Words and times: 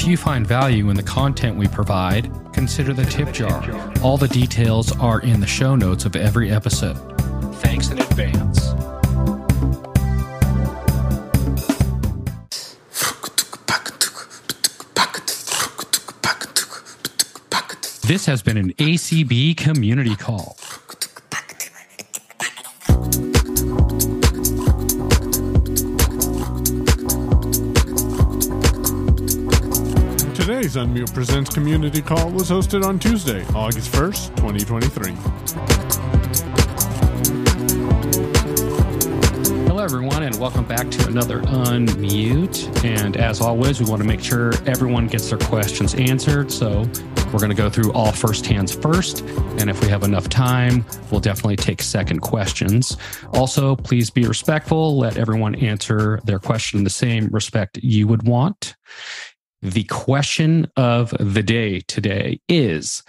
If 0.00 0.06
you 0.06 0.16
find 0.16 0.46
value 0.46 0.88
in 0.88 0.96
the 0.96 1.02
content 1.02 1.58
we 1.58 1.68
provide, 1.68 2.32
consider 2.54 2.94
the 2.94 3.04
tip 3.04 3.32
jar. 3.32 3.62
All 4.02 4.16
the 4.16 4.28
details 4.28 4.98
are 4.98 5.20
in 5.20 5.40
the 5.40 5.46
show 5.46 5.76
notes 5.76 6.06
of 6.06 6.16
every 6.16 6.50
episode. 6.50 6.96
Thanks 7.56 7.90
in 7.90 7.98
advance. 7.98 8.70
This 18.06 18.24
has 18.24 18.40
been 18.40 18.56
an 18.56 18.72
ACB 18.72 19.58
community 19.58 20.16
call. 20.16 20.56
Today's 30.70 30.86
Unmute 30.86 31.12
Presents 31.12 31.52
community 31.52 32.00
call 32.00 32.30
was 32.30 32.48
hosted 32.48 32.84
on 32.84 33.00
Tuesday, 33.00 33.44
August 33.56 33.90
1st, 33.90 34.36
2023. 34.36 35.12
Hello, 39.66 39.82
everyone, 39.82 40.22
and 40.22 40.38
welcome 40.38 40.64
back 40.64 40.88
to 40.88 41.08
another 41.08 41.40
Unmute. 41.40 42.84
And 42.84 43.16
as 43.16 43.40
always, 43.40 43.80
we 43.80 43.90
want 43.90 44.00
to 44.02 44.06
make 44.06 44.20
sure 44.20 44.52
everyone 44.64 45.08
gets 45.08 45.28
their 45.28 45.38
questions 45.38 45.96
answered. 45.96 46.52
So 46.52 46.82
we're 47.32 47.40
going 47.40 47.50
to 47.50 47.56
go 47.56 47.68
through 47.68 47.92
all 47.92 48.12
first 48.12 48.46
hands 48.46 48.72
first. 48.72 49.22
And 49.58 49.68
if 49.68 49.80
we 49.82 49.88
have 49.88 50.04
enough 50.04 50.28
time, 50.28 50.84
we'll 51.10 51.20
definitely 51.20 51.56
take 51.56 51.82
second 51.82 52.20
questions. 52.20 52.96
Also, 53.32 53.74
please 53.74 54.08
be 54.08 54.24
respectful. 54.24 54.96
Let 54.98 55.16
everyone 55.16 55.56
answer 55.56 56.20
their 56.24 56.38
question 56.38 56.78
in 56.78 56.84
the 56.84 56.90
same 56.90 57.26
respect 57.28 57.78
you 57.82 58.06
would 58.06 58.22
want. 58.22 58.76
The 59.62 59.84
question 59.84 60.70
of 60.76 61.14
the 61.18 61.42
day 61.42 61.80
today 61.80 62.40
is 62.48 63.02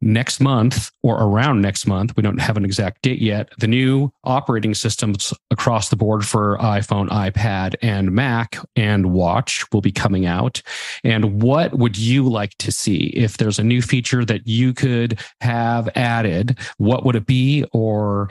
next 0.00 0.40
month 0.40 0.90
or 1.02 1.20
around 1.20 1.60
next 1.60 1.86
month, 1.86 2.16
we 2.16 2.22
don't 2.22 2.40
have 2.40 2.56
an 2.56 2.64
exact 2.64 3.02
date 3.02 3.20
yet, 3.20 3.50
the 3.58 3.66
new 3.66 4.10
operating 4.24 4.74
systems 4.74 5.34
across 5.50 5.88
the 5.88 5.96
board 5.96 6.24
for 6.24 6.56
iPhone, 6.58 7.08
iPad, 7.08 7.74
and 7.82 8.12
Mac 8.12 8.58
and 8.76 9.12
Watch 9.12 9.64
will 9.72 9.80
be 9.80 9.92
coming 9.92 10.24
out. 10.24 10.62
And 11.04 11.42
what 11.42 11.74
would 11.74 11.98
you 11.98 12.28
like 12.28 12.56
to 12.58 12.72
see? 12.72 13.08
If 13.08 13.38
there's 13.38 13.58
a 13.58 13.64
new 13.64 13.82
feature 13.82 14.24
that 14.24 14.46
you 14.46 14.72
could 14.72 15.20
have 15.40 15.88
added, 15.94 16.58
what 16.78 17.04
would 17.04 17.16
it 17.16 17.26
be? 17.26 17.64
Or 17.72 18.28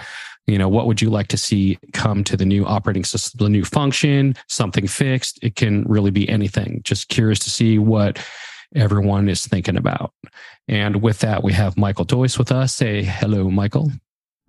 you 0.47 0.57
know 0.57 0.69
what 0.69 0.87
would 0.87 1.01
you 1.01 1.09
like 1.09 1.27
to 1.27 1.37
see 1.37 1.77
come 1.93 2.23
to 2.23 2.37
the 2.37 2.45
new 2.45 2.65
operating 2.65 3.03
system 3.03 3.37
the 3.43 3.49
new 3.49 3.65
function 3.65 4.35
something 4.47 4.87
fixed? 4.87 5.39
It 5.43 5.55
can 5.55 5.83
really 5.83 6.11
be 6.11 6.27
anything. 6.27 6.81
Just 6.83 7.09
curious 7.09 7.39
to 7.39 7.49
see 7.49 7.77
what 7.77 8.19
everyone 8.75 9.29
is 9.29 9.45
thinking 9.45 9.77
about. 9.77 10.13
And 10.67 11.01
with 11.01 11.19
that 11.19 11.43
we 11.43 11.53
have 11.53 11.77
michael 11.77 12.05
Doise 12.05 12.37
with 12.37 12.51
us. 12.51 12.73
Say 12.73 13.03
hello 13.03 13.49
michael. 13.49 13.91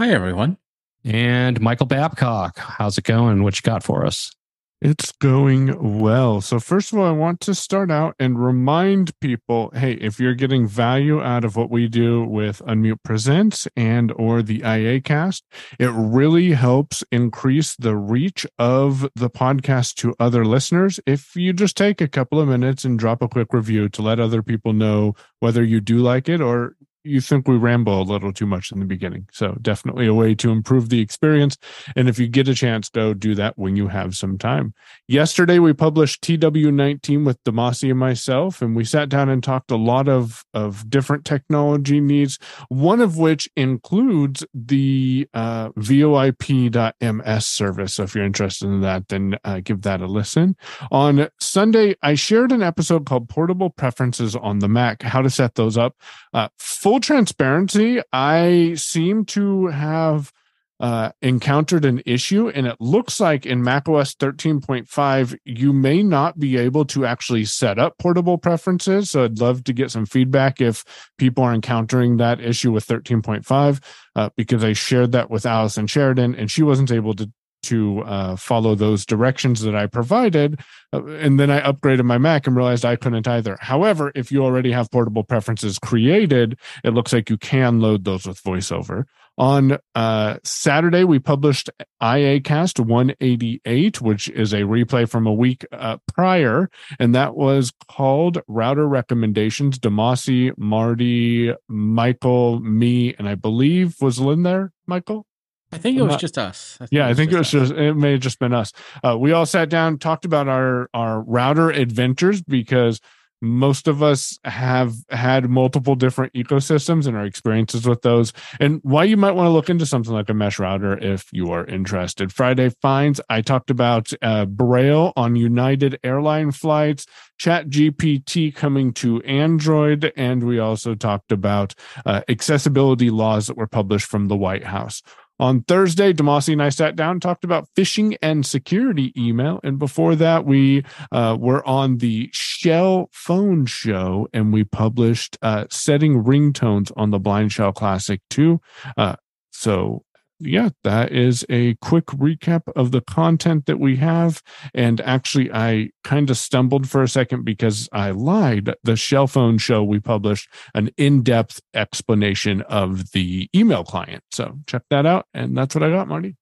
Hi, 0.01 0.11
everyone. 0.11 0.57
and 1.05 1.61
michael 1.61 1.87
babcock. 1.87 2.59
How's 2.59 2.99
it 2.99 3.05
going? 3.05 3.43
What 3.43 3.57
you 3.59 3.63
got 3.63 3.83
for 3.83 4.07
us 4.07 4.33
It's 4.81 5.11
going 5.11 5.99
well. 5.99 6.41
So, 6.41 6.61
first 6.61 6.93
of 6.93 7.01
all, 7.01 7.05
I 7.05 7.11
want 7.11 7.41
to 7.41 7.55
start 7.55 7.91
out 7.91 8.15
and 8.21 8.41
remind 8.41 9.19
people 9.19 9.73
hey, 9.75 9.95
if 9.95 10.21
you're 10.21 10.37
getting 10.37 10.69
value 10.69 11.21
out 11.21 11.45
of 11.45 11.57
what 11.57 11.69
we 11.69 11.89
do 11.89 12.23
with 12.23 12.63
Unmute 12.65 13.03
Presents 13.03 13.67
and 13.75 14.13
or 14.13 14.41
the 14.41 14.63
IA 14.63 15.01
cast, 15.01 15.45
it 15.81 15.91
really 15.91 16.53
helps 16.53 17.03
increase 17.11 17.75
the 17.75 17.97
reach 17.97 18.47
of 18.57 19.09
the 19.17 19.29
podcast 19.29 19.97
to 19.97 20.15
other 20.21 20.45
listeners. 20.45 21.01
If 21.07 21.35
you 21.35 21.53
just 21.53 21.77
take 21.77 22.01
a 22.01 22.07
couple 22.07 22.39
of 22.39 22.47
minutes 22.47 22.85
and 22.85 22.97
drop 22.97 23.21
a 23.21 23.29
quick 23.29 23.53
review 23.53 23.89
to 23.89 24.03
let 24.03 24.21
other 24.21 24.45
people 24.45 24.73
know 24.73 25.15
whether 25.41 25.65
you 25.65 25.81
do 25.81 25.99
like 25.99 26.29
it 26.29 26.41
or 26.41 26.77
you 27.05 27.21
think 27.21 27.49
we 27.49 27.57
ramble 27.57 28.01
a 28.01 28.03
little 28.03 28.33
too 28.33 28.47
much 28.47 28.73
in 28.73 28.81
the 28.81 28.85
beginning. 28.85 29.29
So 29.33 29.57
definitely 29.63 30.07
a 30.07 30.15
way 30.15 30.35
to 30.37 30.51
improve 30.51 30.89
the 30.89 31.01
experience. 31.01 31.57
And 31.97 32.09
if 32.09 32.19
you 32.19 32.29
get 32.29 32.49
a 32.49 32.55
chance, 32.55 32.89
go 32.89 33.15
do 33.15 33.35
that 33.37 33.59
when 33.59 33.77
you 33.77 33.89
have 33.89 34.15
some 34.15 34.39
time. 34.39 34.75
Yesterday 35.07 35.59
we 35.59 35.73
published 35.73 36.23
TW19 36.23 37.25
with 37.25 37.43
Damasi 37.45 37.91
and 37.91 37.99
myself, 37.99 38.61
and 38.61 38.77
we 38.77 38.85
sat 38.85 39.09
down 39.09 39.29
and 39.29 39.43
talked 39.43 39.71
a 39.71 39.77
lot 39.77 40.09
of, 40.09 40.45
of 40.55 40.89
different 40.91 41.25
technology 41.25 42.01
needs, 42.01 42.39
one 42.69 43.01
of 43.01 43.17
which 43.17 43.49
includes 43.57 44.45
the 44.53 45.29
uh, 45.35 45.71
VoIP.ms 45.71 47.47
service. 47.47 47.95
So 47.95 48.03
if 48.03 48.15
you're 48.15 48.25
interested 48.25 48.67
in 48.67 48.81
that, 48.83 49.09
then 49.09 49.37
uh, 49.45 49.61
give 49.63 49.83
that 49.83 50.01
a 50.01 50.07
listen. 50.07 50.57
On 50.91 51.29
Sunday, 51.41 51.95
I 52.03 52.15
shared 52.15 52.53
an 52.53 52.63
episode 52.63 53.07
called 53.07 53.29
Portable 53.29 53.71
Preferences 53.71 54.37
on 54.37 54.59
the 54.59 54.69
Mac, 54.69 55.03
how 55.03 55.23
to 55.23 55.31
set 55.31 55.55
those 55.55 55.77
up. 55.77 55.97
Uh, 56.33 56.49
full 56.89 57.01
transparency, 57.01 58.01
I 58.15 58.73
seem 58.77 59.27
to 59.27 59.67
have 59.67 60.33
uh, 60.81 61.11
encountered 61.21 61.85
an 61.85 62.01
issue, 62.07 62.49
and 62.49 62.67
it 62.67 62.77
looks 62.81 63.21
like 63.21 63.45
in 63.45 63.63
macOS 63.63 64.15
13.5, 64.15 65.37
you 65.45 65.75
may 65.75 66.03
not 66.03 66.39
be 66.39 66.57
able 66.57 66.87
to 66.87 67.05
actually 67.05 67.45
set 67.45 67.79
up 67.79 67.99
portable 67.99 68.39
preferences. 68.39 69.11
So 69.11 69.25
I'd 69.25 69.39
love 69.39 69.65
to 69.65 69.75
get 69.75 69.91
some 69.91 70.07
feedback 70.07 70.63
if 70.63 70.83
people 71.19 71.45
are 71.45 71.53
encountering 71.53 72.17
that 72.17 72.41
issue 72.41 72.73
with 72.73 72.87
13.5, 72.87 73.83
uh, 74.17 74.31
because 74.35 74.65
I 74.65 74.73
shared 74.73 75.13
that 75.13 75.29
with 75.29 75.45
Allison 75.45 75.89
Sheridan, 75.89 76.37
and 76.37 76.51
she 76.51 76.63
wasn't 76.63 76.91
able 76.91 77.13
to 77.17 77.31
to 77.65 78.01
uh, 78.03 78.37
follow 78.37 78.75
those 78.75 79.05
directions 79.05 79.61
that 79.63 79.75
I 79.75 79.87
provided. 79.87 80.61
Uh, 80.93 81.05
and 81.07 81.39
then 81.39 81.51
I 81.51 81.61
upgraded 81.61 82.05
my 82.05 82.19
Mac 82.19 82.47
and 82.47 82.57
realized 82.57 82.85
I 82.85 82.97
couldn't 82.97 83.29
either. 83.29 83.57
However, 83.61 84.13
if 84.15 84.33
you 84.33 84.45
already 84.45 84.73
have 84.73 84.91
portable 84.91 85.25
preferences 85.25 85.79
created, 85.79 86.59
it 86.85 86.91
looks 86.91 87.13
like 87.13 87.31
you 87.31 87.37
can 87.37 87.81
load 87.81 88.05
those 88.05 88.27
with 88.27 88.43
VoiceOver. 88.43 89.05
On 89.39 89.79
uh, 89.95 90.39
Saturday, 90.43 91.05
we 91.05 91.21
published 91.21 91.71
IACast 92.03 92.81
188, 92.81 94.01
which 94.01 94.29
is 94.31 94.53
a 94.53 94.63
replay 94.63 95.09
from 95.09 95.29
a 95.29 95.33
week 95.33 95.65
uh, 95.71 95.99
prior, 96.13 96.69
and 96.99 97.15
that 97.15 97.37
was 97.37 97.73
called 97.89 98.43
Router 98.49 98.89
Recommendations. 98.89 99.79
Damasi, 99.79 100.53
Marty, 100.59 101.55
Michael, 101.69 102.59
me, 102.59 103.15
and 103.15 103.29
I 103.29 103.37
believe 103.37 103.95
was 104.01 104.19
Lynn 104.19 104.43
there, 104.43 104.73
Michael? 104.89 105.28
I 105.73 105.79
think 105.79 105.99
it 105.99 106.03
was 106.03 106.13
not- 106.13 106.21
just 106.21 106.39
us. 106.39 106.79
Yeah, 106.91 107.09
I 107.09 107.15
think 107.15 107.33
it 107.33 107.39
was 107.39 107.55
us. 107.55 107.69
just 107.69 107.73
it 107.73 107.95
may 107.95 108.13
have 108.13 108.21
just 108.21 108.39
been 108.39 108.55
us. 108.55 108.73
Uh, 109.05 109.17
we 109.19 109.33
all 109.33 109.47
sat 109.47 109.69
down, 109.69 109.99
talked 109.99 110.25
about 110.25 110.49
our 110.49 110.89
our 110.95 111.23
router 111.23 111.71
adventures 111.71 112.43
because 112.43 113.01
most 113.41 113.87
of 113.87 114.03
us 114.03 114.39
have 114.45 114.95
had 115.11 115.49
multiple 115.49 115.95
different 115.95 116.33
ecosystems 116.33 117.07
and 117.07 117.17
our 117.17 117.25
experiences 117.25 117.87
with 117.87 118.03
those, 118.03 118.33
and 118.59 118.81
why 118.83 119.05
you 119.05 119.17
might 119.17 119.33
want 119.33 119.47
to 119.47 119.51
look 119.51 119.71
into 119.71 119.87
something 119.87 120.13
like 120.13 120.29
a 120.29 120.35
mesh 120.35 120.59
router 120.59 120.99
if 120.99 121.27
you 121.33 121.53
are 121.53 121.65
interested. 121.67 122.33
Friday 122.33 122.71
finds 122.83 123.21
I 123.29 123.43
talked 123.43 123.71
about 123.71 124.11
uh, 124.23 124.47
Braille 124.47 125.13
on 125.17 125.37
United 125.37 126.01
airline 126.03 126.51
flights, 126.51 127.07
Chat 127.39 127.69
GPT 127.69 128.53
coming 128.55 128.93
to 128.95 129.23
Android, 129.23 130.13
and 130.17 130.43
we 130.43 130.59
also 130.59 130.95
talked 130.95 131.31
about 131.31 131.75
uh, 132.05 132.23
accessibility 132.29 133.11
laws 133.11 133.47
that 133.47 133.57
were 133.57 133.69
published 133.69 134.07
from 134.07 134.27
the 134.27 134.37
White 134.37 134.65
House. 134.65 135.03
On 135.41 135.63
Thursday, 135.63 136.13
Damasi 136.13 136.53
and 136.53 136.63
I 136.63 136.69
sat 136.69 136.97
down 136.97 137.13
and 137.13 137.23
talked 137.23 137.45
about 137.45 137.69
phishing 137.77 138.17
and 138.21 138.45
security 138.45 139.13
email. 139.17 139.61
And 139.63 139.79
before 139.79 140.17
that, 140.17 140.45
we 140.45 140.85
uh, 141.13 141.37
were 141.39 141.67
on 141.67 141.99
the 141.99 142.29
Shell 142.33 143.09
phone 143.13 143.67
show 143.67 144.29
and 144.33 144.53
we 144.53 144.65
published 144.65 145.39
uh, 145.43 145.67
setting 145.71 146.25
ringtones 146.25 146.91
on 146.97 147.11
the 147.11 147.21
Blind 147.21 147.53
Shell 147.53 147.73
Classic 147.73 148.21
2. 148.31 148.61
Uh, 148.97 149.17
so, 149.53 150.05
yeah, 150.41 150.71
that 150.85 151.13
is 151.13 151.45
a 151.49 151.75
quick 151.77 152.07
recap 152.07 152.63
of 152.77 152.91
the 152.91 153.01
content 153.01 153.67
that 153.67 153.79
we 153.79 153.97
have. 153.97 154.43
And 154.75 155.01
actually, 155.01 155.51
I 155.53 155.91
kind 156.05 156.31
of 156.31 156.37
stumbled 156.37 156.89
for 156.89 157.03
a 157.03 157.09
second 157.09 157.45
because 157.45 157.89
I 157.93 158.11
lied. 158.11 158.75
The 158.85 158.97
Shell 158.97 159.27
phone 159.29 159.59
show, 159.59 159.83
we 159.83 160.01
published 160.01 160.49
an 160.75 160.91
in 160.97 161.23
depth 161.23 161.61
explanation 161.75 162.63
of 162.63 163.13
the 163.13 163.49
email 163.55 163.85
client. 163.85 164.23
So 164.31 164.59
check 164.67 164.83
that 164.91 165.07
out. 165.07 165.27
And 165.35 165.57
that's 165.57 165.75
what 165.75 165.83
I 165.83 165.91
got, 165.91 166.09
Marty. 166.09 166.37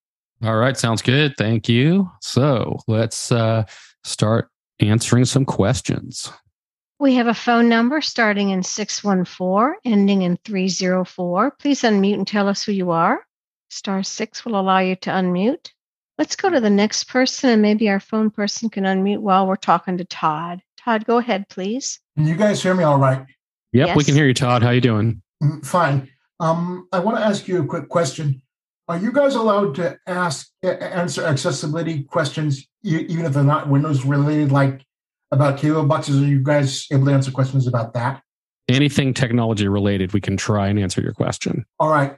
all 0.44 0.56
right 0.56 0.76
sounds 0.76 1.00
good 1.00 1.34
thank 1.38 1.66
you 1.66 2.10
so 2.20 2.78
let's 2.86 3.32
uh, 3.32 3.64
start 4.04 4.50
answering 4.80 5.24
some 5.24 5.46
questions 5.46 6.30
We 6.98 7.14
have 7.16 7.26
a 7.26 7.34
phone 7.34 7.68
number 7.68 8.00
starting 8.00 8.50
in 8.50 8.62
614, 8.62 9.74
ending 9.84 10.22
in 10.22 10.38
304. 10.44 11.50
Please 11.58 11.82
unmute 11.82 12.14
and 12.14 12.26
tell 12.26 12.48
us 12.48 12.64
who 12.64 12.72
you 12.72 12.90
are. 12.90 13.25
Star 13.76 14.02
six 14.02 14.42
will 14.42 14.58
allow 14.58 14.78
you 14.78 14.96
to 14.96 15.10
unmute. 15.10 15.70
Let's 16.16 16.34
go 16.34 16.48
to 16.48 16.60
the 16.60 16.70
next 16.70 17.04
person, 17.04 17.50
and 17.50 17.60
maybe 17.60 17.90
our 17.90 18.00
phone 18.00 18.30
person 18.30 18.70
can 18.70 18.84
unmute 18.84 19.18
while 19.20 19.46
we're 19.46 19.56
talking 19.56 19.98
to 19.98 20.04
Todd. 20.06 20.62
Todd, 20.78 21.04
go 21.04 21.18
ahead, 21.18 21.46
please. 21.50 22.00
Can 22.16 22.26
you 22.26 22.36
guys 22.36 22.62
hear 22.62 22.74
me 22.74 22.84
all 22.84 22.98
right? 22.98 23.26
yep 23.72 23.94
we 23.96 24.04
can 24.04 24.14
hear 24.14 24.26
you 24.26 24.32
todd 24.32 24.62
how 24.62 24.70
you 24.70 24.80
doing 24.80 25.20
Mm, 25.42 25.66
Fine. 25.66 26.08
Um, 26.40 26.88
I 26.92 27.00
want 27.00 27.18
to 27.18 27.22
ask 27.22 27.46
you 27.46 27.60
a 27.62 27.66
quick 27.66 27.90
question. 27.90 28.40
Are 28.88 28.96
you 28.96 29.12
guys 29.12 29.34
allowed 29.34 29.74
to 29.74 29.98
ask 30.06 30.48
answer 30.62 31.24
accessibility 31.24 32.04
questions 32.04 32.66
even 32.82 33.26
if 33.26 33.34
they're 33.34 33.42
not 33.42 33.68
Windows 33.68 34.06
related? 34.06 34.50
Like, 34.50 34.82
about 35.30 35.58
cable 35.58 35.84
boxes? 35.84 36.22
Are 36.22 36.26
you 36.26 36.42
guys 36.42 36.86
able 36.90 37.04
to 37.06 37.12
answer 37.12 37.30
questions 37.30 37.66
about 37.66 37.92
that? 37.92 38.22
Anything 38.68 39.12
technology 39.12 39.68
related, 39.68 40.14
we 40.14 40.22
can 40.22 40.38
try 40.38 40.68
and 40.68 40.78
answer 40.78 41.02
your 41.02 41.12
question. 41.12 41.66
All 41.78 41.90
right. 41.90 42.16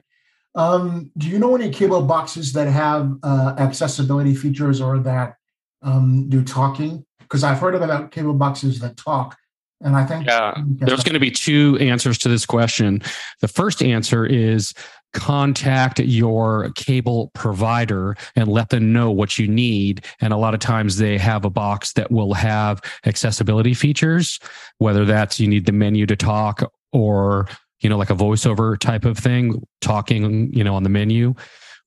Um, 0.59 1.09
do 1.17 1.29
you 1.29 1.39
know 1.39 1.55
any 1.55 1.69
cable 1.69 2.01
boxes 2.01 2.51
that 2.51 2.67
have 2.67 3.13
uh, 3.23 3.55
accessibility 3.57 4.35
features 4.35 4.81
or 4.81 4.99
that 4.99 5.35
um, 5.81 6.27
do 6.27 6.43
talking? 6.43 7.05
Because 7.19 7.45
I've 7.45 7.59
heard 7.59 7.75
about 7.75 8.11
cable 8.11 8.33
boxes 8.33 8.79
that 8.79 8.97
talk, 8.97 9.37
and 9.79 9.95
I 9.95 10.05
think 10.05 10.25
yeah, 10.25 10.53
there's 10.57 11.03
going 11.03 11.13
to 11.13 11.19
be 11.19 11.31
two 11.31 11.77
answers 11.79 12.17
to 12.19 12.29
this 12.29 12.45
question. 12.45 13.01
The 13.39 13.47
first 13.47 13.81
answer 13.81 14.25
is 14.25 14.73
contact 15.13 15.99
your 15.99 16.71
cable 16.75 17.31
provider 17.33 18.17
and 18.35 18.49
let 18.49 18.69
them 18.69 18.91
know 18.91 19.11
what 19.11 19.39
you 19.39 19.47
need. 19.47 20.03
And 20.19 20.33
a 20.33 20.37
lot 20.37 20.53
of 20.53 20.59
times 20.59 20.97
they 20.97 21.17
have 21.17 21.45
a 21.45 21.49
box 21.49 21.93
that 21.93 22.11
will 22.11 22.33
have 22.33 22.81
accessibility 23.05 23.73
features, 23.73 24.39
whether 24.79 25.05
that's 25.05 25.39
you 25.39 25.47
need 25.47 25.67
the 25.67 25.71
menu 25.71 26.05
to 26.05 26.17
talk 26.17 26.69
or, 26.91 27.47
you 27.81 27.89
know, 27.89 27.97
like 27.97 28.09
a 28.09 28.15
voiceover 28.15 28.77
type 28.77 29.05
of 29.05 29.17
thing, 29.17 29.61
talking, 29.81 30.53
you 30.53 30.63
know, 30.63 30.75
on 30.75 30.83
the 30.83 30.89
menu, 30.89 31.33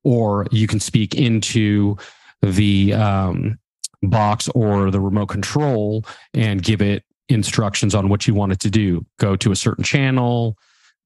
or 0.05 0.47
you 0.50 0.67
can 0.67 0.81
speak 0.81 1.15
into 1.15 1.97
the 2.41 2.93
um, 2.94 3.59
box 4.03 4.49
or 4.49 4.91
the 4.91 5.00
remote 5.00 5.27
control 5.27 6.05
and 6.35 6.62
give 6.62 6.83
it 6.83 7.05
instructions 7.29 7.94
on 7.94 8.09
what 8.09 8.27
you 8.27 8.35
want 8.35 8.53
it 8.53 8.61
to 8.61 8.71
do. 8.71 9.05
Go 9.19 9.37
to 9.37 9.53
a 9.53 9.56
certain 9.56 9.85
channel, 9.85 10.56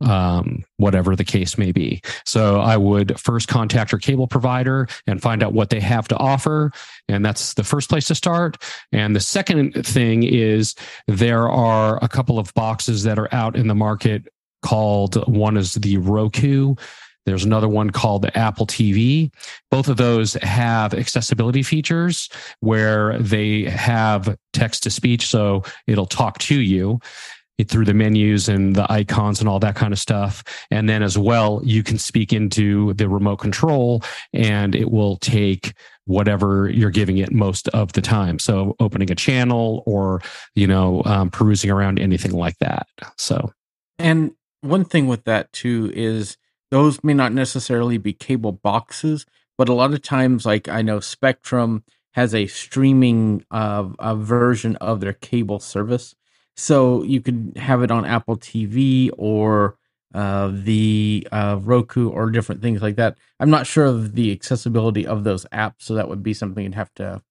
um, 0.01 0.65
whatever 0.77 1.17
the 1.17 1.25
case 1.25 1.57
may 1.57 1.73
be. 1.73 2.03
So 2.25 2.61
I 2.61 2.77
would 2.77 3.19
first 3.19 3.49
contact 3.49 3.93
your 3.93 3.99
cable 3.99 4.27
provider 4.27 4.89
and 5.07 5.23
find 5.23 5.43
out 5.43 5.53
what 5.53 5.71
they 5.71 5.81
have 5.81 6.09
to 6.09 6.17
offer. 6.17 6.73
And 7.09 7.25
that's 7.25 7.55
the 7.55 7.65
first 7.65 7.89
place 7.89 8.07
to 8.09 8.15
start. 8.15 8.63
And 8.93 9.15
the 9.15 9.21
second 9.21 9.73
thing 9.87 10.23
is 10.23 10.75
there 11.07 11.49
are 11.49 12.03
a 12.03 12.09
couple 12.09 12.39
of 12.39 12.53
boxes 12.55 13.05
that 13.05 13.19
are 13.19 13.33
out 13.33 13.57
in 13.57 13.69
the 13.69 13.75
market 13.75 14.27
called 14.63 15.17
one 15.29 15.57
is 15.57 15.75
the 15.75 15.99
Roku. 15.99 16.75
There's 17.27 17.45
another 17.45 17.69
one 17.69 17.91
called 17.91 18.23
the 18.23 18.37
Apple 18.39 18.67
TV. 18.67 19.33
Both 19.71 19.89
of 19.89 19.97
those 19.97 20.35
have 20.35 20.95
accessibility 20.95 21.63
features 21.63 22.29
where 22.61 23.19
they 23.19 23.65
have 23.65 24.37
text 24.53 24.85
to 24.85 24.91
speech. 24.91 25.27
So 25.27 25.65
it'll 25.89 26.07
talk 26.07 26.39
to 26.39 26.61
you 26.61 27.01
through 27.65 27.87
the 27.87 27.95
menus 27.95 28.49
and 28.49 28.77
the 28.77 28.91
icons 28.93 29.41
and 29.41 29.49
all 29.49 29.59
that 29.59 29.75
kind 29.75 29.93
of 29.93 29.99
stuff. 29.99 30.45
And 30.71 30.89
then 30.89 31.03
as 31.03 31.17
well, 31.17 31.61
you 31.65 31.83
can 31.83 31.99
speak 31.99 32.33
into 32.33 32.93
the 32.95 33.09
remote 33.09 33.39
control 33.39 34.03
and 34.33 34.75
it 34.75 34.91
will 34.91 35.17
take 35.17 35.73
whatever 36.05 36.69
you're 36.69 36.91
giving 36.91 37.19
it 37.19 37.33
most 37.33 37.69
of 37.69 37.93
the 37.95 38.03
time. 38.03 38.39
So 38.39 38.77
opening 38.79 39.11
a 39.11 39.15
channel 39.15 39.83
or, 39.87 40.23
you 40.55 40.67
know, 40.67 41.03
um, 41.07 41.31
perusing 41.31 41.71
around 41.71 41.99
anything 41.99 42.33
like 42.33 42.59
that. 42.59 42.87
So, 43.17 43.53
and 43.99 44.33
one 44.67 44.85
thing 44.85 45.07
with 45.07 45.25
that 45.25 45.53
too 45.53 45.91
is 45.95 46.37
those 46.71 47.03
may 47.05 47.15
not 47.15 47.33
necessarily 47.33 47.99
be 47.99 48.13
cable 48.13 48.53
boxes, 48.53 49.27
but 49.57 49.69
a 49.69 49.75
lot 49.75 49.93
of 49.95 50.03
times, 50.03 50.45
like 50.45 50.69
I 50.69 50.83
know 50.83 51.01
Spectrum 51.01 51.85
has 52.13 52.35
a 52.35 52.47
streaming 52.47 53.45
uh, 53.51 53.89
a 53.99 54.17
version 54.17 54.77
of 54.77 55.01
their 55.01 55.13
cable 55.13 55.61
service 55.61 56.15
so 56.57 57.03
you 57.03 57.21
could 57.21 57.53
have 57.57 57.83
it 57.83 57.91
on 57.91 58.07
Apple 58.07 58.37
TV 58.37 59.11
or 59.19 59.77
uh, 60.15 60.51
the 60.53 61.29
uh, 61.31 61.59
Roku 61.61 62.09
or 62.09 62.31
different 62.31 62.63
things 62.63 62.81
like 62.81 62.97
that. 62.97 63.19
I'm 63.39 63.51
not 63.51 63.67
sure 63.67 63.85
of 63.85 64.15
the 64.15 64.33
accessibility 64.33 65.07
of 65.07 65.25
those 65.25 65.45
apps, 65.53 65.81
so 65.81 65.95
that 65.95 66.09
would 66.09 66.23
be 66.23 66.33
something 66.33 66.65
you'd 66.65 66.75
have 66.75 66.95
to 66.95 67.23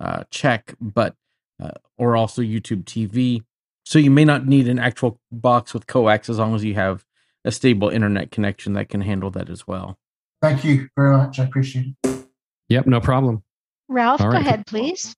uh, 0.00 0.22
check. 0.30 0.74
But 0.80 1.16
uh, 1.60 1.72
or 1.98 2.16
also 2.16 2.42
YouTube 2.42 2.84
TV. 2.84 3.42
So 3.90 3.98
you 3.98 4.12
may 4.12 4.24
not 4.24 4.46
need 4.46 4.68
an 4.68 4.78
actual 4.78 5.18
box 5.32 5.74
with 5.74 5.88
coax 5.88 6.30
as 6.30 6.38
long 6.38 6.54
as 6.54 6.62
you 6.62 6.74
have 6.74 7.04
a 7.44 7.50
stable 7.50 7.88
internet 7.88 8.30
connection 8.30 8.74
that 8.74 8.88
can 8.88 9.00
handle 9.00 9.32
that 9.32 9.50
as 9.50 9.66
well. 9.66 9.98
Thank 10.40 10.62
you 10.62 10.88
very 10.96 11.16
much. 11.16 11.40
I 11.40 11.44
appreciate 11.44 11.96
it. 12.04 12.24
Yep, 12.68 12.86
no 12.86 13.00
problem. 13.00 13.42
Ralph, 13.88 14.20
go 14.20 14.30
ahead, 14.30 14.64
please. 14.68 15.16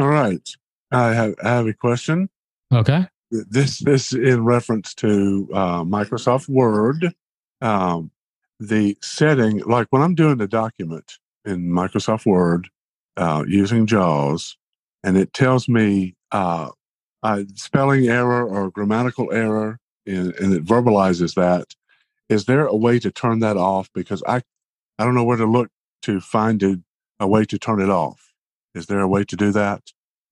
All 0.00 0.08
right. 0.08 0.40
I 0.90 1.12
have 1.12 1.34
I 1.44 1.48
have 1.50 1.66
a 1.66 1.74
question. 1.74 2.30
Okay. 2.72 3.06
This 3.30 3.80
this 3.80 4.14
in 4.14 4.42
reference 4.42 4.94
to 4.94 5.46
uh, 5.52 5.84
Microsoft 5.84 6.48
Word. 6.48 7.12
Um, 7.60 8.10
the 8.58 8.96
setting, 9.02 9.58
like 9.66 9.88
when 9.90 10.00
I'm 10.00 10.14
doing 10.14 10.38
the 10.38 10.48
document 10.48 11.12
in 11.44 11.68
Microsoft 11.68 12.24
Word 12.24 12.68
uh, 13.18 13.44
using 13.46 13.86
JAWS, 13.86 14.56
and 15.02 15.18
it 15.18 15.34
tells 15.34 15.68
me 15.68 16.16
uh, 16.32 16.70
spelling 17.54 18.08
error 18.08 18.46
or 18.46 18.70
grammatical 18.70 19.32
error, 19.32 19.78
and, 20.06 20.34
and 20.34 20.52
it 20.52 20.64
verbalizes 20.64 21.34
that. 21.34 21.74
Is 22.28 22.44
there 22.44 22.66
a 22.66 22.76
way 22.76 22.98
to 22.98 23.10
turn 23.10 23.40
that 23.40 23.56
off? 23.56 23.88
Because 23.94 24.22
I, 24.26 24.42
I 24.98 25.04
don't 25.04 25.14
know 25.14 25.24
where 25.24 25.36
to 25.36 25.46
look 25.46 25.68
to 26.02 26.20
find 26.20 26.62
a, 26.62 26.80
a 27.20 27.26
way 27.26 27.44
to 27.46 27.58
turn 27.58 27.80
it 27.80 27.90
off. 27.90 28.32
Is 28.74 28.86
there 28.86 29.00
a 29.00 29.08
way 29.08 29.24
to 29.24 29.36
do 29.36 29.52
that? 29.52 29.82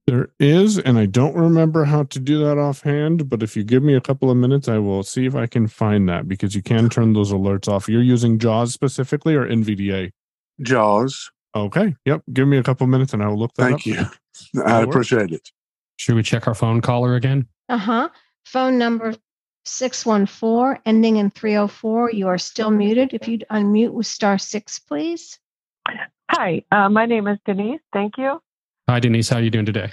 There 0.06 0.30
is, 0.40 0.78
and 0.78 0.98
I 0.98 1.06
don't 1.06 1.36
remember 1.36 1.84
how 1.84 2.02
to 2.04 2.18
do 2.18 2.44
that 2.44 2.58
offhand, 2.58 3.30
but 3.30 3.42
if 3.42 3.56
you 3.56 3.62
give 3.62 3.84
me 3.84 3.94
a 3.94 4.00
couple 4.00 4.30
of 4.30 4.36
minutes, 4.36 4.68
I 4.68 4.78
will 4.78 5.04
see 5.04 5.26
if 5.26 5.36
I 5.36 5.46
can 5.46 5.68
find 5.68 6.08
that 6.08 6.26
because 6.26 6.56
you 6.56 6.62
can 6.62 6.88
turn 6.88 7.12
those 7.12 7.32
alerts 7.32 7.68
off. 7.68 7.88
You're 7.88 8.02
using 8.02 8.38
JAWS 8.38 8.72
specifically 8.72 9.36
or 9.36 9.46
NVDA? 9.46 10.10
JAWS. 10.60 11.30
Okay. 11.54 11.94
Yep. 12.04 12.22
Give 12.32 12.48
me 12.48 12.58
a 12.58 12.62
couple 12.64 12.84
of 12.84 12.90
minutes 12.90 13.12
and 13.12 13.22
I 13.22 13.28
will 13.28 13.38
look 13.38 13.54
that 13.54 13.74
up. 13.74 13.80
Thank 13.80 13.98
up. 13.98 14.12
you. 14.54 14.62
I 14.64 14.82
appreciate 14.82 15.30
it. 15.30 15.50
Should 15.96 16.16
we 16.16 16.22
check 16.22 16.46
our 16.46 16.54
phone 16.54 16.80
caller 16.80 17.14
again? 17.14 17.46
Uh 17.68 17.78
huh. 17.78 18.08
Phone 18.44 18.78
number 18.78 19.14
614 19.64 20.82
ending 20.84 21.16
in 21.16 21.30
304. 21.30 22.12
You 22.12 22.28
are 22.28 22.38
still 22.38 22.70
muted. 22.70 23.14
If 23.14 23.28
you'd 23.28 23.44
unmute 23.50 23.92
with 23.92 24.06
star 24.06 24.38
six, 24.38 24.78
please. 24.78 25.38
Hi, 26.30 26.62
uh, 26.72 26.88
my 26.88 27.06
name 27.06 27.28
is 27.28 27.38
Denise. 27.44 27.80
Thank 27.92 28.16
you. 28.18 28.40
Hi, 28.88 29.00
Denise. 29.00 29.28
How 29.28 29.36
are 29.36 29.42
you 29.42 29.50
doing 29.50 29.66
today? 29.66 29.92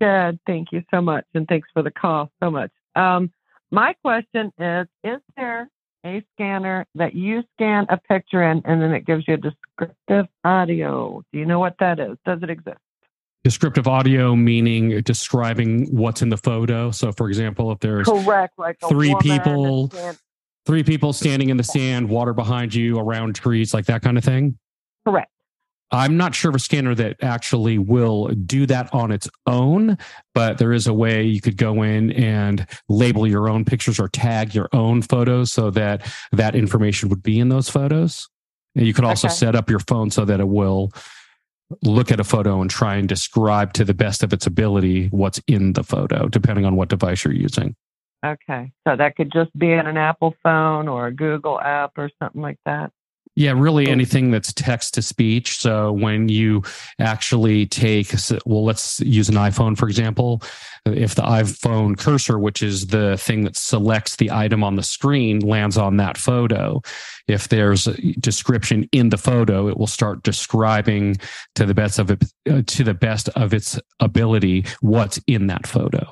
Good. 0.00 0.38
Thank 0.46 0.72
you 0.72 0.82
so 0.90 1.00
much. 1.00 1.24
And 1.34 1.46
thanks 1.46 1.68
for 1.72 1.82
the 1.82 1.90
call 1.90 2.30
so 2.42 2.50
much. 2.50 2.70
Um, 2.94 3.32
my 3.70 3.94
question 4.02 4.52
is 4.58 4.86
Is 5.04 5.20
there 5.36 5.68
a 6.04 6.22
scanner 6.34 6.86
that 6.94 7.14
you 7.14 7.42
scan 7.54 7.86
a 7.88 7.98
picture 7.98 8.42
in 8.42 8.62
and 8.64 8.80
then 8.80 8.92
it 8.92 9.06
gives 9.06 9.24
you 9.28 9.34
a 9.34 9.36
descriptive 9.36 10.26
audio? 10.44 11.22
Do 11.32 11.38
you 11.38 11.46
know 11.46 11.58
what 11.58 11.76
that 11.80 11.98
is? 11.98 12.16
Does 12.24 12.42
it 12.42 12.50
exist? 12.50 12.78
Descriptive 13.48 13.88
audio 13.88 14.36
meaning 14.36 15.00
describing 15.04 15.86
what's 15.86 16.20
in 16.20 16.28
the 16.28 16.36
photo. 16.36 16.90
So, 16.90 17.12
for 17.12 17.28
example, 17.28 17.72
if 17.72 17.78
there's 17.78 18.06
correct, 18.06 18.58
like 18.58 18.76
three 18.86 19.14
people, 19.22 19.90
three 20.66 20.82
people 20.82 21.14
standing 21.14 21.48
in 21.48 21.56
the 21.56 21.64
sand, 21.64 22.10
water 22.10 22.34
behind 22.34 22.74
you, 22.74 22.98
around 22.98 23.36
trees, 23.36 23.72
like 23.72 23.86
that 23.86 24.02
kind 24.02 24.18
of 24.18 24.24
thing. 24.24 24.58
Correct. 25.06 25.30
I'm 25.90 26.18
not 26.18 26.34
sure 26.34 26.50
of 26.50 26.56
a 26.56 26.58
scanner 26.58 26.94
that 26.96 27.16
actually 27.22 27.78
will 27.78 28.26
do 28.26 28.66
that 28.66 28.92
on 28.92 29.10
its 29.10 29.30
own, 29.46 29.96
but 30.34 30.58
there 30.58 30.74
is 30.74 30.86
a 30.86 30.92
way 30.92 31.22
you 31.22 31.40
could 31.40 31.56
go 31.56 31.82
in 31.82 32.12
and 32.12 32.66
label 32.90 33.26
your 33.26 33.48
own 33.48 33.64
pictures 33.64 33.98
or 33.98 34.08
tag 34.08 34.54
your 34.54 34.68
own 34.74 35.00
photos 35.00 35.52
so 35.52 35.70
that 35.70 36.06
that 36.32 36.54
information 36.54 37.08
would 37.08 37.22
be 37.22 37.40
in 37.40 37.48
those 37.48 37.70
photos. 37.70 38.28
And 38.74 38.86
you 38.86 38.92
could 38.92 39.06
also 39.06 39.28
okay. 39.28 39.34
set 39.34 39.56
up 39.56 39.70
your 39.70 39.80
phone 39.80 40.10
so 40.10 40.26
that 40.26 40.38
it 40.38 40.48
will 40.48 40.92
look 41.82 42.10
at 42.10 42.20
a 42.20 42.24
photo 42.24 42.60
and 42.60 42.70
try 42.70 42.96
and 42.96 43.08
describe 43.08 43.72
to 43.74 43.84
the 43.84 43.94
best 43.94 44.22
of 44.22 44.32
its 44.32 44.46
ability 44.46 45.08
what's 45.08 45.40
in 45.46 45.74
the 45.74 45.84
photo, 45.84 46.28
depending 46.28 46.64
on 46.64 46.76
what 46.76 46.88
device 46.88 47.24
you're 47.24 47.34
using. 47.34 47.74
Okay. 48.24 48.72
So 48.86 48.96
that 48.96 49.16
could 49.16 49.30
just 49.32 49.56
be 49.56 49.72
in 49.72 49.86
an 49.86 49.96
Apple 49.96 50.34
phone 50.42 50.88
or 50.88 51.06
a 51.06 51.12
Google 51.12 51.60
app 51.60 51.92
or 51.96 52.10
something 52.20 52.42
like 52.42 52.58
that. 52.64 52.90
Yeah, 53.38 53.52
really 53.52 53.86
anything 53.86 54.32
that's 54.32 54.52
text 54.52 54.94
to 54.94 55.02
speech. 55.02 55.58
So 55.58 55.92
when 55.92 56.28
you 56.28 56.64
actually 56.98 57.66
take, 57.66 58.12
well, 58.44 58.64
let's 58.64 58.98
use 58.98 59.28
an 59.28 59.36
iPhone, 59.36 59.78
for 59.78 59.88
example. 59.88 60.42
If 60.84 61.14
the 61.14 61.22
iPhone 61.22 61.96
cursor, 61.96 62.40
which 62.40 62.64
is 62.64 62.88
the 62.88 63.16
thing 63.16 63.44
that 63.44 63.54
selects 63.54 64.16
the 64.16 64.32
item 64.32 64.64
on 64.64 64.74
the 64.74 64.82
screen, 64.82 65.38
lands 65.38 65.78
on 65.78 65.98
that 65.98 66.18
photo, 66.18 66.82
if 67.28 67.46
there's 67.46 67.86
a 67.86 67.94
description 68.18 68.88
in 68.90 69.10
the 69.10 69.18
photo, 69.18 69.68
it 69.68 69.76
will 69.76 69.86
start 69.86 70.24
describing 70.24 71.16
to 71.54 71.64
the 71.64 71.74
best 71.74 72.00
of 72.00 72.10
it, 72.10 72.24
uh, 72.50 72.62
to 72.66 72.82
the 72.82 72.92
best 72.92 73.28
of 73.36 73.54
its 73.54 73.78
ability 74.00 74.64
what's 74.80 75.20
in 75.28 75.46
that 75.46 75.64
photo. 75.64 76.10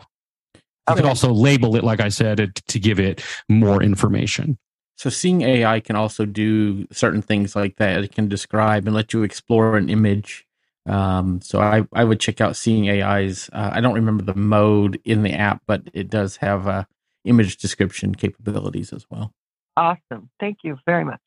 You 0.55 0.61
okay. 0.91 1.01
could 1.01 1.09
also 1.09 1.33
label 1.33 1.75
it, 1.75 1.83
like 1.83 2.01
I 2.01 2.09
said, 2.09 2.55
to 2.55 2.79
give 2.79 3.01
it 3.01 3.21
more 3.49 3.83
information. 3.83 4.59
So 4.97 5.11
seeing 5.11 5.43
AI 5.43 5.81
can 5.81 5.95
also 5.95 6.25
do 6.25 6.87
certain 6.91 7.23
things 7.23 7.55
like 7.55 7.77
that. 7.77 8.03
It 8.03 8.13
can 8.13 8.29
describe 8.29 8.87
and 8.87 8.97
let 8.97 9.13
you 9.13 9.23
explore 9.23 9.77
an 9.77 9.91
image. 9.91 10.47
Um, 10.87 11.41
so 11.43 11.61
I, 11.61 11.87
I 11.93 12.05
would 12.05 12.19
check 12.19 12.41
out 12.41 12.57
seeing 12.57 12.89
AI's. 12.89 13.51
Uh, 13.53 13.71
I 13.73 13.81
don't 13.81 13.95
remember 13.95 14.25
the 14.25 14.35
mode 14.35 15.01
in 15.05 15.23
the 15.23 15.33
app, 15.33 15.63
but 15.67 15.83
it 15.93 16.09
does 16.09 16.37
have 16.37 16.67
uh, 16.67 16.85
image 17.25 17.59
description 17.59 18.15
capabilities 18.15 18.93
as 18.93 19.05
well. 19.11 19.35
Awesome. 19.77 20.31
Thank 20.41 20.59
you 20.63 20.79
very 20.87 21.05
much. 21.05 21.21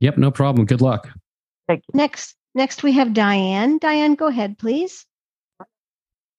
Yep, 0.00 0.18
no 0.18 0.30
problem. 0.30 0.66
Good 0.66 0.80
luck. 0.80 1.10
Thank 1.66 1.82
you. 1.88 1.98
Next, 1.98 2.36
next 2.54 2.82
we 2.82 2.92
have 2.92 3.12
Diane. 3.12 3.78
Diane, 3.78 4.14
go 4.14 4.28
ahead, 4.28 4.58
please. 4.58 5.04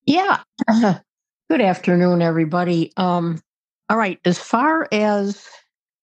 Yeah. 0.06 0.40
Good 1.50 1.60
afternoon, 1.60 2.22
everybody. 2.22 2.92
Um, 2.96 3.40
all 3.90 3.98
right. 3.98 4.18
As 4.24 4.38
far 4.38 4.88
as 4.90 5.46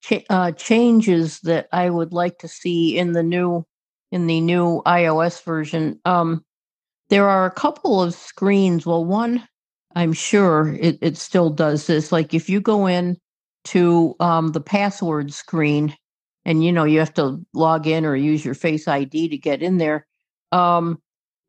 ch- 0.04 0.26
uh, 0.30 0.52
changes 0.54 1.40
that 1.42 1.68
I 1.72 1.90
would 1.90 2.14
like 2.14 2.40
to 2.40 2.48
see 2.48 2.98
in 2.98 3.14
the 3.14 3.24
new 3.24 3.66
in 4.12 4.26
the 4.26 4.42
new 4.42 4.82
iOS 4.88 5.44
version, 5.44 6.00
um, 6.04 6.44
there 7.10 7.30
are 7.30 7.46
a 7.46 7.52
couple 7.52 8.02
of 8.02 8.16
screens. 8.16 8.86
Well, 8.86 9.06
one 9.06 9.48
I'm 9.96 10.14
sure 10.14 10.76
it, 10.80 10.98
it 11.02 11.18
still 11.18 11.50
does 11.50 11.88
this. 11.88 12.12
Like 12.12 12.34
if 12.34 12.50
you 12.50 12.62
go 12.62 12.88
in 12.88 13.18
to 13.66 14.16
um, 14.20 14.52
the 14.52 14.62
password 14.62 15.34
screen 15.34 15.96
and 16.46 16.64
you 16.64 16.72
know 16.72 16.86
you 16.86 17.00
have 17.00 17.14
to 17.14 17.44
log 17.54 17.88
in 17.88 18.06
or 18.06 18.16
use 18.16 18.44
your 18.44 18.54
face 18.54 18.88
id 18.88 19.30
to 19.30 19.38
get 19.38 19.62
in 19.62 19.78
there 19.78 20.08
um, 20.52 20.98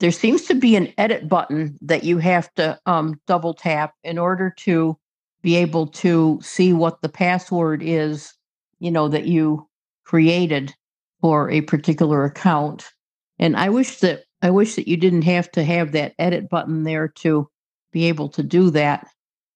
there 0.01 0.11
seems 0.11 0.43
to 0.47 0.55
be 0.55 0.77
an 0.77 0.93
edit 0.99 1.29
button 1.29 1.79
that 1.81 2.05
you 2.05 2.19
have 2.19 2.53
to 2.55 2.79
um, 2.87 3.21
double 3.27 3.55
tap 3.55 3.95
in 4.03 4.19
order 4.19 4.53
to 4.57 4.97
be 5.43 5.57
able 5.57 5.87
to 5.87 6.39
see 6.43 6.73
what 6.73 7.01
the 7.01 7.09
password 7.09 7.83
is 7.83 8.35
you 8.81 8.91
know 8.91 9.09
that 9.09 9.27
you 9.27 9.69
created 10.05 10.75
for 11.21 11.51
a 11.51 11.61
particular 11.61 12.25
account. 12.25 12.91
And 13.39 13.57
i 13.57 13.69
wish 13.69 13.99
that 14.01 14.25
i 14.43 14.51
wish 14.51 14.75
that 14.75 14.89
you 14.89 14.97
didn't 14.97 15.23
have 15.23 15.51
to 15.53 15.65
have 15.65 15.93
that 15.93 16.15
edit 16.19 16.49
button 16.49 16.83
there 16.83 17.09
to 17.09 17.49
be 17.93 18.07
able 18.07 18.29
to 18.31 18.43
do 18.43 18.71
that. 18.71 19.07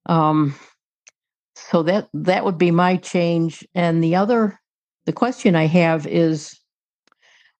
Um, 0.06 0.54
so 1.56 1.82
that 1.84 2.08
that 2.14 2.44
would 2.44 2.58
be 2.58 2.70
my 2.70 2.96
change. 2.96 3.66
And 3.74 4.02
the 4.02 4.14
other 4.14 4.60
the 5.06 5.12
question 5.12 5.54
i 5.56 5.66
have 5.66 6.06
is 6.06 6.58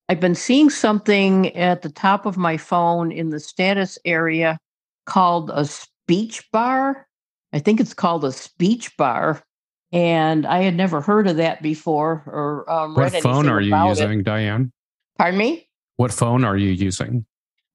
i've 0.09 0.19
been 0.19 0.35
seeing 0.35 0.69
something 0.69 1.55
at 1.55 1.81
the 1.81 1.89
top 1.89 2.25
of 2.25 2.37
my 2.37 2.57
phone 2.57 3.11
in 3.11 3.29
the 3.29 3.39
status 3.39 3.97
area 4.05 4.57
called 5.05 5.51
a 5.53 5.65
speech 5.65 6.43
bar. 6.51 7.07
I 7.53 7.59
think 7.59 7.79
it's 7.79 7.93
called 7.93 8.25
a 8.25 8.31
speech 8.31 8.95
bar 8.97 9.43
and 9.91 10.45
i 10.45 10.61
had 10.61 10.75
never 10.75 11.01
heard 11.01 11.27
of 11.27 11.37
that 11.37 11.61
before 11.61 12.23
or 12.27 12.69
um, 12.71 12.95
What 12.95 13.13
phone 13.21 13.47
are 13.47 13.61
you 13.61 13.75
using, 13.87 14.19
it. 14.19 14.23
Diane? 14.25 14.71
pardon 15.17 15.37
me 15.37 15.67
What 15.97 16.11
phone 16.11 16.43
are 16.43 16.57
you 16.57 16.71
using? 16.71 17.25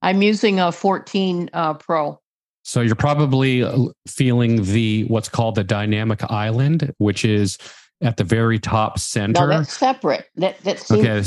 i'm 0.02 0.22
using 0.22 0.60
a 0.60 0.72
14 0.72 1.50
uh, 1.52 1.74
pro 1.74 2.20
So 2.62 2.80
you're 2.82 2.94
probably 2.94 3.62
uh, 3.62 3.76
feeling 4.06 4.62
the 4.64 5.04
what's 5.04 5.28
called 5.28 5.54
the 5.54 5.64
dynamic 5.64 6.22
island, 6.30 6.92
which 6.98 7.24
is 7.24 7.56
at 8.02 8.16
the 8.16 8.24
very 8.24 8.58
top 8.58 8.98
center. 8.98 9.46
no 9.46 9.58
that's 9.58 9.76
separate 9.76 10.26
that 10.36 10.58
that 10.64 10.78
seems 10.78 11.00
okay, 11.06 11.22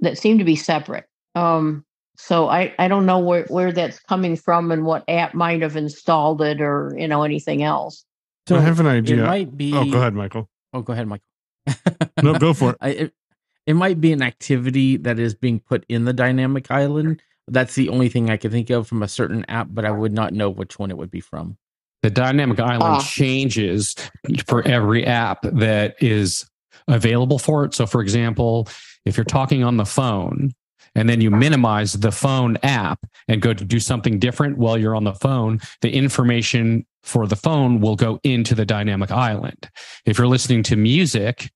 that 0.00 0.18
seem 0.18 0.38
to 0.38 0.44
be 0.44 0.54
separate. 0.56 1.04
Um, 1.34 1.84
so 2.16 2.48
I, 2.48 2.74
I 2.80 2.88
don't 2.88 3.06
know 3.06 3.18
where, 3.20 3.44
where 3.48 3.70
that's 3.72 4.00
coming 4.00 4.34
from 4.36 4.72
and 4.72 4.84
what 4.84 5.04
app 5.08 5.34
might 5.34 5.62
have 5.62 5.76
installed 5.76 6.42
it 6.42 6.60
or 6.60 6.94
you 6.98 7.06
know 7.08 7.22
anything 7.24 7.62
else. 7.62 8.04
So 8.48 8.56
I 8.56 8.60
have 8.60 8.80
an 8.80 8.86
idea. 8.86 9.22
It 9.22 9.26
might 9.26 9.56
be. 9.56 9.72
Oh, 9.74 9.84
go 9.90 9.98
ahead, 9.98 10.14
Michael. 10.14 10.48
Oh, 10.72 10.82
go 10.82 10.92
ahead, 10.92 11.06
Michael. 11.06 11.24
No, 12.22 12.36
go 12.38 12.52
for 12.54 12.70
it. 12.70 12.76
I, 12.80 12.88
it. 12.90 13.14
It 13.66 13.74
might 13.74 14.00
be 14.00 14.12
an 14.12 14.22
activity 14.22 14.96
that 14.96 15.18
is 15.18 15.34
being 15.34 15.60
put 15.60 15.84
in 15.88 16.04
the 16.06 16.12
dynamic 16.14 16.70
island. 16.70 17.22
That's 17.46 17.74
the 17.74 17.90
only 17.90 18.08
thing 18.08 18.30
I 18.30 18.36
can 18.38 18.50
think 18.50 18.70
of 18.70 18.88
from 18.88 19.02
a 19.02 19.08
certain 19.08 19.44
app, 19.48 19.68
but 19.70 19.84
I 19.84 19.90
would 19.90 20.12
not 20.12 20.32
know 20.32 20.48
which 20.50 20.78
one 20.78 20.90
it 20.90 20.96
would 20.96 21.10
be 21.10 21.20
from. 21.20 21.58
the 22.02 22.10
dynamic 22.10 22.58
island 22.60 22.82
Ah. 22.82 23.00
changes 23.02 23.94
for 24.46 24.66
every 24.66 25.04
app 25.04 25.42
that 25.42 25.96
is 26.00 26.48
available 26.88 27.38
for 27.38 27.64
it. 27.64 27.74
So, 27.74 27.86
for 27.86 28.00
example, 28.00 28.68
if 29.04 29.16
you're 29.16 29.24
talking 29.24 29.62
on 29.64 29.76
the 29.76 29.84
phone 29.84 30.52
and 30.94 31.08
then 31.08 31.20
you 31.20 31.30
minimize 31.30 31.92
the 31.94 32.12
phone 32.12 32.56
app 32.62 33.00
and 33.28 33.42
go 33.42 33.52
to 33.52 33.64
do 33.64 33.78
something 33.80 34.18
different 34.18 34.58
while 34.58 34.78
you're 34.78 34.96
on 34.96 35.04
the 35.04 35.12
phone, 35.14 35.60
the 35.82 35.90
information 35.92 36.86
for 37.02 37.26
the 37.26 37.36
phone 37.36 37.80
will 37.80 37.96
go 37.96 38.20
into 38.24 38.54
the 38.54 38.66
dynamic 38.66 39.10
island. 39.10 39.70
If 40.04 40.18
you're 40.18 40.26
listening 40.26 40.62
to 40.64 40.76
music, 40.76 41.50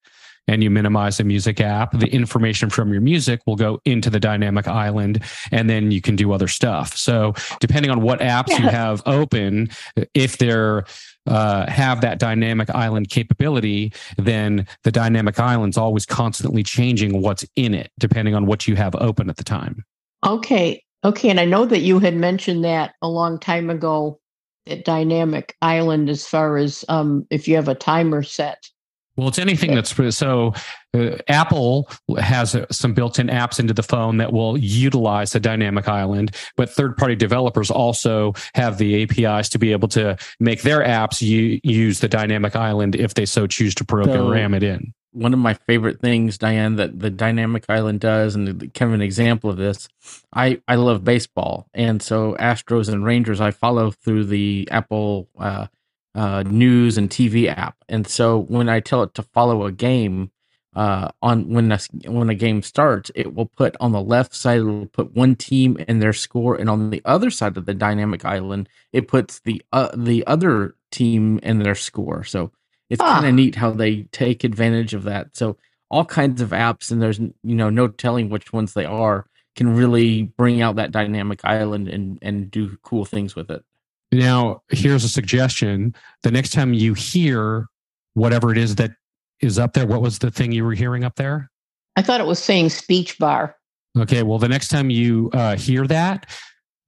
and 0.48 0.62
you 0.62 0.70
minimize 0.70 1.18
the 1.18 1.24
music 1.24 1.60
app, 1.60 1.96
the 1.98 2.08
information 2.08 2.68
from 2.68 2.92
your 2.92 3.00
music 3.00 3.40
will 3.46 3.56
go 3.56 3.80
into 3.84 4.10
the 4.10 4.18
dynamic 4.18 4.66
island 4.66 5.22
and 5.52 5.70
then 5.70 5.90
you 5.90 6.00
can 6.00 6.16
do 6.16 6.32
other 6.32 6.48
stuff. 6.48 6.96
So, 6.96 7.34
depending 7.60 7.90
on 7.90 8.02
what 8.02 8.20
apps 8.20 8.58
you 8.58 8.68
have 8.68 9.02
open, 9.06 9.70
if 10.14 10.38
they're 10.38 10.84
uh, 11.26 11.70
have 11.70 12.00
that 12.00 12.18
dynamic 12.18 12.68
island 12.70 13.08
capability, 13.08 13.92
then 14.18 14.66
the 14.82 14.90
dynamic 14.90 15.38
island's 15.38 15.78
always 15.78 16.04
constantly 16.04 16.64
changing 16.64 17.22
what's 17.22 17.44
in 17.54 17.74
it, 17.74 17.92
depending 18.00 18.34
on 18.34 18.46
what 18.46 18.66
you 18.66 18.74
have 18.74 18.94
open 18.96 19.30
at 19.30 19.36
the 19.36 19.44
time. 19.44 19.84
Okay. 20.26 20.82
Okay. 21.04 21.30
And 21.30 21.38
I 21.38 21.44
know 21.44 21.64
that 21.64 21.80
you 21.80 21.98
had 22.00 22.14
mentioned 22.14 22.64
that 22.64 22.94
a 23.02 23.08
long 23.08 23.38
time 23.38 23.70
ago, 23.70 24.18
dynamic 24.66 25.56
island, 25.62 26.08
as 26.08 26.26
far 26.26 26.56
as 26.56 26.84
um, 26.88 27.26
if 27.30 27.48
you 27.48 27.56
have 27.56 27.68
a 27.68 27.74
timer 27.74 28.22
set. 28.22 28.68
Well, 29.16 29.28
it's 29.28 29.38
anything 29.38 29.74
that's 29.74 29.94
so. 30.16 30.54
Uh, 30.94 31.18
Apple 31.28 31.90
has 32.18 32.54
uh, 32.54 32.66
some 32.70 32.94
built-in 32.94 33.26
apps 33.26 33.60
into 33.60 33.74
the 33.74 33.82
phone 33.82 34.16
that 34.16 34.32
will 34.32 34.56
utilize 34.56 35.32
the 35.32 35.40
dynamic 35.40 35.86
island, 35.86 36.34
but 36.56 36.70
third-party 36.70 37.16
developers 37.16 37.70
also 37.70 38.32
have 38.54 38.78
the 38.78 39.02
APIs 39.02 39.50
to 39.50 39.58
be 39.58 39.72
able 39.72 39.88
to 39.88 40.16
make 40.40 40.62
their 40.62 40.80
apps 40.80 41.20
u- 41.20 41.60
use 41.62 42.00
the 42.00 42.08
dynamic 42.08 42.56
island 42.56 42.94
if 42.96 43.12
they 43.12 43.26
so 43.26 43.46
choose 43.46 43.74
to 43.74 43.84
program 43.84 44.54
it 44.54 44.62
in. 44.62 44.94
One 45.12 45.32
of 45.34 45.38
my 45.38 45.54
favorite 45.54 46.00
things, 46.00 46.38
Diane, 46.38 46.76
that 46.76 46.98
the 46.98 47.10
dynamic 47.10 47.64
island 47.68 48.00
does, 48.00 48.34
and 48.34 48.72
kind 48.74 48.90
of 48.90 48.94
an 48.94 49.02
example 49.02 49.50
of 49.50 49.56
this. 49.56 49.88
I 50.32 50.60
I 50.66 50.76
love 50.76 51.04
baseball, 51.04 51.68
and 51.74 52.02
so 52.02 52.34
Astros 52.40 52.88
and 52.88 53.04
Rangers 53.04 53.40
I 53.40 53.50
follow 53.50 53.90
through 53.90 54.24
the 54.24 54.68
Apple 54.70 55.28
uh, 55.38 55.66
uh, 56.14 56.42
news 56.44 56.98
and 56.98 57.10
TV 57.10 57.48
app, 57.48 57.76
and 57.88 58.06
so 58.06 58.38
when 58.38 58.68
I 58.68 58.80
tell 58.80 59.02
it 59.02 59.14
to 59.14 59.22
follow 59.22 59.66
a 59.66 59.72
game. 59.72 60.30
Uh, 60.74 61.10
on 61.20 61.50
when 61.50 61.70
a, 61.70 61.78
when 62.06 62.30
a 62.30 62.34
game 62.34 62.62
starts, 62.62 63.10
it 63.14 63.34
will 63.34 63.44
put 63.44 63.76
on 63.78 63.92
the 63.92 64.00
left 64.00 64.34
side. 64.34 64.60
It 64.60 64.62
will 64.62 64.86
put 64.86 65.14
one 65.14 65.36
team 65.36 65.76
and 65.86 66.00
their 66.00 66.14
score, 66.14 66.54
and 66.54 66.70
on 66.70 66.88
the 66.88 67.02
other 67.04 67.28
side 67.28 67.58
of 67.58 67.66
the 67.66 67.74
dynamic 67.74 68.24
island, 68.24 68.70
it 68.90 69.06
puts 69.06 69.40
the 69.40 69.60
uh, 69.74 69.90
the 69.94 70.26
other 70.26 70.74
team 70.90 71.40
and 71.42 71.60
their 71.60 71.74
score. 71.74 72.24
So 72.24 72.52
it's 72.92 73.00
Ah. 73.00 73.14
kind 73.14 73.26
of 73.26 73.34
neat 73.34 73.54
how 73.56 73.70
they 73.72 74.02
take 74.12 74.44
advantage 74.44 74.92
of 74.94 75.04
that. 75.04 75.34
So 75.34 75.56
all 75.90 76.04
kinds 76.04 76.40
of 76.40 76.50
apps, 76.50 76.90
and 76.92 77.00
there's 77.02 77.18
you 77.18 77.32
know 77.42 77.70
no 77.70 77.88
telling 77.88 78.28
which 78.28 78.52
ones 78.52 78.74
they 78.74 78.84
are, 78.84 79.26
can 79.56 79.74
really 79.74 80.22
bring 80.38 80.60
out 80.62 80.76
that 80.76 80.92
dynamic 80.92 81.40
island 81.44 81.88
and 81.88 82.18
and 82.22 82.50
do 82.50 82.76
cool 82.82 83.04
things 83.04 83.34
with 83.34 83.50
it. 83.50 83.64
Now, 84.12 84.62
here's 84.70 85.04
a 85.04 85.08
suggestion: 85.08 85.94
the 86.22 86.30
next 86.30 86.50
time 86.50 86.74
you 86.74 86.94
hear 86.94 87.66
whatever 88.14 88.52
it 88.52 88.58
is 88.58 88.76
that 88.76 88.92
is 89.40 89.58
up 89.58 89.72
there, 89.72 89.86
what 89.86 90.02
was 90.02 90.18
the 90.18 90.30
thing 90.30 90.52
you 90.52 90.64
were 90.64 90.74
hearing 90.74 91.02
up 91.02 91.16
there? 91.16 91.50
I 91.96 92.02
thought 92.02 92.20
it 92.20 92.26
was 92.26 92.38
saying 92.38 92.68
speech 92.70 93.18
bar. 93.18 93.56
Okay, 93.98 94.22
well, 94.22 94.38
the 94.38 94.48
next 94.48 94.68
time 94.68 94.88
you 94.88 95.30
uh, 95.34 95.56
hear 95.56 95.86
that, 95.86 96.26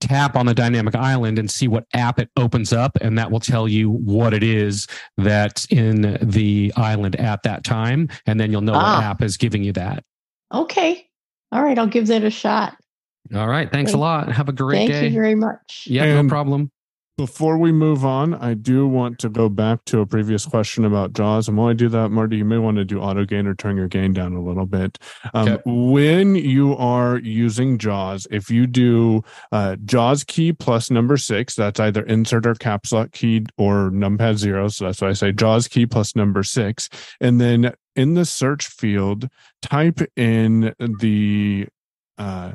tap 0.04 0.36
on 0.36 0.46
the 0.46 0.54
dynamic 0.54 0.94
island 0.94 1.38
and 1.38 1.50
see 1.50 1.66
what 1.68 1.84
app 1.94 2.18
it 2.18 2.28
opens 2.36 2.72
up, 2.72 2.96
and 3.00 3.18
that 3.18 3.30
will 3.30 3.40
tell 3.40 3.66
you 3.68 3.90
what 3.90 4.34
it 4.34 4.42
is 4.42 4.86
that's 5.16 5.64
in 5.66 6.18
the 6.22 6.72
island 6.76 7.16
at 7.16 7.42
that 7.44 7.64
time, 7.64 8.08
and 8.26 8.38
then 8.38 8.50
you'll 8.52 8.60
know 8.60 8.74
Ah. 8.74 8.96
what 8.96 9.04
app 9.04 9.22
is 9.22 9.36
giving 9.36 9.62
you 9.64 9.72
that. 9.72 10.04
Okay. 10.52 11.06
All 11.52 11.62
right. 11.62 11.78
I'll 11.78 11.86
give 11.86 12.06
that 12.08 12.24
a 12.24 12.30
shot. 12.30 12.76
All 13.34 13.48
right, 13.48 13.70
thanks 13.72 13.94
a 13.94 13.96
lot. 13.96 14.30
Have 14.30 14.50
a 14.50 14.52
great 14.52 14.76
Thank 14.80 14.90
day. 14.90 15.00
Thank 15.00 15.14
you 15.14 15.20
very 15.20 15.34
much. 15.34 15.84
yeah, 15.88 16.04
And- 16.04 16.28
no 16.28 16.30
problem. 16.30 16.70
Before 17.16 17.58
we 17.58 17.70
move 17.70 18.04
on, 18.04 18.34
I 18.34 18.54
do 18.54 18.88
want 18.88 19.20
to 19.20 19.28
go 19.28 19.48
back 19.48 19.84
to 19.84 20.00
a 20.00 20.06
previous 20.06 20.44
question 20.44 20.84
about 20.84 21.12
JAWS. 21.12 21.46
And 21.46 21.56
while 21.56 21.68
I 21.68 21.72
do 21.72 21.88
that, 21.90 22.08
Marty, 22.08 22.38
you 22.38 22.44
may 22.44 22.58
want 22.58 22.76
to 22.78 22.84
do 22.84 23.00
auto 23.00 23.24
gain 23.24 23.46
or 23.46 23.54
turn 23.54 23.76
your 23.76 23.86
gain 23.86 24.12
down 24.12 24.32
a 24.32 24.42
little 24.42 24.66
bit. 24.66 24.98
Um, 25.32 25.48
Okay. 25.48 25.62
When 25.64 26.34
you 26.34 26.74
are 26.76 27.18
using 27.18 27.78
JAWS, 27.78 28.26
if 28.32 28.50
you 28.50 28.66
do 28.66 29.22
uh, 29.52 29.76
JAWS 29.84 30.24
key 30.24 30.52
plus 30.52 30.90
number 30.90 31.16
six, 31.16 31.54
that's 31.54 31.78
either 31.78 32.02
insert 32.02 32.46
or 32.46 32.54
caps 32.56 32.90
lock 32.90 33.12
key 33.12 33.46
or 33.56 33.90
numpad 33.90 34.36
zero. 34.36 34.66
So 34.66 34.86
that's 34.86 35.00
why 35.00 35.10
I 35.10 35.12
say 35.12 35.30
JAWS 35.30 35.68
key 35.68 35.86
plus 35.86 36.16
number 36.16 36.42
six. 36.42 36.88
And 37.20 37.40
then 37.40 37.74
in 37.94 38.14
the 38.14 38.24
search 38.24 38.66
field, 38.66 39.28
type 39.62 40.00
in 40.16 40.74
the 40.78 41.68
uh, 42.18 42.54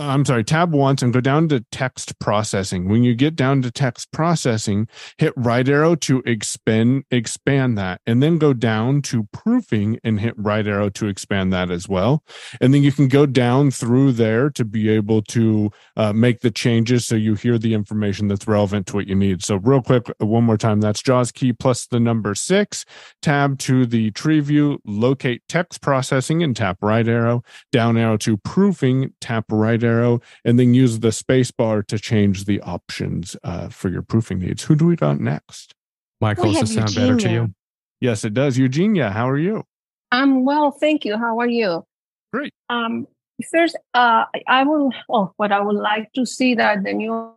I'm 0.00 0.24
sorry, 0.24 0.42
tab 0.42 0.72
once 0.72 1.02
and 1.02 1.12
go 1.12 1.20
down 1.20 1.48
to 1.50 1.60
text 1.70 2.18
processing. 2.18 2.88
When 2.88 3.04
you 3.04 3.14
get 3.14 3.36
down 3.36 3.62
to 3.62 3.70
text 3.70 4.10
processing, 4.10 4.88
hit 5.18 5.32
right 5.36 5.68
arrow 5.68 5.94
to 5.96 6.20
expand 6.26 7.04
expand 7.12 7.78
that, 7.78 8.00
and 8.04 8.20
then 8.20 8.38
go 8.38 8.52
down 8.52 9.02
to 9.02 9.28
proofing 9.32 10.00
and 10.02 10.18
hit 10.18 10.34
right 10.36 10.66
arrow 10.66 10.88
to 10.90 11.06
expand 11.06 11.52
that 11.52 11.70
as 11.70 11.88
well. 11.88 12.24
And 12.60 12.74
then 12.74 12.82
you 12.82 12.90
can 12.90 13.06
go 13.06 13.24
down 13.24 13.70
through 13.70 14.12
there 14.12 14.50
to 14.50 14.64
be 14.64 14.88
able 14.88 15.22
to 15.22 15.70
uh, 15.96 16.12
make 16.12 16.40
the 16.40 16.50
changes 16.50 17.06
so 17.06 17.14
you 17.14 17.34
hear 17.36 17.56
the 17.56 17.74
information 17.74 18.26
that's 18.26 18.48
relevant 18.48 18.88
to 18.88 18.96
what 18.96 19.06
you 19.06 19.14
need. 19.14 19.44
So 19.44 19.56
real 19.56 19.80
quick, 19.80 20.10
one 20.18 20.42
more 20.42 20.58
time, 20.58 20.80
that's 20.80 21.02
JAWS 21.02 21.30
key 21.30 21.52
plus 21.52 21.86
the 21.86 22.00
number 22.00 22.34
six. 22.34 22.84
Tab 23.22 23.60
to 23.60 23.86
the 23.86 24.10
tree 24.10 24.40
view, 24.40 24.80
locate 24.84 25.42
text 25.48 25.82
processing 25.82 26.42
and 26.42 26.56
tap 26.56 26.78
right 26.82 27.06
arrow. 27.06 27.44
Down 27.70 27.96
arrow 27.96 28.16
to 28.18 28.36
proofing, 28.38 29.12
tap 29.20 29.44
right 29.52 29.83
arrow, 29.84 30.20
and 30.44 30.58
then 30.58 30.74
use 30.74 31.00
the 31.00 31.12
space 31.12 31.50
bar 31.50 31.82
to 31.84 31.98
change 31.98 32.44
the 32.44 32.60
options 32.62 33.36
uh, 33.44 33.68
for 33.68 33.88
your 33.88 34.02
proofing 34.02 34.38
needs. 34.40 34.64
Who 34.64 34.74
do 34.74 34.86
we 34.86 34.96
got 34.96 35.20
next? 35.20 35.74
Michael, 36.20 36.52
does 36.52 36.70
it 36.70 36.78
have 36.78 36.90
sound 36.90 36.94
better 36.94 37.16
to 37.16 37.32
you? 37.32 37.54
Yes, 38.00 38.24
it 38.24 38.34
does. 38.34 38.58
Eugenia, 38.58 39.10
how 39.10 39.28
are 39.28 39.38
you? 39.38 39.64
I'm 40.12 40.44
well, 40.44 40.70
thank 40.70 41.04
you. 41.04 41.16
How 41.16 41.38
are 41.40 41.48
you? 41.48 41.84
Great. 42.32 42.52
Um, 42.68 43.06
first, 43.50 43.76
uh, 43.94 44.24
I 44.46 44.64
will. 44.64 44.90
Oh, 45.08 45.32
what 45.36 45.52
I 45.52 45.60
would 45.60 45.76
like 45.76 46.12
to 46.14 46.24
see 46.24 46.54
that 46.54 46.84
the 46.84 46.92
new 46.92 47.32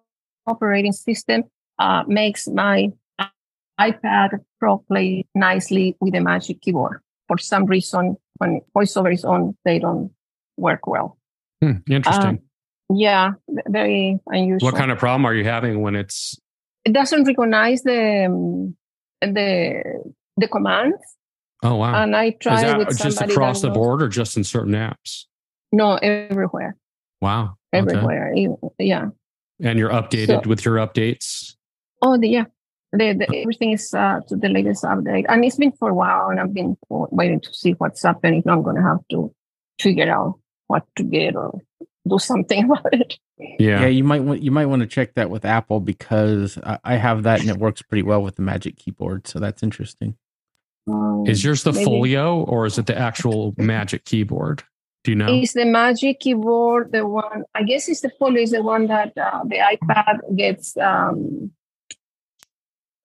operating 0.46 0.92
system 0.94 1.44
uh, 1.80 2.04
makes 2.08 2.48
my 2.48 2.92
iPad 3.80 4.40
Pro 4.60 4.80
play 4.80 5.26
nicely 5.36 5.96
with 6.00 6.14
the 6.14 6.20
Magic 6.20 6.62
Keyboard. 6.62 7.02
For 7.28 7.38
some 7.38 7.66
reason, 7.66 8.18
when 8.38 8.62
VoiceOver 8.76 9.14
is 9.14 9.26
on, 9.26 9.56
they 9.66 9.80
don't 9.80 10.12
work 10.58 10.88
well. 10.88 11.17
Hmm, 11.62 11.78
interesting. 11.90 12.40
Yeah, 12.94 13.32
very 13.68 14.20
unusual. 14.28 14.68
what 14.68 14.76
kind 14.78 14.92
of 14.92 14.98
problem 14.98 15.26
are 15.26 15.34
you 15.34 15.44
having 15.44 15.82
when 15.82 15.96
it's 15.96 16.40
It 16.86 16.94
doesn't 16.94 17.26
recognize 17.28 17.84
the 17.84 18.26
um, 18.28 18.76
the 19.22 19.84
the 20.38 20.48
commands, 20.48 20.98
oh 21.64 21.76
wow. 21.76 22.02
and 22.04 22.16
I 22.16 22.30
tried 22.32 22.64
that 22.64 22.78
with 22.78 22.98
just 22.98 23.22
across 23.22 23.62
the 23.62 23.68
knows- 23.68 23.76
board 23.78 24.02
or 24.04 24.08
just 24.08 24.38
in 24.38 24.44
certain 24.44 24.74
apps? 24.74 25.26
No, 25.74 25.96
everywhere, 25.96 26.78
Wow. 27.22 27.56
Everywhere. 27.74 28.34
Even- 28.34 28.58
Yeah. 28.80 29.08
And 29.62 29.78
you're 29.78 29.90
updated 29.90 30.44
So- 30.44 30.50
with 30.50 30.64
your 30.64 30.76
updates. 30.78 31.56
Oh, 32.02 32.18
the, 32.18 32.30
yeah. 32.30 32.46
The, 32.94 33.14
the, 33.14 33.38
everything 33.42 33.72
is 33.74 33.94
uh, 33.94 34.22
to 34.30 34.38
the 34.38 34.48
latest 34.48 34.84
update, 34.86 35.26
and 35.28 35.44
it's 35.44 35.58
been 35.58 35.74
for 35.74 35.90
a 35.90 35.94
while, 35.94 36.30
and 36.30 36.40
I've 36.40 36.54
been 36.54 36.78
waiting 36.90 37.42
to 37.42 37.54
see 37.54 37.72
what's 37.74 38.02
happening. 38.04 38.44
I'm 38.48 38.64
going 38.64 38.78
to 38.78 38.82
have 38.82 39.00
to 39.12 39.34
figure 39.82 40.10
out 40.10 40.40
what 40.68 40.86
to 40.98 41.04
get 41.04 41.36
or 41.36 41.60
do 42.08 42.20
something 42.20 42.64
about 42.72 42.94
it. 42.94 43.18
Yeah. 43.38 43.82
Yeah, 43.82 43.88
you 43.88 44.04
might 44.04 44.24
want 44.24 44.42
you 44.42 44.52
might 44.52 44.66
want 44.68 44.82
to 44.82 44.88
check 44.88 45.14
that 45.16 45.30
with 45.30 45.46
Apple 45.46 45.80
because 45.80 46.58
I, 46.64 46.80
I 46.84 46.96
have 46.96 47.24
that 47.24 47.42
and 47.42 47.50
it 47.50 47.58
works 47.58 47.82
pretty 47.82 48.04
well 48.04 48.22
with 48.22 48.36
the 48.36 48.42
Magic 48.42 48.78
Keyboard. 48.78 49.28
So 49.28 49.40
that's 49.40 49.64
interesting. 49.64 50.16
Um, 50.88 51.26
Is 51.28 51.44
yours 51.44 51.64
the 51.64 51.74
maybe- 51.74 51.86
folio 51.86 52.42
or 52.44 52.66
is 52.66 52.78
it 52.78 52.86
the 52.86 52.98
actual 52.98 53.54
magic 53.58 54.06
keyboard? 54.06 54.64
Do 55.04 55.12
you 55.12 55.16
know? 55.16 55.28
Is 55.34 55.54
the 55.54 55.64
Magic 55.66 56.20
Keyboard 56.20 56.92
the 56.92 57.06
one? 57.08 57.44
I 57.56 57.64
guess 57.64 57.88
it's 57.88 58.02
the 58.02 58.10
Folio 58.20 58.42
is 58.42 58.52
the 58.52 58.62
one 58.62 58.88
that 58.88 59.18
uh, 59.18 59.44
the 59.46 59.58
iPad 59.58 60.36
gets. 60.36 60.76
Um, 60.76 61.52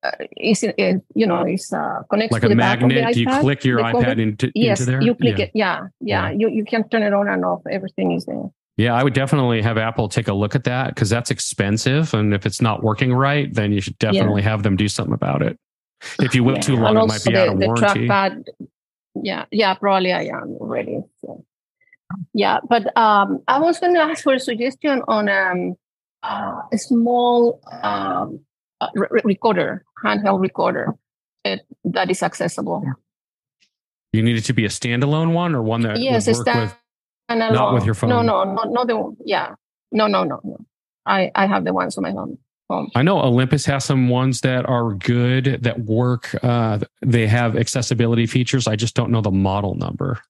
uh, 0.03 0.11
is 0.37 0.63
it, 0.63 0.75
uh, 0.79 0.99
you 1.15 1.27
know 1.27 1.45
is 1.47 1.73
uh, 1.73 2.03
connects 2.11 2.33
like 2.33 2.43
to 2.43 2.49
the 2.49 2.57
back 2.57 2.83
of 2.83 2.89
the 2.89 2.95
magnet? 2.95 3.15
Do 3.15 3.21
you 3.21 3.27
click 3.41 3.65
your 3.65 3.79
iPad 3.81 4.21
into, 4.21 4.51
Yes, 4.55 4.81
into 4.81 4.91
there? 4.93 5.03
you 5.03 5.15
click 5.15 5.39
yeah. 5.39 5.45
it. 5.45 5.51
Yeah, 5.55 5.81
yeah, 6.01 6.31
Yeah. 6.31 6.37
You 6.39 6.49
you 6.51 6.65
can 6.65 6.89
turn 6.89 7.03
it 7.03 7.13
on 7.13 7.29
and 7.29 7.45
off. 7.45 7.63
Everything 7.71 8.13
is 8.13 8.25
there. 8.27 8.45
Yeah, 8.77 8.95
I 8.95 9.05
would 9.05 9.13
definitely 9.13 9.61
have 9.63 9.77
Apple 9.77 10.09
take 10.09 10.29
a 10.29 10.33
look 10.33 10.55
at 10.55 10.65
that 10.65 10.95
because 10.95 11.11
that's 11.11 11.31
expensive. 11.31 12.15
And 12.15 12.33
if 12.33 12.47
it's 12.47 12.61
not 12.63 12.83
working 12.83 13.13
right, 13.13 13.53
then 13.53 13.71
you 13.71 13.81
should 13.81 13.99
definitely 13.99 14.43
have 14.43 14.63
them 14.63 14.77
do 14.77 14.89
something 14.89 15.13
about 15.15 15.43
it. 15.43 15.59
If 16.19 16.35
you 16.35 16.43
wait 16.43 16.57
Yeah, 16.57 16.61
too 16.63 16.77
long, 16.77 16.97
it 16.97 17.07
might 17.07 17.23
be 17.25 17.33
the, 17.33 17.43
out 17.43 17.49
of 17.49 17.61
the 17.61 17.67
warranty. 17.67 18.09
trackpad. 18.09 18.45
Yeah, 19.15 19.45
yeah, 19.51 19.75
probably 19.75 20.13
I 20.13 20.23
am 20.23 20.57
already. 20.59 21.01
So. 21.21 21.45
Yeah, 22.33 22.59
but 22.69 22.97
um, 22.97 23.43
I 23.47 23.61
was 23.61 23.79
going 23.79 23.95
to 23.95 24.01
ask 24.01 24.25
for 24.25 24.35
a 24.35 24.41
suggestion 24.41 25.03
on 25.07 25.29
um, 25.29 25.75
uh, 26.23 26.63
a 26.73 26.79
small 26.79 27.61
um, 27.83 28.41
uh, 28.83 28.89
re- 28.95 29.09
re- 29.11 29.21
recorder, 29.25 29.85
handheld 30.05 30.41
recorder 30.41 30.95
uh, 31.45 31.57
that 31.85 32.11
is 32.11 32.23
accessible. 32.23 32.85
You 34.13 34.23
need 34.23 34.37
it 34.37 34.45
to 34.47 34.53
be 34.53 34.65
a 34.65 34.69
standalone 34.69 35.33
one 35.33 35.55
or 35.55 35.63
one 35.63 35.83
that 35.83 35.99
yes, 36.01 36.27
would 36.27 36.35
a 36.35 36.39
work 36.39 36.47
with. 36.47 36.55
stand 37.29 37.55
not 37.55 37.75
with 37.75 37.85
your 37.85 37.95
phone. 37.95 38.11
No, 38.11 38.23
no, 38.23 38.45
no, 38.45 38.65
not 38.65 38.87
the. 38.87 39.17
Yeah, 39.25 39.55
no, 39.91 40.07
no, 40.07 40.25
no, 40.25 40.41
no. 40.43 40.59
I 41.07 41.31
I 41.35 41.47
have 41.47 41.65
the 41.65 41.73
ones 41.73 41.97
on 41.97 42.03
my 42.03 42.11
home. 42.11 42.39
home. 42.69 42.91
I 42.95 43.03
know 43.03 43.19
Olympus 43.21 43.65
has 43.67 43.85
some 43.85 44.09
ones 44.09 44.41
that 44.41 44.69
are 44.69 44.93
good 44.95 45.63
that 45.63 45.81
work. 45.81 46.35
Uh, 46.43 46.81
they 47.01 47.27
have 47.27 47.57
accessibility 47.57 48.27
features. 48.27 48.67
I 48.67 48.77
just 48.77 48.95
don't 48.95 49.11
know 49.11 49.23
the 49.23 49.31
model 49.31 49.75
number. 49.77 50.21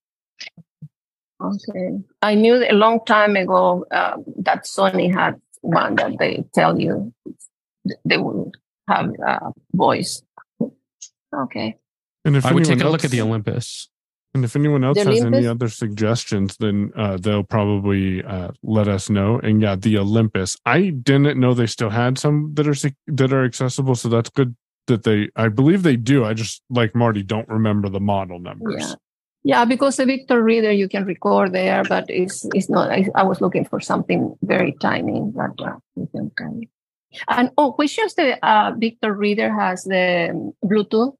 Okay. 1.40 1.98
I 2.20 2.34
knew 2.34 2.64
a 2.68 2.72
long 2.72 3.00
time 3.04 3.34
ago 3.36 3.84
uh, 3.90 4.16
that 4.38 4.64
Sony 4.64 5.12
had 5.12 5.40
one 5.62 5.96
that 5.96 6.12
they 6.18 6.44
tell 6.54 6.80
you 6.80 7.12
they 8.04 8.16
will 8.16 8.52
have 8.88 9.10
uh, 9.26 9.50
voice. 9.72 10.22
Okay. 11.34 11.76
And 12.24 12.36
if 12.36 12.46
I 12.46 12.52
would 12.52 12.64
take 12.64 12.72
anyone 12.72 12.88
a 12.88 12.90
look 12.92 13.04
at 13.04 13.10
the 13.10 13.20
Olympus. 13.20 13.88
And 14.34 14.44
if 14.44 14.56
anyone 14.56 14.82
else 14.82 14.96
The 14.96 15.10
has 15.10 15.24
any 15.24 15.46
other 15.46 15.68
suggestions, 15.68 16.56
then 16.56 16.90
uh, 16.96 17.18
they'll 17.18 17.42
probably 17.42 18.24
uh, 18.24 18.52
let 18.62 18.88
us 18.88 19.10
know. 19.10 19.38
And 19.38 19.60
yeah, 19.60 19.76
the 19.76 19.98
Olympus. 19.98 20.56
I 20.64 20.88
didn't 20.88 21.38
know 21.38 21.52
they 21.52 21.66
still 21.66 21.90
had 21.90 22.18
some 22.18 22.54
that 22.54 22.66
are 22.66 22.90
that 23.08 23.32
are 23.32 23.44
accessible, 23.44 23.94
so 23.94 24.08
that's 24.08 24.30
good 24.30 24.56
that 24.86 25.02
they. 25.02 25.28
I 25.36 25.48
believe 25.48 25.82
they 25.82 25.96
do. 25.96 26.24
I 26.24 26.32
just 26.32 26.62
like 26.70 26.94
Marty 26.94 27.22
don't 27.22 27.48
remember 27.48 27.90
the 27.90 28.00
model 28.00 28.38
numbers. 28.38 28.76
Yeah. 28.78 28.94
Yeah, 29.44 29.64
because 29.64 29.96
the 29.96 30.06
Victor 30.06 30.40
Reader 30.42 30.70
you 30.70 30.88
can 30.88 31.04
record 31.04 31.52
there, 31.52 31.82
but 31.82 32.04
it's 32.08 32.46
it's 32.54 32.70
not. 32.70 32.90
I, 32.90 33.08
I 33.14 33.24
was 33.24 33.40
looking 33.40 33.64
for 33.64 33.80
something 33.80 34.34
very 34.40 34.72
tiny 34.80 35.20
that 35.34 35.54
uh, 35.58 35.76
you 35.96 36.08
can 36.14 36.30
carry. 36.38 36.70
And 37.28 37.50
oh, 37.58 37.72
which 37.72 37.98
is 37.98 38.14
the 38.14 38.44
uh, 38.46 38.72
Victor 38.76 39.12
Reader 39.12 39.52
has 39.52 39.84
the 39.84 40.30
um, 40.30 40.52
Bluetooth? 40.64 41.14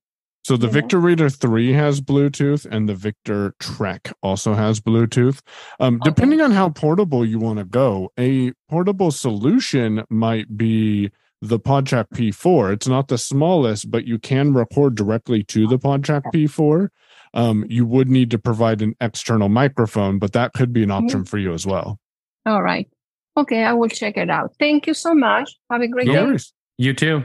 So 0.45 0.57
the 0.57 0.67
Yeah. 0.67 0.73
Victor 0.73 0.99
Reader 0.99 1.31
3 1.31 1.73
has 1.73 2.01
Bluetooth 2.01 2.67
and 2.69 2.89
the 2.89 2.95
Victor 2.95 3.55
Trek 3.61 4.13
also 4.23 4.55
has 4.55 4.81
Bluetooth. 4.81 5.41
Um, 5.79 5.97
Okay. 5.97 6.11
Depending 6.11 6.41
on 6.41 6.51
how 6.51 6.69
portable 6.69 7.25
you 7.25 7.39
want 7.39 7.59
to 7.59 7.65
go, 7.65 8.11
a 8.19 8.53
portable 8.69 9.13
solution 9.13 10.03
might 10.11 10.57
be 10.57 11.11
the 11.41 11.61
PodTrak 11.61 12.07
P4. 12.15 12.73
It's 12.73 12.89
not 12.89 13.09
the 13.09 13.19
smallest, 13.19 13.91
but 13.91 14.05
you 14.07 14.19
can 14.19 14.53
record 14.53 14.95
directly 14.95 15.43
to 15.45 15.67
the 15.67 15.79
PodTrak 15.79 16.23
P4. 16.33 16.89
Um, 17.35 17.65
you 17.69 17.87
would 17.87 18.09
need 18.09 18.31
to 18.33 18.39
provide 18.39 18.83
an 18.83 18.95
external 19.01 19.49
microphone, 19.49 20.19
but 20.19 20.33
that 20.33 20.53
could 20.53 20.73
be 20.73 20.83
an 20.83 20.91
option 20.91 21.25
for 21.25 21.39
you 21.39 21.53
as 21.53 21.67
well. 21.67 21.99
All 22.47 22.63
right. 22.63 22.89
Okay, 23.37 23.65
I 23.65 23.73
will 23.73 23.89
check 23.89 24.17
it 24.17 24.29
out. 24.29 24.55
Thank 24.59 24.87
you 24.87 24.95
so 24.95 25.15
much. 25.15 25.51
Have 25.71 25.81
a 25.81 25.89
great 25.89 26.07
No 26.07 26.13
day. 26.15 26.23
worries. 26.25 26.53
You 26.77 26.93
too. 26.93 27.25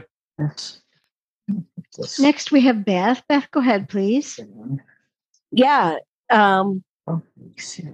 Next, 2.18 2.52
we 2.52 2.60
have 2.62 2.84
Beth. 2.84 3.22
Beth, 3.28 3.50
go 3.50 3.60
ahead, 3.60 3.88
please. 3.88 4.38
Yeah. 5.50 5.96
Um, 6.30 6.84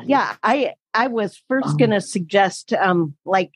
yeah, 0.04 0.36
I 0.42 0.74
I 0.92 1.06
was 1.06 1.40
first 1.48 1.78
going 1.78 1.90
to 1.90 2.00
suggest 2.00 2.72
um 2.72 3.14
like 3.24 3.52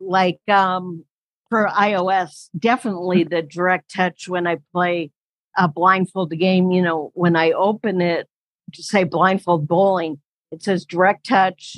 like 0.00 0.40
um 0.48 1.04
for 1.50 1.66
iOS 1.68 2.48
definitely 2.58 3.24
the 3.24 3.42
direct 3.42 3.92
touch 3.94 4.28
when 4.28 4.46
I 4.46 4.56
play 4.72 5.10
a 5.56 5.68
blindfold 5.68 6.30
game, 6.38 6.70
you 6.70 6.80
know, 6.80 7.10
when 7.14 7.36
I 7.36 7.52
open 7.52 8.00
it 8.00 8.26
to 8.72 8.82
say 8.82 9.04
blindfold 9.04 9.68
bowling, 9.68 10.18
it 10.50 10.62
says 10.62 10.86
direct 10.86 11.26
touch 11.26 11.76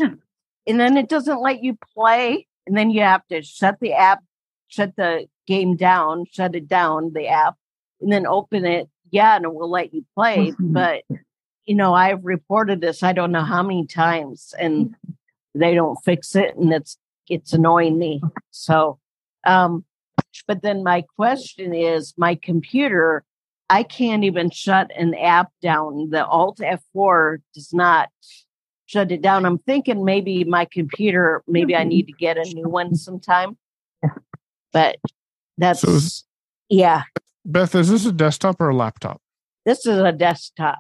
and 0.67 0.81
then 0.81 0.97
it 0.97 1.09
doesn't 1.09 1.41
let 1.41 1.63
you 1.63 1.77
play 1.95 2.47
and 2.67 2.77
then 2.77 2.91
you 2.91 3.03
have 3.03 3.27
to 3.29 3.43
shut 3.43 3.79
the 3.81 3.93
app, 3.93 4.23
shut 4.69 4.97
the 4.97 5.27
game 5.47 5.77
down, 5.77 6.25
shut 6.31 6.55
it 6.55 6.69
down 6.69 7.13
the 7.13 7.29
app 7.29 7.57
and 8.01 8.13
then 8.13 8.27
open 8.27 8.65
it. 8.65 8.89
Yeah, 9.11 9.37
and 9.37 9.45
it 9.45 9.55
will 9.55 9.71
let 9.71 9.95
you 9.95 10.05
play, 10.15 10.53
but 10.59 11.03
you 11.67 11.75
know, 11.75 11.95
I've 11.95 12.25
reported 12.25 12.81
this 12.81 13.03
I 13.03 13.13
don't 13.13 13.33
know 13.33 13.45
how 13.45 13.63
many 13.63 13.87
times 13.87 14.55
and 14.59 14.95
they 15.55 15.75
don't 15.75 15.99
fix 16.05 16.35
it 16.35 16.57
and 16.57 16.73
it's 16.73 16.99
it's 17.29 17.53
annoying 17.53 17.99
me. 17.99 18.23
So 18.51 18.99
um 19.47 19.85
but 20.47 20.63
then 20.63 20.83
my 20.83 21.05
question 21.17 21.75
is 21.75 22.15
my 22.17 22.35
computer 22.35 23.25
I 23.71 23.83
can't 23.83 24.25
even 24.25 24.51
shut 24.51 24.91
an 24.97 25.15
app 25.15 25.51
down. 25.63 26.11
The 26.11 26.27
Alt 26.27 26.59
F4 26.59 27.39
does 27.55 27.73
not 27.73 28.11
shut 28.95 29.11
it 29.11 29.23
down. 29.23 29.45
I'm 29.45 29.59
thinking 29.59 30.05
maybe 30.05 30.45
my 30.45 30.67
computer 30.67 31.43
maybe 31.49 31.75
I 31.75 31.81
mm-hmm. 31.81 31.89
need 31.89 32.07
to 32.07 32.13
get 32.13 32.39
a 32.39 32.45
new 32.55 32.69
one 32.69 32.95
sometime. 32.95 33.59
But 34.73 34.97
that's 35.59 35.81
So 35.81 35.91
is- 35.91 36.25
yeah, 36.69 37.03
Beth, 37.45 37.75
is 37.75 37.91
this 37.91 38.07
a 38.07 38.13
desktop 38.13 38.61
or 38.61 38.71
a 38.71 38.77
laptop? 38.77 39.21
this 39.67 39.87
is 39.87 39.99
a 39.99 40.13
desktop. 40.13 40.79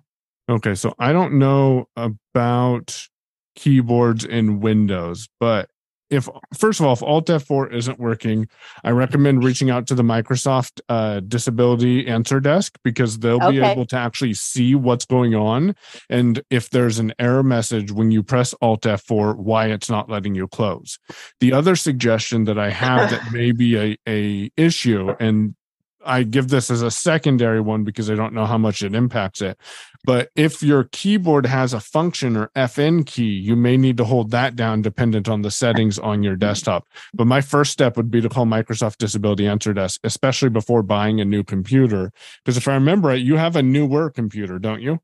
Okay, 0.48 0.74
so 0.74 0.94
I 0.98 1.12
don't 1.12 1.38
know 1.38 1.88
about 1.96 3.08
keyboards 3.56 4.24
in 4.24 4.60
Windows, 4.60 5.28
but 5.40 5.70
if 6.14 6.28
first 6.56 6.80
of 6.80 6.86
all, 6.86 6.92
if 6.92 7.02
Alt 7.02 7.26
F4 7.26 7.72
isn't 7.74 7.98
working, 7.98 8.48
I 8.82 8.90
recommend 8.90 9.44
reaching 9.44 9.70
out 9.70 9.86
to 9.88 9.94
the 9.94 10.02
Microsoft 10.02 10.80
uh, 10.88 11.20
Disability 11.20 12.06
Answer 12.06 12.40
Desk 12.40 12.76
because 12.82 13.18
they'll 13.18 13.50
be 13.50 13.60
able 13.60 13.86
to 13.86 13.96
actually 13.96 14.34
see 14.34 14.74
what's 14.74 15.04
going 15.04 15.34
on 15.34 15.74
and 16.10 16.42
if 16.50 16.70
there's 16.70 16.98
an 16.98 17.12
error 17.18 17.42
message 17.42 17.92
when 17.92 18.10
you 18.10 18.22
press 18.22 18.54
Alt 18.60 18.82
F4, 18.82 19.36
why 19.36 19.66
it's 19.66 19.90
not 19.90 20.08
letting 20.08 20.34
you 20.34 20.48
close. 20.48 20.98
The 21.40 21.52
other 21.52 21.76
suggestion 21.76 22.44
that 22.44 22.58
I 22.58 22.70
have 22.70 23.10
that 23.10 23.22
may 23.32 23.52
be 23.52 23.76
a, 23.76 23.98
a 24.08 24.50
issue, 24.56 25.14
and 25.20 25.54
I 26.04 26.22
give 26.22 26.48
this 26.48 26.70
as 26.70 26.82
a 26.82 26.90
secondary 26.90 27.60
one 27.60 27.84
because 27.84 28.10
I 28.10 28.14
don't 28.14 28.32
know 28.32 28.46
how 28.46 28.58
much 28.58 28.82
it 28.82 28.94
impacts 28.94 29.40
it. 29.40 29.58
But 30.04 30.30
if 30.36 30.62
your 30.62 30.84
keyboard 30.84 31.46
has 31.46 31.72
a 31.72 31.80
function 31.80 32.36
or 32.36 32.50
FN 32.54 33.06
key, 33.06 33.30
you 33.30 33.56
may 33.56 33.76
need 33.76 33.96
to 33.96 34.04
hold 34.04 34.30
that 34.32 34.54
down 34.54 34.82
dependent 34.82 35.28
on 35.28 35.42
the 35.42 35.50
settings 35.50 35.98
on 35.98 36.22
your 36.22 36.36
desktop. 36.36 36.86
But 37.14 37.26
my 37.26 37.40
first 37.40 37.72
step 37.72 37.96
would 37.96 38.10
be 38.10 38.20
to 38.20 38.28
call 38.28 38.44
Microsoft 38.44 38.98
Disability 38.98 39.46
Answer 39.46 39.72
Desk, 39.72 40.00
especially 40.04 40.50
before 40.50 40.82
buying 40.82 41.20
a 41.20 41.24
new 41.24 41.42
computer. 41.42 42.12
Because 42.44 42.56
if 42.56 42.68
I 42.68 42.74
remember 42.74 43.08
right, 43.08 43.20
you 43.20 43.36
have 43.36 43.56
a 43.56 43.62
newer 43.62 44.10
computer, 44.10 44.58
don't 44.58 44.82
you? 44.82 45.00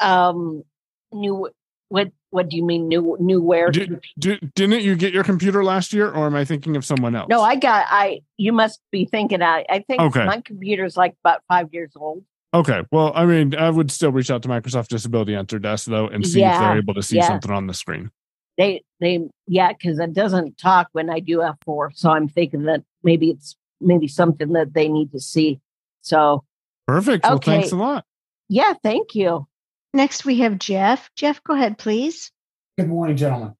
Um, 0.00 0.64
new. 1.12 1.48
What 1.88 2.10
What 2.32 2.48
do 2.48 2.56
you 2.56 2.64
mean 2.64 2.88
new? 2.88 3.16
New 3.20 3.42
where? 3.42 3.70
Did, 3.70 4.00
didn't 4.18 4.80
you 4.82 4.96
get 4.96 5.12
your 5.12 5.22
computer 5.22 5.62
last 5.62 5.92
year, 5.92 6.10
or 6.10 6.26
am 6.26 6.34
I 6.34 6.46
thinking 6.46 6.76
of 6.76 6.84
someone 6.84 7.14
else? 7.14 7.28
No, 7.28 7.42
I 7.42 7.56
got. 7.56 7.86
I. 7.90 8.22
You 8.38 8.54
must 8.54 8.80
be 8.90 9.04
thinking. 9.04 9.42
I. 9.42 9.66
I 9.68 9.80
think 9.80 10.00
Okay. 10.00 10.24
my 10.24 10.40
computer's 10.40 10.96
like 10.96 11.14
about 11.22 11.42
five 11.46 11.68
years 11.74 11.92
old. 11.94 12.24
Okay. 12.54 12.82
Well, 12.90 13.12
I 13.14 13.26
mean, 13.26 13.54
I 13.54 13.68
would 13.68 13.90
still 13.90 14.12
reach 14.12 14.30
out 14.30 14.42
to 14.44 14.48
Microsoft 14.48 14.88
Disability 14.88 15.34
Answer 15.34 15.58
Desk 15.58 15.86
though 15.86 16.06
and 16.08 16.26
see 16.26 16.42
if 16.42 16.58
they're 16.58 16.78
able 16.78 16.94
to 16.94 17.02
see 17.02 17.16
yeah. 17.16 17.28
something 17.28 17.50
on 17.50 17.66
the 17.66 17.74
screen. 17.74 18.10
They. 18.56 18.82
They. 18.98 19.28
Yeah, 19.46 19.72
because 19.74 19.98
it 19.98 20.14
doesn't 20.14 20.56
talk 20.56 20.88
when 20.92 21.10
I 21.10 21.20
do 21.20 21.42
F 21.42 21.56
four. 21.66 21.92
So 21.94 22.10
I'm 22.10 22.28
thinking 22.28 22.62
that 22.62 22.82
maybe 23.02 23.28
it's 23.28 23.56
maybe 23.78 24.08
something 24.08 24.52
that 24.54 24.72
they 24.72 24.88
need 24.88 25.12
to 25.12 25.20
see. 25.20 25.60
So 26.00 26.44
Perfect. 26.86 27.24
Well, 27.24 27.34
Okay. 27.34 27.52
thanks 27.58 27.72
a 27.72 27.76
lot. 27.76 28.06
yeah, 28.48 28.72
thank 28.82 29.14
you. 29.14 29.46
Next, 29.94 30.24
we 30.24 30.38
have 30.38 30.58
Jeff. 30.58 31.10
Jeff, 31.16 31.42
go 31.44 31.54
ahead, 31.54 31.76
please. 31.78 32.30
Good 32.78 32.88
morning, 32.88 33.16
gentlemen. 33.16 33.54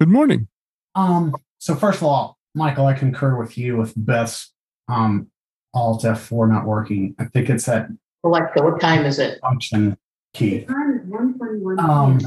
Good 0.00 0.08
morning. 0.08 0.46
Um, 0.94 1.34
so 1.58 1.74
first 1.74 1.98
of 1.98 2.04
all, 2.04 2.38
Michael, 2.54 2.86
I 2.86 2.94
concur 2.94 3.36
with 3.36 3.58
you 3.58 3.76
with 3.76 3.92
Beth's 3.96 4.52
um 4.88 5.28
Alt 5.74 6.04
F4 6.04 6.48
not 6.48 6.64
working. 6.64 7.14
I 7.18 7.24
think 7.24 7.50
it's 7.50 7.66
that 7.66 7.88
Alexa, 8.24 8.62
what 8.62 8.80
time 8.80 9.04
is 9.04 9.18
it? 9.18 9.40
function 9.40 9.96
key. 10.32 10.66
Um, 11.78 12.20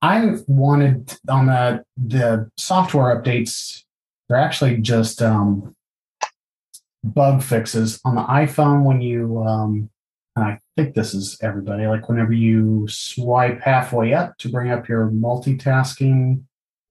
I 0.00 0.36
wanted 0.46 1.18
on 1.28 1.46
the 1.46 1.84
the 1.96 2.50
software 2.56 3.20
updates. 3.20 3.82
They're 4.28 4.38
actually 4.38 4.78
just 4.78 5.20
um, 5.20 5.74
bug 7.02 7.42
fixes 7.42 8.00
on 8.04 8.14
the 8.14 8.22
iPhone 8.22 8.84
when 8.84 9.00
you. 9.00 9.42
Um, 9.42 9.90
and 10.36 10.44
I 10.44 10.58
think 10.76 10.94
this 10.94 11.14
is 11.14 11.38
everybody. 11.42 11.86
Like 11.86 12.08
whenever 12.08 12.32
you 12.32 12.86
swipe 12.88 13.60
halfway 13.60 14.14
up 14.14 14.38
to 14.38 14.48
bring 14.48 14.70
up 14.70 14.88
your 14.88 15.10
multitasking 15.10 16.42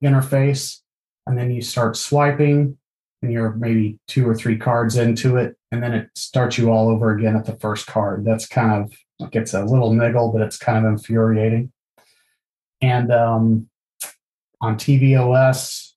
interface, 0.03 0.79
and 1.27 1.37
then 1.37 1.51
you 1.51 1.61
start 1.61 1.97
swiping, 1.97 2.77
and 3.21 3.31
you're 3.31 3.53
maybe 3.53 3.99
two 4.07 4.27
or 4.27 4.35
three 4.35 4.57
cards 4.57 4.97
into 4.97 5.37
it, 5.37 5.55
and 5.71 5.81
then 5.81 5.93
it 5.93 6.09
starts 6.15 6.57
you 6.57 6.71
all 6.71 6.89
over 6.89 7.11
again 7.11 7.35
at 7.35 7.45
the 7.45 7.57
first 7.57 7.87
card. 7.87 8.25
That's 8.25 8.47
kind 8.47 8.83
of 8.83 8.93
it's 9.33 9.53
a 9.53 9.63
little 9.63 9.93
niggle, 9.93 10.31
but 10.31 10.41
it's 10.41 10.57
kind 10.57 10.85
of 10.85 10.91
infuriating. 10.91 11.71
And 12.81 13.11
um, 13.11 13.69
on 14.59 14.77
tvOS, 14.77 15.91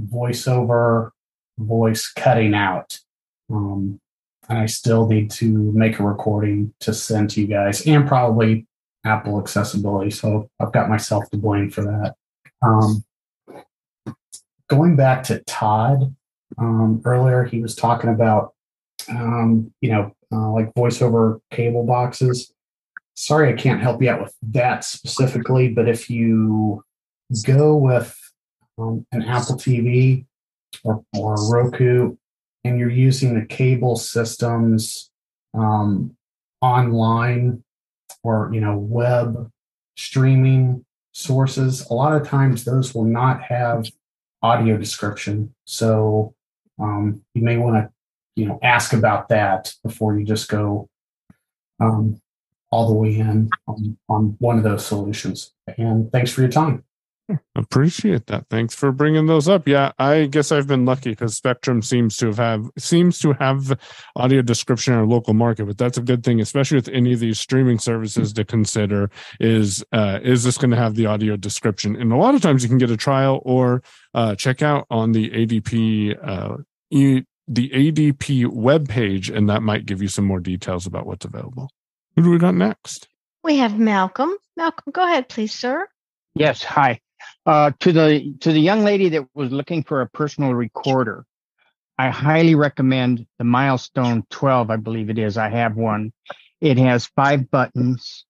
voiceover, 0.00 1.10
voice 1.58 2.10
cutting 2.10 2.54
out. 2.54 2.98
Um, 3.50 4.00
I 4.50 4.66
still 4.66 5.06
need 5.06 5.30
to 5.32 5.46
make 5.72 5.98
a 5.98 6.02
recording 6.02 6.74
to 6.80 6.92
send 6.92 7.30
to 7.30 7.40
you 7.40 7.46
guys 7.46 7.86
and 7.86 8.06
probably 8.06 8.66
Apple 9.04 9.40
accessibility. 9.40 10.10
So 10.10 10.50
I've 10.58 10.72
got 10.72 10.88
myself 10.88 11.30
to 11.30 11.38
blame 11.38 11.70
for 11.70 11.82
that. 11.82 12.14
Um, 12.62 13.04
going 14.68 14.96
back 14.96 15.22
to 15.24 15.40
Todd 15.44 16.14
um, 16.58 17.00
earlier, 17.04 17.44
he 17.44 17.62
was 17.62 17.76
talking 17.76 18.10
about, 18.10 18.52
um, 19.08 19.72
you 19.80 19.90
know, 19.90 20.14
uh, 20.32 20.50
like 20.50 20.74
voiceover 20.74 21.40
cable 21.50 21.84
boxes. 21.84 22.52
Sorry, 23.14 23.52
I 23.52 23.56
can't 23.56 23.80
help 23.80 24.02
you 24.02 24.10
out 24.10 24.20
with 24.20 24.34
that 24.50 24.84
specifically, 24.84 25.68
but 25.68 25.88
if 25.88 26.10
you 26.10 26.84
go 27.44 27.76
with 27.76 28.16
um, 28.78 29.06
an 29.12 29.22
Apple 29.22 29.56
TV 29.56 30.26
or, 30.84 31.04
or 31.16 31.36
Roku 31.52 32.16
and 32.64 32.78
you're 32.78 32.90
using 32.90 33.38
the 33.38 33.46
cable 33.46 33.96
systems 33.96 35.10
um, 35.54 36.16
online 36.60 37.62
or 38.22 38.50
you 38.52 38.60
know 38.60 38.76
web 38.76 39.50
streaming 39.96 40.84
sources. 41.12 41.88
A 41.90 41.94
lot 41.94 42.20
of 42.20 42.26
times 42.26 42.64
those 42.64 42.94
will 42.94 43.04
not 43.04 43.42
have 43.42 43.86
audio 44.42 44.76
description. 44.76 45.54
So 45.64 46.34
um, 46.78 47.22
you 47.34 47.42
may 47.42 47.56
want 47.56 47.76
to 47.76 47.90
you 48.36 48.46
know 48.46 48.58
ask 48.62 48.92
about 48.92 49.28
that 49.28 49.74
before 49.82 50.18
you 50.18 50.24
just 50.24 50.48
go 50.48 50.88
um, 51.80 52.20
all 52.70 52.86
the 52.86 52.94
way 52.94 53.18
in 53.18 53.50
on, 53.66 53.98
on 54.08 54.36
one 54.38 54.58
of 54.58 54.64
those 54.64 54.84
solutions. 54.84 55.52
And 55.78 56.12
thanks 56.12 56.30
for 56.30 56.42
your 56.42 56.50
time 56.50 56.84
Appreciate 57.54 58.26
that. 58.26 58.46
Thanks 58.50 58.74
for 58.74 58.92
bringing 58.92 59.26
those 59.26 59.48
up. 59.48 59.66
Yeah, 59.66 59.92
I 59.98 60.26
guess 60.26 60.52
I've 60.52 60.66
been 60.66 60.84
lucky 60.84 61.10
because 61.10 61.36
Spectrum 61.36 61.82
seems 61.82 62.16
to 62.18 62.32
have 62.32 62.70
seems 62.78 63.18
to 63.20 63.32
have 63.34 63.78
audio 64.16 64.42
description 64.42 64.94
in 64.94 65.00
our 65.00 65.06
local 65.06 65.34
market, 65.34 65.66
but 65.66 65.78
that's 65.78 65.98
a 65.98 66.02
good 66.02 66.24
thing, 66.24 66.40
especially 66.40 66.76
with 66.76 66.88
any 66.88 67.12
of 67.12 67.20
these 67.20 67.38
streaming 67.38 67.78
services 67.78 68.32
to 68.34 68.44
consider. 68.44 69.10
Is 69.38 69.84
uh, 69.92 70.20
is 70.22 70.44
this 70.44 70.58
going 70.58 70.70
to 70.70 70.76
have 70.76 70.94
the 70.94 71.06
audio 71.06 71.36
description? 71.36 71.96
And 71.96 72.12
a 72.12 72.16
lot 72.16 72.34
of 72.34 72.42
times 72.42 72.62
you 72.62 72.68
can 72.68 72.78
get 72.78 72.90
a 72.90 72.96
trial 72.96 73.40
or 73.44 73.82
uh, 74.14 74.34
check 74.34 74.62
out 74.62 74.86
on 74.90 75.12
the 75.12 75.30
ADP 75.30 76.16
uh, 76.26 76.56
e- 76.90 77.22
the 77.48 77.68
ADP 77.70 78.46
webpage, 78.46 79.34
and 79.34 79.48
that 79.48 79.62
might 79.62 79.84
give 79.84 80.00
you 80.00 80.08
some 80.08 80.24
more 80.24 80.40
details 80.40 80.86
about 80.86 81.06
what's 81.06 81.24
available. 81.24 81.68
Who 82.14 82.22
do 82.22 82.30
we 82.30 82.38
got 82.38 82.54
next? 82.54 83.08
We 83.42 83.56
have 83.56 83.78
Malcolm. 83.78 84.36
Malcolm, 84.56 84.92
go 84.92 85.02
ahead, 85.02 85.28
please, 85.28 85.52
sir. 85.52 85.88
Yes, 86.34 86.62
hi. 86.62 87.00
Uh, 87.46 87.72
to 87.80 87.92
the 87.92 88.34
to 88.40 88.52
the 88.52 88.60
young 88.60 88.84
lady 88.84 89.08
that 89.08 89.26
was 89.34 89.50
looking 89.50 89.82
for 89.82 90.02
a 90.02 90.08
personal 90.08 90.54
recorder, 90.54 91.24
I 91.98 92.10
highly 92.10 92.54
recommend 92.54 93.26
the 93.38 93.44
Milestone 93.44 94.24
12. 94.30 94.70
I 94.70 94.76
believe 94.76 95.10
it 95.10 95.18
is. 95.18 95.38
I 95.38 95.48
have 95.48 95.76
one. 95.76 96.12
It 96.60 96.76
has 96.78 97.06
five 97.06 97.50
buttons, 97.50 98.26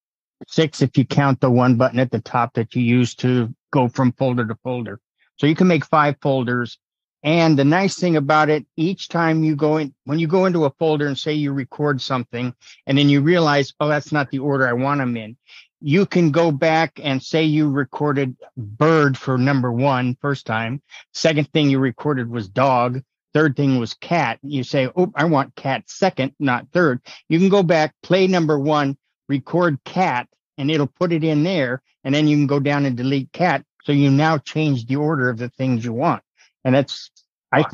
six 0.46 0.82
if 0.82 0.96
you 0.96 1.04
count 1.04 1.40
the 1.40 1.50
one 1.50 1.76
button 1.76 1.98
at 1.98 2.12
the 2.12 2.20
top 2.20 2.54
that 2.54 2.74
you 2.74 2.82
use 2.82 3.14
to 3.16 3.52
go 3.72 3.88
from 3.88 4.12
folder 4.12 4.46
to 4.46 4.56
folder. 4.62 5.00
So 5.36 5.46
you 5.46 5.54
can 5.54 5.66
make 5.66 5.84
five 5.84 6.16
folders. 6.20 6.78
And 7.22 7.58
the 7.58 7.64
nice 7.64 7.98
thing 7.98 8.16
about 8.16 8.48
it, 8.48 8.64
each 8.76 9.08
time 9.08 9.44
you 9.44 9.54
go 9.54 9.76
in, 9.76 9.94
when 10.04 10.18
you 10.18 10.26
go 10.26 10.46
into 10.46 10.64
a 10.64 10.70
folder 10.78 11.06
and 11.06 11.18
say 11.18 11.34
you 11.34 11.52
record 11.52 12.00
something, 12.00 12.54
and 12.86 12.96
then 12.96 13.08
you 13.08 13.20
realize, 13.20 13.74
oh, 13.78 13.88
that's 13.88 14.10
not 14.12 14.30
the 14.30 14.38
order 14.38 14.66
I 14.66 14.72
want 14.72 15.00
them 15.00 15.16
in, 15.16 15.36
you 15.80 16.06
can 16.06 16.30
go 16.30 16.52
back 16.52 17.00
and 17.02 17.22
say 17.22 17.44
you 17.44 17.68
recorded 17.70 18.36
bird 18.56 19.16
for 19.16 19.38
number 19.38 19.72
one 19.72 20.16
first 20.20 20.46
time. 20.46 20.82
Second 21.12 21.50
thing 21.52 21.70
you 21.70 21.78
recorded 21.78 22.28
was 22.30 22.48
dog. 22.48 23.02
Third 23.32 23.56
thing 23.56 23.78
was 23.78 23.94
cat. 23.94 24.38
You 24.42 24.64
say, 24.64 24.90
oh, 24.96 25.12
I 25.14 25.24
want 25.24 25.54
cat 25.54 25.84
second, 25.86 26.34
not 26.38 26.66
third. 26.72 27.00
You 27.28 27.38
can 27.38 27.48
go 27.48 27.62
back, 27.62 27.94
play 28.02 28.26
number 28.26 28.58
one, 28.58 28.96
record 29.28 29.78
cat, 29.84 30.28
and 30.58 30.70
it'll 30.70 30.86
put 30.86 31.12
it 31.12 31.24
in 31.24 31.44
there. 31.44 31.82
And 32.04 32.14
then 32.14 32.26
you 32.26 32.36
can 32.36 32.46
go 32.46 32.60
down 32.60 32.86
and 32.86 32.96
delete 32.96 33.32
cat. 33.32 33.64
So 33.84 33.92
you 33.92 34.10
now 34.10 34.38
change 34.38 34.86
the 34.86 34.96
order 34.96 35.30
of 35.30 35.38
the 35.38 35.48
things 35.48 35.84
you 35.84 35.92
want. 35.92 36.22
And 36.64 36.74
that's, 36.74 37.10
I, 37.52 37.64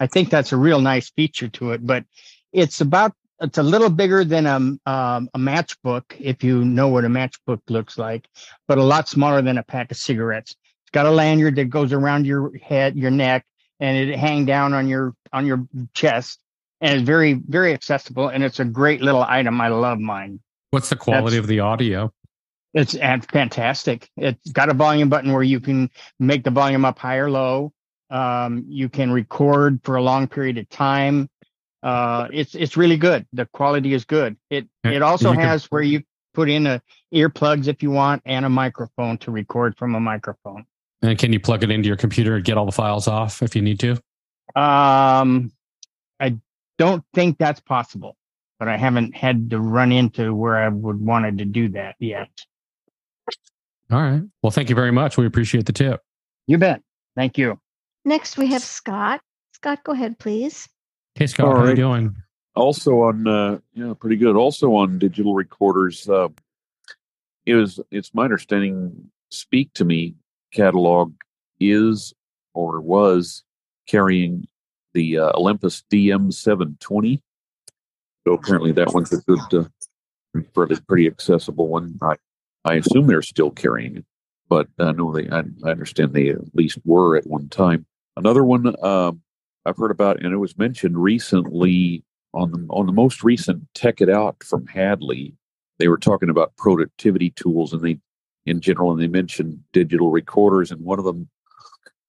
I 0.00 0.06
think 0.06 0.30
that's 0.30 0.52
a 0.52 0.56
real 0.56 0.80
nice 0.80 1.10
feature 1.10 1.48
to 1.48 1.72
it, 1.72 1.86
but 1.86 2.04
it's 2.52 2.80
about 2.80 3.12
it's 3.40 3.58
a 3.58 3.62
little 3.62 3.90
bigger 3.90 4.24
than 4.24 4.46
a, 4.46 4.56
um, 4.56 4.80
a 5.34 5.38
matchbook, 5.38 6.04
if 6.18 6.42
you 6.42 6.64
know 6.64 6.88
what 6.88 7.04
a 7.04 7.08
matchbook 7.08 7.60
looks 7.68 7.98
like, 7.98 8.28
but 8.66 8.78
a 8.78 8.82
lot 8.82 9.08
smaller 9.08 9.42
than 9.42 9.58
a 9.58 9.62
pack 9.62 9.90
of 9.90 9.96
cigarettes. 9.96 10.52
It's 10.52 10.90
got 10.92 11.06
a 11.06 11.10
lanyard 11.10 11.56
that 11.56 11.66
goes 11.66 11.92
around 11.92 12.26
your 12.26 12.56
head, 12.58 12.96
your 12.96 13.10
neck, 13.10 13.44
and 13.80 13.96
it 13.96 14.18
hang 14.18 14.46
down 14.46 14.72
on 14.72 14.88
your 14.88 15.14
on 15.32 15.46
your 15.46 15.66
chest, 15.92 16.38
and 16.80 16.94
it's 16.94 17.02
very 17.02 17.34
very 17.34 17.74
accessible. 17.74 18.28
And 18.28 18.42
it's 18.42 18.60
a 18.60 18.64
great 18.64 19.02
little 19.02 19.22
item. 19.22 19.60
I 19.60 19.68
love 19.68 19.98
mine. 19.98 20.40
What's 20.70 20.88
the 20.88 20.96
quality 20.96 21.36
That's- 21.36 21.40
of 21.40 21.46
the 21.46 21.60
audio? 21.60 22.12
It's 22.74 22.94
fantastic. 22.94 24.10
It's 24.18 24.52
got 24.52 24.68
a 24.68 24.74
volume 24.74 25.08
button 25.08 25.32
where 25.32 25.42
you 25.42 25.60
can 25.60 25.88
make 26.20 26.44
the 26.44 26.50
volume 26.50 26.84
up 26.84 26.98
high 26.98 27.16
or 27.16 27.30
low. 27.30 27.72
Um, 28.10 28.66
you 28.68 28.90
can 28.90 29.10
record 29.10 29.80
for 29.82 29.96
a 29.96 30.02
long 30.02 30.28
period 30.28 30.58
of 30.58 30.68
time. 30.68 31.30
Uh, 31.86 32.26
it's 32.32 32.56
it's 32.56 32.76
really 32.76 32.96
good. 32.96 33.24
The 33.32 33.46
quality 33.46 33.94
is 33.94 34.04
good. 34.04 34.36
It 34.50 34.66
it 34.82 35.02
also 35.02 35.32
can- 35.32 35.40
has 35.40 35.66
where 35.66 35.82
you 35.82 36.02
put 36.34 36.50
in 36.50 36.66
a 36.66 36.82
earplugs 37.14 37.68
if 37.68 37.80
you 37.80 37.92
want 37.92 38.22
and 38.26 38.44
a 38.44 38.48
microphone 38.48 39.18
to 39.18 39.30
record 39.30 39.78
from 39.78 39.94
a 39.94 40.00
microphone. 40.00 40.66
And 41.02 41.16
can 41.16 41.32
you 41.32 41.38
plug 41.38 41.62
it 41.62 41.70
into 41.70 41.86
your 41.86 41.96
computer 41.96 42.34
and 42.34 42.44
get 42.44 42.58
all 42.58 42.66
the 42.66 42.72
files 42.72 43.06
off 43.06 43.40
if 43.40 43.54
you 43.54 43.62
need 43.62 43.78
to? 43.80 43.92
Um, 44.60 45.52
I 46.18 46.36
don't 46.76 47.04
think 47.14 47.38
that's 47.38 47.60
possible, 47.60 48.16
but 48.58 48.66
I 48.66 48.76
haven't 48.76 49.14
had 49.14 49.50
to 49.50 49.60
run 49.60 49.92
into 49.92 50.34
where 50.34 50.56
I 50.56 50.68
would 50.68 51.00
wanted 51.00 51.38
to 51.38 51.44
do 51.44 51.68
that 51.68 51.94
yet. 52.00 52.30
All 53.92 54.02
right. 54.02 54.22
Well, 54.42 54.50
thank 54.50 54.70
you 54.70 54.74
very 54.74 54.90
much. 54.90 55.16
We 55.16 55.24
appreciate 55.24 55.66
the 55.66 55.72
tip. 55.72 56.02
You 56.48 56.58
bet. 56.58 56.82
Thank 57.14 57.38
you. 57.38 57.60
Next, 58.04 58.36
we 58.36 58.48
have 58.48 58.62
Scott. 58.62 59.20
Scott, 59.52 59.84
go 59.84 59.92
ahead, 59.92 60.18
please. 60.18 60.68
Hey, 61.16 61.26
Scott, 61.26 61.46
All 61.46 61.56
how 61.56 61.62
are 61.62 61.70
you 61.70 61.76
doing? 61.76 62.14
also 62.54 63.00
on 63.00 63.26
uh, 63.26 63.58
yeah, 63.72 63.94
pretty 63.98 64.16
good. 64.16 64.36
Also 64.36 64.74
on 64.74 64.98
digital 64.98 65.34
recorders, 65.34 66.06
uh, 66.10 66.28
it 67.46 67.54
was 67.54 67.80
it's 67.90 68.12
my 68.12 68.24
understanding. 68.24 69.10
Speak 69.30 69.72
to 69.74 69.84
Me 69.86 70.14
catalog 70.52 71.14
is 71.58 72.12
or 72.52 72.82
was 72.82 73.44
carrying 73.88 74.46
the 74.92 75.18
uh, 75.18 75.32
Olympus 75.34 75.84
DM720. 75.90 77.20
So 78.26 78.34
apparently 78.34 78.72
that 78.72 78.92
one's 78.92 79.12
a 79.12 79.22
good, 79.22 79.40
uh, 79.54 79.64
pretty, 80.52 80.76
pretty 80.86 81.06
accessible 81.06 81.68
one. 81.68 81.98
I, 82.02 82.16
I 82.64 82.74
assume 82.74 83.06
they're 83.06 83.22
still 83.22 83.50
carrying 83.50 83.96
it, 83.96 84.04
but 84.50 84.68
I 84.78 84.92
know 84.92 85.12
they. 85.12 85.30
I, 85.30 85.44
I 85.64 85.70
understand 85.70 86.12
they 86.12 86.28
at 86.28 86.54
least 86.54 86.78
were 86.84 87.16
at 87.16 87.26
one 87.26 87.48
time. 87.48 87.86
Another 88.16 88.44
one 88.44 88.74
um, 88.84 89.22
I've 89.66 89.76
heard 89.76 89.90
about, 89.90 90.22
and 90.22 90.32
it 90.32 90.38
was 90.38 90.56
mentioned 90.56 90.96
recently 90.96 92.04
on 92.32 92.52
the 92.52 92.66
on 92.70 92.86
the 92.86 92.92
most 92.92 93.24
recent 93.24 93.62
Tech 93.74 94.00
It 94.00 94.08
Out 94.08 94.42
from 94.44 94.66
Hadley. 94.66 95.34
They 95.78 95.88
were 95.88 95.98
talking 95.98 96.30
about 96.30 96.56
productivity 96.56 97.30
tools, 97.30 97.72
and 97.72 97.82
they, 97.82 97.98
in 98.46 98.60
general, 98.60 98.92
and 98.92 99.00
they 99.00 99.08
mentioned 99.08 99.58
digital 99.72 100.10
recorders, 100.10 100.70
and 100.70 100.80
one 100.82 100.98
of 100.98 101.04
them, 101.04 101.28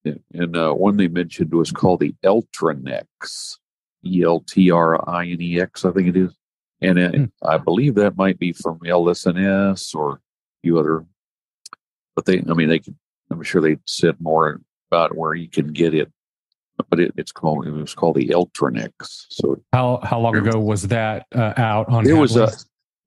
and 0.06 0.56
uh, 0.56 0.74
one 0.74 0.98
they 0.98 1.08
mentioned 1.08 1.52
was 1.54 1.72
called 1.72 2.00
the 2.00 2.16
Eltrinex, 2.24 3.58
E 4.06 4.24
L 4.24 4.42
T 4.42 4.70
R 4.70 5.10
I 5.10 5.26
N 5.26 5.42
E 5.42 5.60
X, 5.60 5.84
I 5.84 5.92
think 5.92 6.10
it 6.10 6.18
is, 6.18 6.34
and 6.82 7.00
uh, 7.00 7.48
I 7.48 7.58
believe 7.58 7.96
that 7.96 8.18
might 8.18 8.38
be 8.38 8.54
from 8.54 8.80
LSNS 8.80 9.96
or 9.96 10.14
a 10.14 10.20
few 10.62 10.78
other. 10.78 11.06
But 12.16 12.26
they, 12.26 12.44
I 12.50 12.54
mean, 12.54 12.70
they 12.70 12.80
could. 12.80 12.96
I'm 13.30 13.44
sure 13.44 13.62
they 13.62 13.78
said 13.86 14.16
more 14.22 14.62
about 14.90 15.18
where 15.18 15.34
you 15.34 15.50
can 15.50 15.74
get 15.74 15.94
it 15.94 16.10
but 16.90 17.00
it, 17.00 17.14
it's 17.18 17.32
called 17.32 17.66
it 17.68 17.72
was 17.72 17.94
called 17.96 18.16
the 18.16 18.28
Eltrinex. 18.30 18.92
So 19.30 19.62
How 19.74 20.00
how 20.04 20.20
long 20.20 20.36
ago 20.36 20.60
was 20.60 20.88
that 20.90 21.26
uh, 21.36 21.54
out 21.58 21.90
on? 21.90 22.08
it 22.08 22.14
was 22.14 22.36
a 22.38 22.50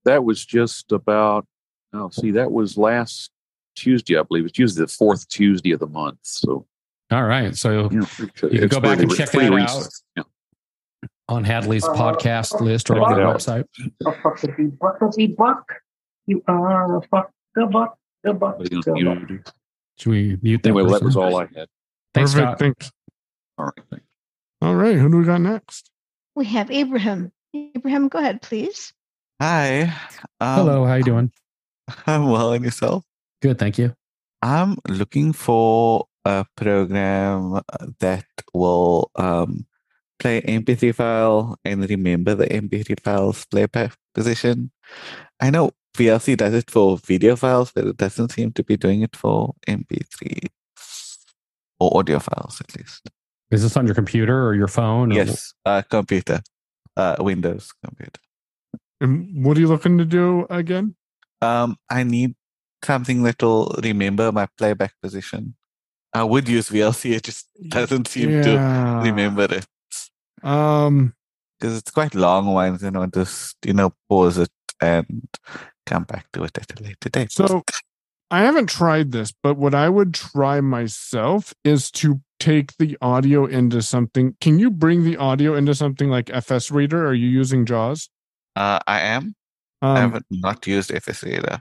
that 0.04 0.24
was 0.24 0.44
just 0.44 0.92
about 0.92 1.46
oh 1.92 2.08
see 2.10 2.30
that 2.32 2.50
was 2.52 2.76
last 2.76 3.30
Tuesday 3.76 4.16
I 4.18 4.22
believe 4.22 4.46
it's 4.46 4.58
usually 4.58 4.84
the 4.84 4.88
fourth 4.92 5.28
Tuesday 5.28 5.72
of 5.72 5.80
the 5.80 5.86
month. 5.86 6.18
So 6.22 6.66
All 7.10 7.24
right, 7.24 7.56
so 7.56 7.88
you, 7.90 8.00
know, 8.00 8.06
you 8.50 8.58
can 8.60 8.68
go 8.68 8.80
back 8.80 8.98
and 9.00 9.10
check 9.14 9.30
pretty 9.30 9.48
that 9.48 9.54
recent. 9.54 9.84
out 9.84 9.92
Yeah. 10.16 10.22
on 11.28 11.44
Hadley's 11.44 11.84
Uh, 11.84 11.94
podcast 11.94 12.60
list 12.60 12.90
or 12.90 13.00
on 13.00 13.12
it 13.12 13.16
their 13.16 13.26
out. 13.28 13.36
website. 13.36 13.64
A 14.06 14.12
fuckity 14.12 14.76
buckety 14.78 15.34
buck. 15.36 15.64
You 16.26 16.42
are 16.48 16.96
a 16.98 17.02
fuck 17.08 17.30
the 17.54 17.66
buck 17.66 17.96
the 18.22 18.34
buck. 18.34 18.58
But, 18.58 18.70
you 18.72 18.82
the 18.82 18.92
know, 18.94 19.14
buck. 19.14 19.30
you- 19.30 19.42
Should 19.98 20.10
we 20.10 20.38
mute 20.42 20.62
that? 20.62 20.70
Anyway, 20.70 20.90
that 20.90 21.02
was 21.02 21.16
all 21.16 21.36
I 21.36 21.46
had. 21.56 21.68
Thanks, 22.14 22.32
Perfect. 22.34 22.48
Scott. 22.48 22.58
Thanks. 22.58 22.90
All 23.60 23.66
right. 23.66 23.86
thanks. 23.90 24.06
All 24.62 24.74
right. 24.74 24.96
Who 24.96 25.10
do 25.10 25.18
we 25.18 25.24
got 25.24 25.42
next? 25.42 25.90
We 26.34 26.46
have 26.46 26.70
Abraham. 26.70 27.30
Abraham, 27.54 28.08
go 28.08 28.18
ahead, 28.18 28.40
please. 28.40 28.94
Hi. 29.38 29.82
Um, 30.40 30.54
Hello, 30.54 30.84
how 30.86 30.94
you 30.94 31.04
doing? 31.04 31.32
I'm 32.06 32.30
well, 32.30 32.54
and 32.54 32.64
yourself? 32.64 33.04
Good, 33.42 33.58
thank 33.58 33.76
you. 33.76 33.94
I'm 34.40 34.78
looking 34.88 35.34
for 35.34 36.06
a 36.24 36.46
program 36.56 37.54
uh, 37.56 37.62
that 37.98 38.24
will 38.54 39.10
um, 39.16 39.66
play 40.18 40.40
MP3 40.40 40.94
file 40.94 41.58
and 41.62 41.88
remember 41.88 42.34
the 42.34 42.46
MP3 42.46 42.98
file's 43.00 43.44
playback 43.44 43.94
position. 44.14 44.70
I 45.38 45.50
know 45.50 45.72
VLC 45.98 46.34
does 46.34 46.54
it 46.54 46.70
for 46.70 46.96
video 46.96 47.36
files, 47.36 47.72
but 47.74 47.86
it 47.86 47.98
doesn't 47.98 48.32
seem 48.32 48.52
to 48.52 48.64
be 48.64 48.78
doing 48.78 49.02
it 49.02 49.14
for 49.16 49.54
MP3 49.68 50.46
or 51.78 51.98
audio 51.98 52.18
files, 52.20 52.62
at 52.62 52.74
least. 52.78 53.10
Is 53.50 53.62
this 53.62 53.76
on 53.76 53.86
your 53.86 53.94
computer 53.94 54.46
or 54.46 54.54
your 54.54 54.68
phone? 54.68 55.12
or- 55.12 55.16
Yes, 55.16 55.52
uh, 55.66 55.82
computer, 55.90 56.40
uh, 56.96 57.16
Windows 57.18 57.72
computer. 57.84 58.20
And 59.00 59.44
what 59.44 59.56
are 59.56 59.60
you 59.60 59.66
looking 59.68 59.98
to 59.98 60.04
do 60.04 60.46
again? 60.50 60.94
Um, 61.42 61.76
I 61.88 62.02
need 62.04 62.34
something 62.84 63.22
that 63.24 63.42
will 63.42 63.74
remember 63.82 64.30
my 64.30 64.46
playback 64.58 64.94
position. 65.02 65.54
I 66.12 66.24
would 66.24 66.48
use 66.48 66.68
VLC, 66.68 67.12
it 67.14 67.22
just 67.24 67.46
doesn't 67.68 68.08
seem 68.08 68.30
Yeah. 68.30 68.42
to 68.42 69.00
remember 69.04 69.44
it. 69.44 69.66
Um, 70.42 71.14
Because 71.58 71.76
it's 71.76 71.90
quite 71.90 72.14
long 72.14 72.46
ones, 72.54 72.82
you 72.82 72.90
know, 72.90 73.04
just, 73.06 73.56
you 73.66 73.74
know, 73.74 73.92
pause 74.08 74.38
it 74.38 74.50
and 74.80 75.28
come 75.84 76.04
back 76.04 76.24
to 76.32 76.44
it 76.44 76.56
at 76.56 76.80
a 76.80 76.82
later 76.82 77.10
date. 77.10 77.30
So 77.32 77.62
I 78.30 78.40
haven't 78.40 78.70
tried 78.70 79.12
this, 79.12 79.30
but 79.42 79.56
what 79.58 79.74
I 79.74 79.90
would 79.90 80.14
try 80.14 80.62
myself 80.62 81.52
is 81.62 81.90
to 82.00 82.22
take 82.40 82.76
the 82.78 82.96
audio 83.00 83.46
into 83.46 83.82
something. 83.82 84.34
Can 84.40 84.58
you 84.58 84.70
bring 84.70 85.04
the 85.04 85.16
audio 85.16 85.54
into 85.54 85.74
something 85.74 86.10
like 86.10 86.30
FS 86.30 86.70
Reader? 86.70 87.06
Are 87.06 87.14
you 87.14 87.28
using 87.28 87.64
JAWS? 87.64 88.08
uh, 88.56 88.80
I 88.86 89.00
am. 89.00 89.34
Um, 89.82 89.96
I 89.96 90.00
haven't 90.00 90.26
not 90.30 90.66
used 90.66 90.92
FS 90.92 91.22
Reader. 91.22 91.60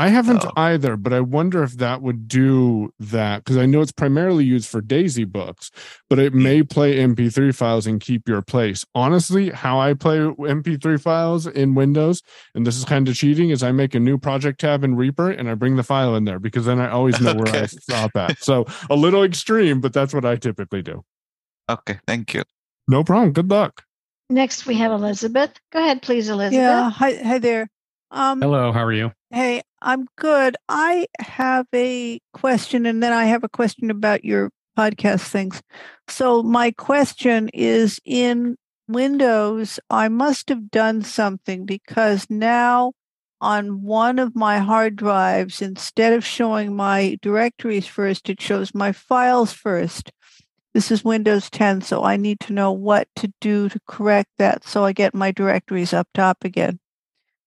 I 0.00 0.08
haven't 0.10 0.44
Oh. 0.44 0.52
either, 0.56 0.96
but 0.96 1.12
I 1.12 1.18
wonder 1.20 1.64
if 1.64 1.72
that 1.78 2.02
would 2.02 2.28
do 2.28 2.92
that 3.00 3.42
because 3.44 3.56
I 3.56 3.66
know 3.66 3.80
it's 3.80 3.90
primarily 3.90 4.44
used 4.44 4.68
for 4.68 4.80
Daisy 4.80 5.24
books, 5.24 5.72
but 6.08 6.20
it 6.20 6.32
may 6.32 6.62
play 6.62 6.98
MP3 7.00 7.50
files 7.52 7.84
and 7.84 8.00
keep 8.00 8.28
your 8.28 8.40
place. 8.40 8.84
Honestly, 8.94 9.50
how 9.50 9.80
I 9.80 9.94
play 9.94 10.18
MP3 10.18 10.98
files 11.02 11.48
in 11.48 11.74
Windows, 11.74 12.22
and 12.54 12.64
this 12.64 12.76
is 12.76 12.84
kind 12.84 13.08
of 13.08 13.16
cheating, 13.16 13.50
is 13.50 13.64
I 13.64 13.72
make 13.72 13.92
a 13.96 13.98
new 14.00 14.18
project 14.18 14.60
tab 14.60 14.84
in 14.84 14.94
Reaper 14.94 15.30
and 15.32 15.50
I 15.50 15.54
bring 15.54 15.74
the 15.74 15.82
file 15.82 16.14
in 16.14 16.24
there 16.24 16.38
because 16.38 16.64
then 16.64 16.80
I 16.80 16.88
always 16.90 17.20
know 17.20 17.34
where 17.34 17.48
I 17.48 17.56
Okay. 17.58 17.66
stop 17.66 18.16
at. 18.16 18.38
So 18.42 18.66
a 18.88 18.94
little 18.94 19.24
extreme, 19.24 19.80
but 19.80 19.92
that's 19.92 20.14
what 20.14 20.24
I 20.24 20.36
typically 20.36 20.80
do. 20.80 21.02
Okay, 21.68 21.98
thank 22.06 22.34
you. 22.34 22.44
No 22.86 23.02
problem. 23.02 23.32
Good 23.32 23.50
luck. 23.50 23.82
Next, 24.30 24.64
we 24.64 24.74
have 24.76 24.92
Elizabeth. 24.92 25.58
Go 25.72 25.80
ahead, 25.80 26.02
please, 26.02 26.28
Elizabeth. 26.28 26.54
Yeah. 26.56 26.88
Hi, 26.90 27.14
hi 27.16 27.38
there. 27.38 27.68
Um, 28.12 28.40
Hello, 28.40 28.70
how 28.72 28.84
are 28.84 28.92
you? 28.92 29.12
Hey, 29.30 29.60
I'm 29.80 30.06
good. 30.16 30.56
I 30.68 31.06
have 31.20 31.66
a 31.74 32.20
question, 32.32 32.86
and 32.86 33.02
then 33.02 33.12
I 33.12 33.26
have 33.26 33.44
a 33.44 33.48
question 33.48 33.90
about 33.90 34.24
your 34.24 34.50
podcast 34.76 35.28
things. 35.28 35.62
So, 36.08 36.42
my 36.42 36.72
question 36.72 37.48
is 37.54 38.00
in 38.04 38.56
Windows, 38.88 39.78
I 39.90 40.08
must 40.08 40.48
have 40.48 40.70
done 40.70 41.02
something 41.02 41.64
because 41.64 42.26
now 42.28 42.92
on 43.40 43.82
one 43.82 44.18
of 44.18 44.34
my 44.34 44.58
hard 44.58 44.96
drives, 44.96 45.62
instead 45.62 46.12
of 46.12 46.24
showing 46.24 46.74
my 46.74 47.16
directories 47.22 47.86
first, 47.86 48.28
it 48.28 48.40
shows 48.40 48.74
my 48.74 48.90
files 48.90 49.52
first. 49.52 50.10
This 50.74 50.90
is 50.90 51.04
Windows 51.04 51.50
10, 51.50 51.82
so 51.82 52.04
I 52.04 52.16
need 52.16 52.40
to 52.40 52.52
know 52.52 52.72
what 52.72 53.08
to 53.16 53.32
do 53.40 53.68
to 53.68 53.80
correct 53.88 54.30
that 54.38 54.64
so 54.64 54.84
I 54.84 54.92
get 54.92 55.14
my 55.14 55.32
directories 55.32 55.92
up 55.92 56.08
top 56.14 56.44
again. 56.44 56.80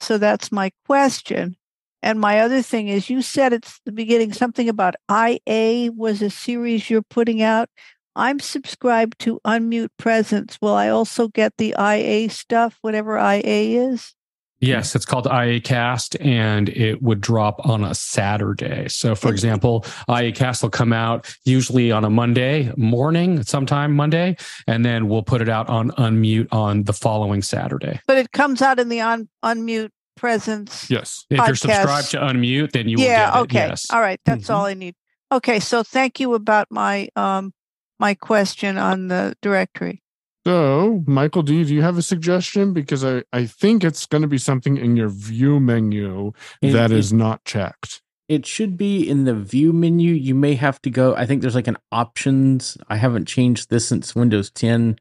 So 0.02 0.17
that's 0.17 0.52
my 0.52 0.72
question. 0.88 1.58
And 2.03 2.19
my 2.19 2.39
other 2.39 2.61
thing 2.61 2.87
is, 2.87 3.09
you 3.09 3.21
said 3.21 3.53
at 3.53 3.71
the 3.85 3.91
beginning 3.91 4.33
something 4.33 4.67
about 4.67 4.95
IA 5.09 5.91
was 5.91 6.21
a 6.21 6.29
series 6.29 6.89
you're 6.89 7.01
putting 7.01 7.41
out. 7.41 7.69
I'm 8.15 8.39
subscribed 8.39 9.19
to 9.19 9.39
Unmute 9.45 9.89
Presents. 9.97 10.57
Will 10.61 10.73
I 10.73 10.89
also 10.89 11.27
get 11.29 11.53
the 11.57 11.75
IA 11.79 12.29
stuff, 12.29 12.77
whatever 12.81 13.17
IA 13.17 13.89
is? 13.89 14.13
Yes, 14.61 14.95
it's 14.95 15.05
called 15.05 15.25
IA 15.25 15.59
Cast 15.59 16.15
and 16.21 16.69
it 16.69 17.01
would 17.01 17.19
drop 17.19 17.65
on 17.65 17.83
a 17.83 17.95
Saturday. 17.95 18.87
So, 18.89 19.15
for 19.15 19.29
example, 19.29 19.85
IA 20.07 20.31
Cast 20.31 20.61
will 20.61 20.69
come 20.69 20.93
out 20.93 21.35
usually 21.45 21.91
on 21.91 22.05
a 22.05 22.11
Monday 22.11 22.71
morning, 22.77 23.41
sometime 23.41 23.95
Monday, 23.95 24.37
and 24.67 24.85
then 24.85 25.07
we'll 25.07 25.23
put 25.23 25.41
it 25.41 25.49
out 25.49 25.67
on 25.67 25.89
Unmute 25.91 26.47
on 26.51 26.83
the 26.83 26.93
following 26.93 27.41
Saturday. 27.41 28.01
But 28.05 28.19
it 28.19 28.33
comes 28.33 28.61
out 28.61 28.79
in 28.79 28.89
the 28.89 29.01
on 29.01 29.29
Unmute 29.43 29.89
Presents. 30.15 30.89
Yes. 30.89 31.26
If 31.30 31.38
you're 31.45 31.56
subscribed 31.56 32.12
to 32.12 32.17
Unmute, 32.17 32.71
then 32.74 32.88
you 32.89 32.97
will 32.97 33.04
yeah, 33.06 33.32
get 33.32 33.36
it. 33.36 33.41
okay. 33.43 33.67
Yes. 33.69 33.89
All 33.91 34.02
right. 34.02 34.19
That's 34.26 34.50
all 34.50 34.65
I 34.65 34.74
need. 34.74 34.95
Okay, 35.32 35.60
so 35.60 35.82
thank 35.82 36.19
you 36.19 36.34
about 36.34 36.67
my 36.69 37.08
um 37.15 37.54
my 38.00 38.13
question 38.13 38.78
on 38.78 39.08
the 39.08 39.36
directory. 39.41 40.04
So, 40.45 41.04
Michael 41.06 41.43
D, 41.43 41.63
do 41.63 41.74
you 41.74 41.84
have 41.84 41.97
a 41.97 42.02
suggestion? 42.02 42.74
Because 42.74 43.06
I, 43.06 43.24
I 43.32 43.45
think 43.45 43.84
it's 43.84 44.08
going 44.08 44.24
to 44.24 44.28
be 44.28 44.39
something 44.39 44.76
in 44.76 44.97
your 44.97 45.10
view 45.10 45.60
menu 45.60 46.32
It- 46.62 46.71
that 46.74 46.91
it- 46.91 46.97
is 46.97 47.13
not 47.13 47.45
checked. 47.45 48.02
It 48.28 48.45
should 48.45 48.78
be 48.78 49.08
in 49.08 49.26
the 49.26 49.36
view 49.36 49.74
menu. 49.74 50.13
You 50.13 50.34
may 50.36 50.56
have 50.56 50.82
to 50.84 50.89
go. 50.89 51.13
I 51.15 51.26
think 51.26 51.41
there's 51.41 51.54
like 51.56 51.67
an 51.67 51.78
options. 51.91 52.78
I 52.88 52.95
haven't 52.95 53.26
changed 53.28 53.69
this 53.69 53.88
since 53.89 54.15
Windows 54.15 54.50
10. 54.52 54.97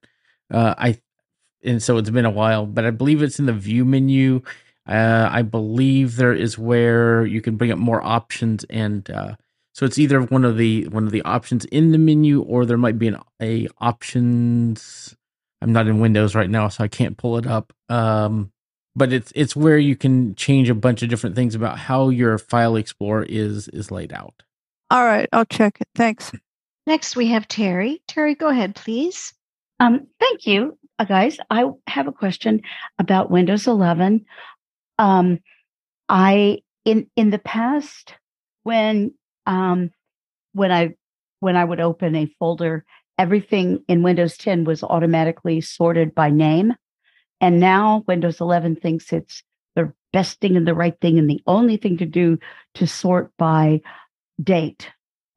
Uh, 0.53 0.75
I 0.77 0.99
and 1.62 1.81
so 1.81 1.96
it's 1.99 2.11
been 2.11 2.25
a 2.25 2.31
while, 2.31 2.66
but 2.66 2.85
I 2.85 2.90
believe 2.90 3.23
it's 3.23 3.38
in 3.38 3.46
the 3.46 3.53
view 3.53 3.85
menu. 3.85 4.42
Uh, 4.87 5.29
I 5.31 5.43
believe 5.43 6.16
there 6.16 6.33
is 6.33 6.59
where 6.59 7.25
you 7.25 7.40
can 7.40 7.57
bring 7.57 7.71
up 7.71 7.79
more 7.79 8.03
options, 8.03 8.64
and 8.64 9.09
uh, 9.11 9.37
so 9.73 9.87
it's 9.87 9.99
either 9.99 10.23
one 10.23 10.45
of 10.45 10.57
the 10.57 10.88
one 10.88 11.05
of 11.05 11.12
the 11.12 11.23
options 11.23 11.64
in 11.66 11.93
the 11.93 11.99
menu, 11.99 12.43
or 12.43 12.66
there 12.66 12.79
might 12.79 12.99
be 12.99 13.09
an 13.09 13.19
a 13.40 13.69
options. 13.79 15.14
I'm 15.62 15.73
not 15.73 15.87
in 15.87 16.01
Windows 16.01 16.35
right 16.35 16.51
now, 16.51 16.69
so 16.69 16.83
I 16.83 16.88
can't 16.88 17.16
pull 17.16 17.37
it 17.37 17.47
up. 17.47 17.73
Um, 17.88 18.51
but 18.97 19.12
it's 19.12 19.33
it's 19.35 19.55
where 19.55 19.79
you 19.79 19.97
can 19.97 20.35
change 20.35 20.69
a 20.69 20.75
bunch 20.75 21.03
of 21.03 21.09
different 21.09 21.37
things 21.37 21.55
about 21.55 21.79
how 21.79 22.09
your 22.09 22.38
file 22.38 22.77
explorer 22.77 23.25
is 23.29 23.69
is 23.69 23.90
laid 23.90 24.12
out. 24.12 24.43
All 24.90 25.05
right, 25.05 25.29
I'll 25.33 25.45
check 25.45 25.81
it. 25.81 25.88
Thanks. 25.95 26.33
Next, 26.87 27.14
we 27.14 27.29
have 27.29 27.47
Terry. 27.47 28.03
Terry, 28.09 28.35
go 28.35 28.49
ahead, 28.49 28.75
please. 28.75 29.33
Um, 29.79 30.09
thank 30.19 30.47
you. 30.47 30.77
uh, 30.99 31.05
guys, 31.05 31.38
I 31.49 31.64
have 31.87 32.09
a 32.09 32.12
question 32.12 32.62
about 32.99 33.31
Windows 33.31 33.66
11. 33.66 34.27
Um, 35.00 35.40
I 36.10 36.58
in 36.84 37.10
in 37.16 37.30
the 37.30 37.38
past 37.38 38.14
when 38.64 39.14
um, 39.46 39.90
when 40.52 40.70
I 40.70 40.90
when 41.40 41.56
I 41.56 41.64
would 41.64 41.80
open 41.80 42.14
a 42.14 42.32
folder, 42.38 42.84
everything 43.18 43.82
in 43.88 44.02
Windows 44.02 44.36
10 44.36 44.64
was 44.64 44.82
automatically 44.82 45.62
sorted 45.62 46.14
by 46.14 46.28
name, 46.30 46.74
and 47.40 47.58
now 47.58 48.04
Windows 48.06 48.40
11 48.40 48.76
thinks 48.76 49.10
it's 49.10 49.42
the 49.74 49.92
best 50.12 50.38
thing 50.40 50.56
and 50.56 50.68
the 50.68 50.74
right 50.74 51.00
thing 51.00 51.18
and 51.18 51.30
the 51.30 51.40
only 51.46 51.78
thing 51.78 51.96
to 51.96 52.06
do 52.06 52.38
to 52.74 52.86
sort 52.86 53.32
by 53.38 53.80
date. 54.42 54.90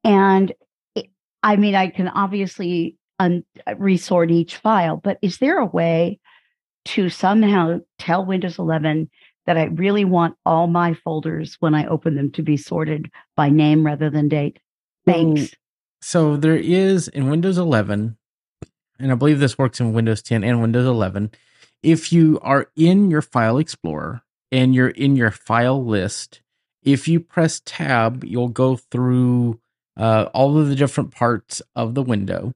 And 0.04 0.52
it, 0.94 1.06
I 1.42 1.56
mean, 1.56 1.76
I 1.76 1.88
can 1.88 2.10
obviously 2.10 2.98
un- 3.18 3.46
resort 3.78 4.30
each 4.30 4.58
file, 4.58 4.98
but 4.98 5.20
is 5.22 5.38
there 5.38 5.60
a 5.60 5.66
way 5.66 6.20
to 6.86 7.08
somehow 7.08 7.80
tell 7.98 8.26
Windows 8.26 8.60
11 8.60 9.10
that 9.46 9.58
I 9.58 9.66
really 9.66 10.06
want 10.06 10.36
all 10.46 10.68
my 10.68 10.94
folders 10.94 11.58
when 11.60 11.76
I 11.76 11.88
open 11.88 12.16
them 12.16 12.32
to 12.32 12.42
be 12.42 12.58
sorted 12.58 13.12
by 13.36 13.50
name 13.50 13.86
rather 13.86 14.10
than 14.10 14.30
date? 14.30 14.60
Thanks. 15.06 15.54
So 16.02 16.38
there 16.38 16.56
is 16.56 17.08
in 17.08 17.30
Windows 17.30 17.58
11, 17.58 18.18
and 19.00 19.12
I 19.12 19.16
believe 19.16 19.40
this 19.40 19.58
works 19.58 19.80
in 19.80 19.94
Windows 19.94 20.22
10 20.22 20.44
and 20.44 20.62
Windows 20.62 20.86
11. 20.86 21.32
If 21.82 22.14
you 22.14 22.40
are 22.42 22.68
in 22.76 23.10
your 23.10 23.22
File 23.22 23.58
Explorer 23.58 24.22
and 24.52 24.74
you're 24.74 24.90
in 24.90 25.16
your 25.16 25.32
file 25.32 25.84
list, 25.84 26.42
if 26.84 27.08
you 27.08 27.20
press 27.20 27.62
Tab, 27.66 28.24
you'll 28.24 28.50
go 28.50 28.76
through 28.76 29.60
uh, 29.98 30.30
all 30.34 30.58
of 30.58 30.68
the 30.68 30.76
different 30.76 31.12
parts 31.12 31.62
of 31.76 31.96
the 31.96 32.04
window. 32.04 32.54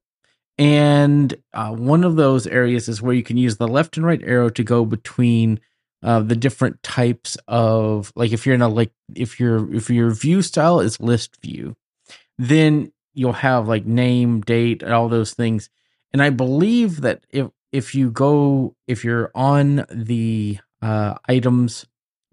And 0.58 1.36
uh, 1.54 1.71
one 1.71 2.04
of 2.04 2.15
those 2.15 2.47
areas 2.47 2.88
is 2.89 3.02
where 3.02 3.13
you 3.13 3.23
can 3.23 3.38
use 3.38 3.58
the 3.58 3.67
left 3.67 3.95
and 3.97 4.06
right 4.06 4.21
arrow 4.23 4.50
to 4.50 4.63
go 4.63 4.86
between 4.86 5.60
uh, 6.03 6.19
the 6.19 6.36
different 6.36 6.81
types 6.83 7.38
of 7.47 8.12
like 8.15 8.31
if 8.31 8.45
you're 8.45 8.55
in 8.55 8.62
a 8.62 8.67
like 8.67 8.91
if 9.15 9.39
your 9.39 9.73
if 9.73 9.89
your 9.89 10.12
view 10.12 10.41
style 10.41 10.79
is 10.79 10.99
list 10.99 11.41
view, 11.41 11.75
then 12.38 12.91
you'll 13.13 13.33
have 13.33 13.67
like 13.67 13.86
name, 13.86 14.41
date, 14.41 14.83
and 14.83 14.93
all 14.93 15.10
those 15.10 15.33
things. 15.33 15.69
And 16.13 16.21
I 16.21 16.29
believe 16.29 17.01
that 17.01 17.25
if 17.29 17.47
if 17.71 17.95
you 17.95 18.12
go 18.12 18.75
if 18.88 19.03
you're 19.03 19.31
on 19.33 19.86
the 19.89 20.60
uh, 20.81 21.15
items, 21.27 21.86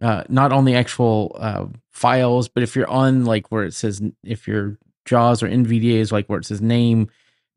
uh, 0.03 0.25
not 0.29 0.53
on 0.53 0.67
the 0.67 0.75
actual 0.75 1.35
uh, 1.39 1.67
files, 1.91 2.49
but 2.49 2.63
if 2.63 2.77
you're 2.77 2.91
on 2.91 3.25
like 3.25 3.51
where 3.51 3.65
it 3.65 3.75
says 3.75 4.03
if 4.23 4.47
your 4.47 4.79
JAWS 5.07 5.43
or 5.43 5.49
NVDA 5.49 5.97
is 5.97 6.13
like 6.13 6.27
where 6.27 6.39
it 6.39 6.45
says 6.45 6.61
name, 6.61 7.09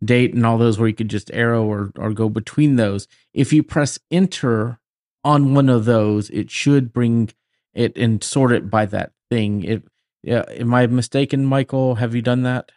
date, 0.03 0.33
and 0.33 0.45
all 0.45 0.57
those 0.57 0.79
where 0.79 0.87
you 0.87 0.95
could 0.95 1.09
just 1.09 1.31
arrow 1.33 1.65
or 1.65 1.91
or 1.97 2.13
go 2.13 2.29
between 2.29 2.77
those. 2.77 3.09
If 3.33 3.51
you 3.51 3.61
press 3.61 3.99
enter 4.09 4.79
on 5.27 5.53
one 5.53 5.67
of 5.69 5.83
those, 5.85 6.29
it 6.29 6.49
should 6.49 6.93
bring 6.93 7.29
it 7.73 7.97
and 7.97 8.23
sort 8.23 8.53
it 8.53 8.69
by 8.69 8.85
that 8.85 9.11
thing. 9.29 9.63
It, 9.63 9.83
yeah, 10.23 10.43
am 10.49 10.73
I 10.73 10.87
mistaken, 10.87 11.45
Michael? 11.45 11.95
Have 11.95 12.15
you 12.15 12.21
done 12.21 12.43
that? 12.43 12.71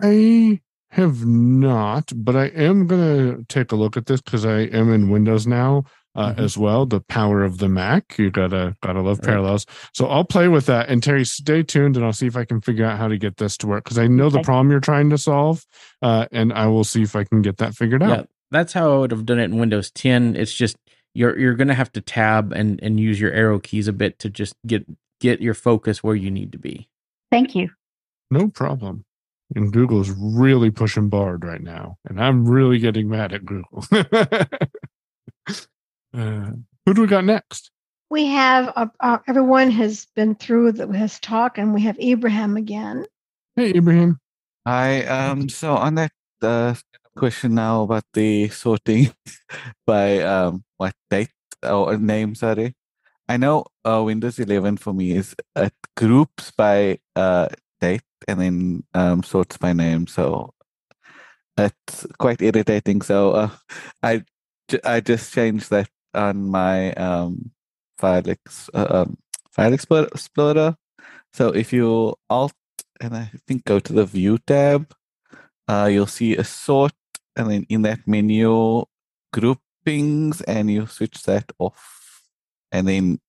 I 0.00 0.60
have 0.90 1.24
not, 1.26 2.12
but 2.14 2.36
I 2.36 2.46
am 2.46 2.86
gonna 2.86 3.38
take 3.48 3.72
a 3.72 3.76
look 3.76 3.96
at 3.96 4.06
this 4.06 4.20
because 4.20 4.44
I 4.46 4.60
am 4.60 4.92
in 4.92 5.10
Windows 5.10 5.46
now 5.46 5.84
uh, 6.14 6.30
Mm-hmm. 6.32 6.40
as 6.40 6.56
well. 6.58 6.86
The 6.86 7.00
power 7.00 7.44
of 7.44 7.58
the 7.58 7.68
Mac, 7.68 8.16
you 8.18 8.30
gotta 8.30 8.76
gotta 8.82 9.02
love 9.02 9.20
parallels. 9.22 9.66
So 9.92 10.06
I'll 10.06 10.24
play 10.24 10.48
with 10.48 10.66
that. 10.66 10.88
And 10.88 11.02
Terry, 11.02 11.24
stay 11.24 11.62
tuned, 11.62 11.96
and 11.96 12.04
I'll 12.04 12.12
see 12.12 12.26
if 12.26 12.36
I 12.36 12.44
can 12.44 12.60
figure 12.60 12.84
out 12.84 12.98
how 12.98 13.08
to 13.08 13.18
get 13.18 13.36
this 13.36 13.56
to 13.58 13.66
work 13.66 13.84
because 13.84 13.98
I 13.98 14.06
know 14.06 14.30
the 14.30 14.42
problem 14.42 14.70
you're 14.70 14.80
trying 14.80 15.10
to 15.10 15.18
solve, 15.18 15.64
uh, 16.02 16.26
and 16.32 16.52
I 16.52 16.66
will 16.66 16.84
see 16.84 17.02
if 17.02 17.14
I 17.14 17.24
can 17.24 17.42
get 17.42 17.58
that 17.58 17.74
figured 17.74 18.02
out. 18.02 18.08
Yeah, 18.08 18.22
that's 18.50 18.72
how 18.72 18.94
I 18.94 18.98
would 18.98 19.10
have 19.10 19.26
done 19.26 19.38
it 19.38 19.44
in 19.44 19.58
Windows 19.58 19.90
10. 19.90 20.36
It's 20.36 20.54
just 20.54 20.76
you're 21.18 21.36
you're 21.36 21.54
gonna 21.56 21.74
have 21.74 21.90
to 21.92 22.00
tab 22.00 22.52
and 22.52 22.78
and 22.80 23.00
use 23.00 23.20
your 23.20 23.32
arrow 23.32 23.58
keys 23.58 23.88
a 23.88 23.92
bit 23.92 24.20
to 24.20 24.30
just 24.30 24.54
get 24.66 24.86
get 25.20 25.40
your 25.40 25.54
focus 25.54 26.00
where 26.02 26.14
you 26.14 26.30
need 26.30 26.52
to 26.52 26.58
be. 26.58 26.88
Thank 27.32 27.56
you. 27.56 27.70
No 28.30 28.46
problem. 28.48 29.04
And 29.56 29.72
Google's 29.72 30.10
really 30.10 30.70
pushing 30.70 31.08
Bard 31.08 31.44
right 31.44 31.60
now, 31.60 31.96
and 32.08 32.22
I'm 32.22 32.46
really 32.46 32.78
getting 32.78 33.08
mad 33.08 33.32
at 33.32 33.44
Google. 33.44 33.84
uh, 36.14 36.50
who 36.86 36.94
do 36.94 37.00
we 37.00 37.08
got 37.08 37.24
next? 37.24 37.72
We 38.10 38.26
have 38.26 38.72
uh, 38.76 38.86
uh, 39.00 39.18
everyone 39.26 39.72
has 39.72 40.06
been 40.14 40.36
through 40.36 40.72
the, 40.72 40.86
his 40.86 41.18
talk, 41.18 41.58
and 41.58 41.74
we 41.74 41.82
have 41.82 41.96
Abraham 41.98 42.56
again. 42.56 43.06
Hey, 43.56 43.72
Ibrahim. 43.74 44.20
Hi. 44.66 45.04
Um. 45.06 45.48
So 45.48 45.74
on 45.74 45.96
that 45.96 46.12
uh, 46.42 46.74
question 47.18 47.54
now 47.54 47.82
about 47.82 48.04
the 48.14 48.48
sorting 48.48 49.12
by 49.86 50.20
um 50.22 50.64
what 50.78 50.94
date 51.10 51.30
or 51.62 51.96
name, 51.98 52.34
sorry. 52.34 52.74
I 53.28 53.36
know 53.38 53.64
uh, 53.84 54.02
Windows 54.04 54.38
11 54.38 54.78
for 54.78 54.92
me 54.94 55.12
is 55.12 55.34
uh, 55.56 55.70
groups 55.96 56.52
by 56.52 56.98
uh 57.16 57.48
date 57.80 58.02
and 58.28 58.40
then 58.40 58.84
um 58.94 59.22
sorts 59.22 59.56
by 59.58 59.72
name. 59.72 60.06
So 60.06 60.54
it's 61.56 62.06
quite 62.18 62.42
irritating. 62.42 63.02
So 63.02 63.32
uh, 63.32 63.50
I 64.02 64.22
I 64.84 65.00
just 65.00 65.32
changed 65.34 65.70
that 65.70 65.88
on 66.14 66.50
my 66.50 66.92
um 66.94 67.50
file 67.98 68.28
ex- 68.28 68.70
uh, 68.74 68.86
um, 69.06 69.18
file 69.50 69.72
explorer, 69.72 70.06
explorer. 70.12 70.76
So 71.32 71.48
if 71.50 71.72
you 71.72 72.14
alt 72.30 72.54
and 73.00 73.16
I 73.16 73.30
think 73.46 73.64
go 73.64 73.80
to 73.80 73.92
the 73.92 74.06
view 74.06 74.38
tab, 74.38 74.94
uh, 75.68 75.88
you'll 75.90 76.06
see 76.06 76.36
a 76.36 76.44
sort, 76.44 76.92
and 77.38 77.50
then 77.50 77.66
in 77.68 77.82
that 77.82 78.00
menu, 78.06 78.84
groupings, 79.32 80.42
and 80.42 80.70
you 80.70 80.86
switch 80.86 81.22
that 81.22 81.50
off, 81.58 82.22
and 82.72 82.86
then 82.88 83.20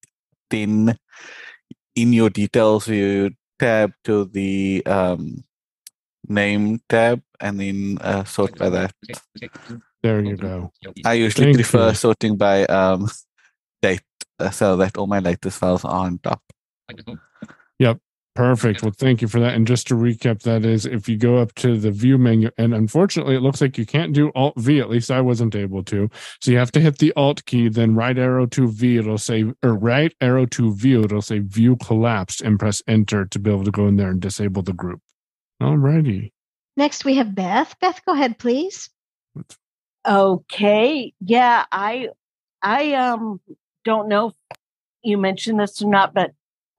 then 0.49 0.97
in 1.95 2.13
your 2.13 2.29
details 2.29 2.87
you 2.87 3.31
tab 3.59 3.91
to 4.03 4.25
the 4.25 4.83
um, 4.85 5.43
name 6.27 6.81
tab, 6.89 7.21
and 7.39 7.59
then 7.59 7.97
uh, 8.01 8.23
sort 8.23 8.57
by 8.57 8.69
that. 8.69 8.93
There 10.01 10.23
you 10.23 10.37
go. 10.37 10.71
I 11.05 11.13
usually 11.13 11.53
Thank 11.53 11.57
prefer 11.57 11.89
you. 11.89 11.95
sorting 11.95 12.37
by 12.37 12.65
um, 12.65 13.07
date, 13.81 14.01
uh, 14.39 14.49
so 14.49 14.75
that 14.77 14.97
all 14.97 15.07
my 15.07 15.19
latest 15.19 15.59
files 15.59 15.85
are 15.85 16.05
on 16.05 16.19
top. 16.19 16.41
Yep. 18.37 18.45
Perfect. 18.45 18.83
Well, 18.83 18.93
thank 18.97 19.21
you 19.21 19.27
for 19.27 19.39
that. 19.41 19.53
And 19.55 19.67
just 19.67 19.87
to 19.87 19.95
recap, 19.95 20.43
that 20.43 20.63
is 20.63 20.85
if 20.85 21.09
you 21.09 21.17
go 21.17 21.37
up 21.37 21.53
to 21.55 21.77
the 21.77 21.91
view 21.91 22.17
menu, 22.17 22.49
and 22.57 22.73
unfortunately, 22.73 23.35
it 23.35 23.41
looks 23.41 23.59
like 23.59 23.77
you 23.77 23.85
can't 23.85 24.13
do 24.13 24.31
Alt 24.33 24.53
V. 24.57 24.79
At 24.79 24.89
least 24.89 25.11
I 25.11 25.21
wasn't 25.21 25.55
able 25.55 25.83
to. 25.85 26.09
So 26.41 26.51
you 26.51 26.57
have 26.57 26.71
to 26.73 26.79
hit 26.79 26.99
the 26.99 27.11
Alt 27.17 27.43
key, 27.45 27.67
then 27.69 27.95
right 27.95 28.17
arrow 28.17 28.45
to 28.47 28.67
V. 28.69 28.97
It'll 28.97 29.17
say, 29.17 29.45
or 29.63 29.73
right 29.73 30.13
arrow 30.21 30.45
to 30.47 30.73
view. 30.73 31.03
It'll 31.03 31.21
say 31.21 31.39
view 31.39 31.75
collapsed, 31.77 32.41
and 32.41 32.57
press 32.59 32.81
enter 32.87 33.25
to 33.25 33.39
be 33.39 33.51
able 33.51 33.65
to 33.65 33.71
go 33.71 33.87
in 33.87 33.97
there 33.97 34.11
and 34.11 34.21
disable 34.21 34.61
the 34.61 34.73
group. 34.73 35.01
Alrighty. 35.61 36.31
Next, 36.77 37.03
we 37.03 37.15
have 37.15 37.35
Beth. 37.35 37.75
Beth, 37.81 37.99
go 38.05 38.13
ahead, 38.13 38.37
please. 38.37 38.89
Okay. 40.07 41.13
Yeah, 41.19 41.65
I 41.71 42.09
I 42.61 42.93
um 42.93 43.41
don't 43.83 44.07
know 44.07 44.27
if 44.27 44.57
you 45.03 45.17
mentioned 45.17 45.59
this 45.59 45.81
or 45.81 45.89
not, 45.89 46.13
but 46.13 46.31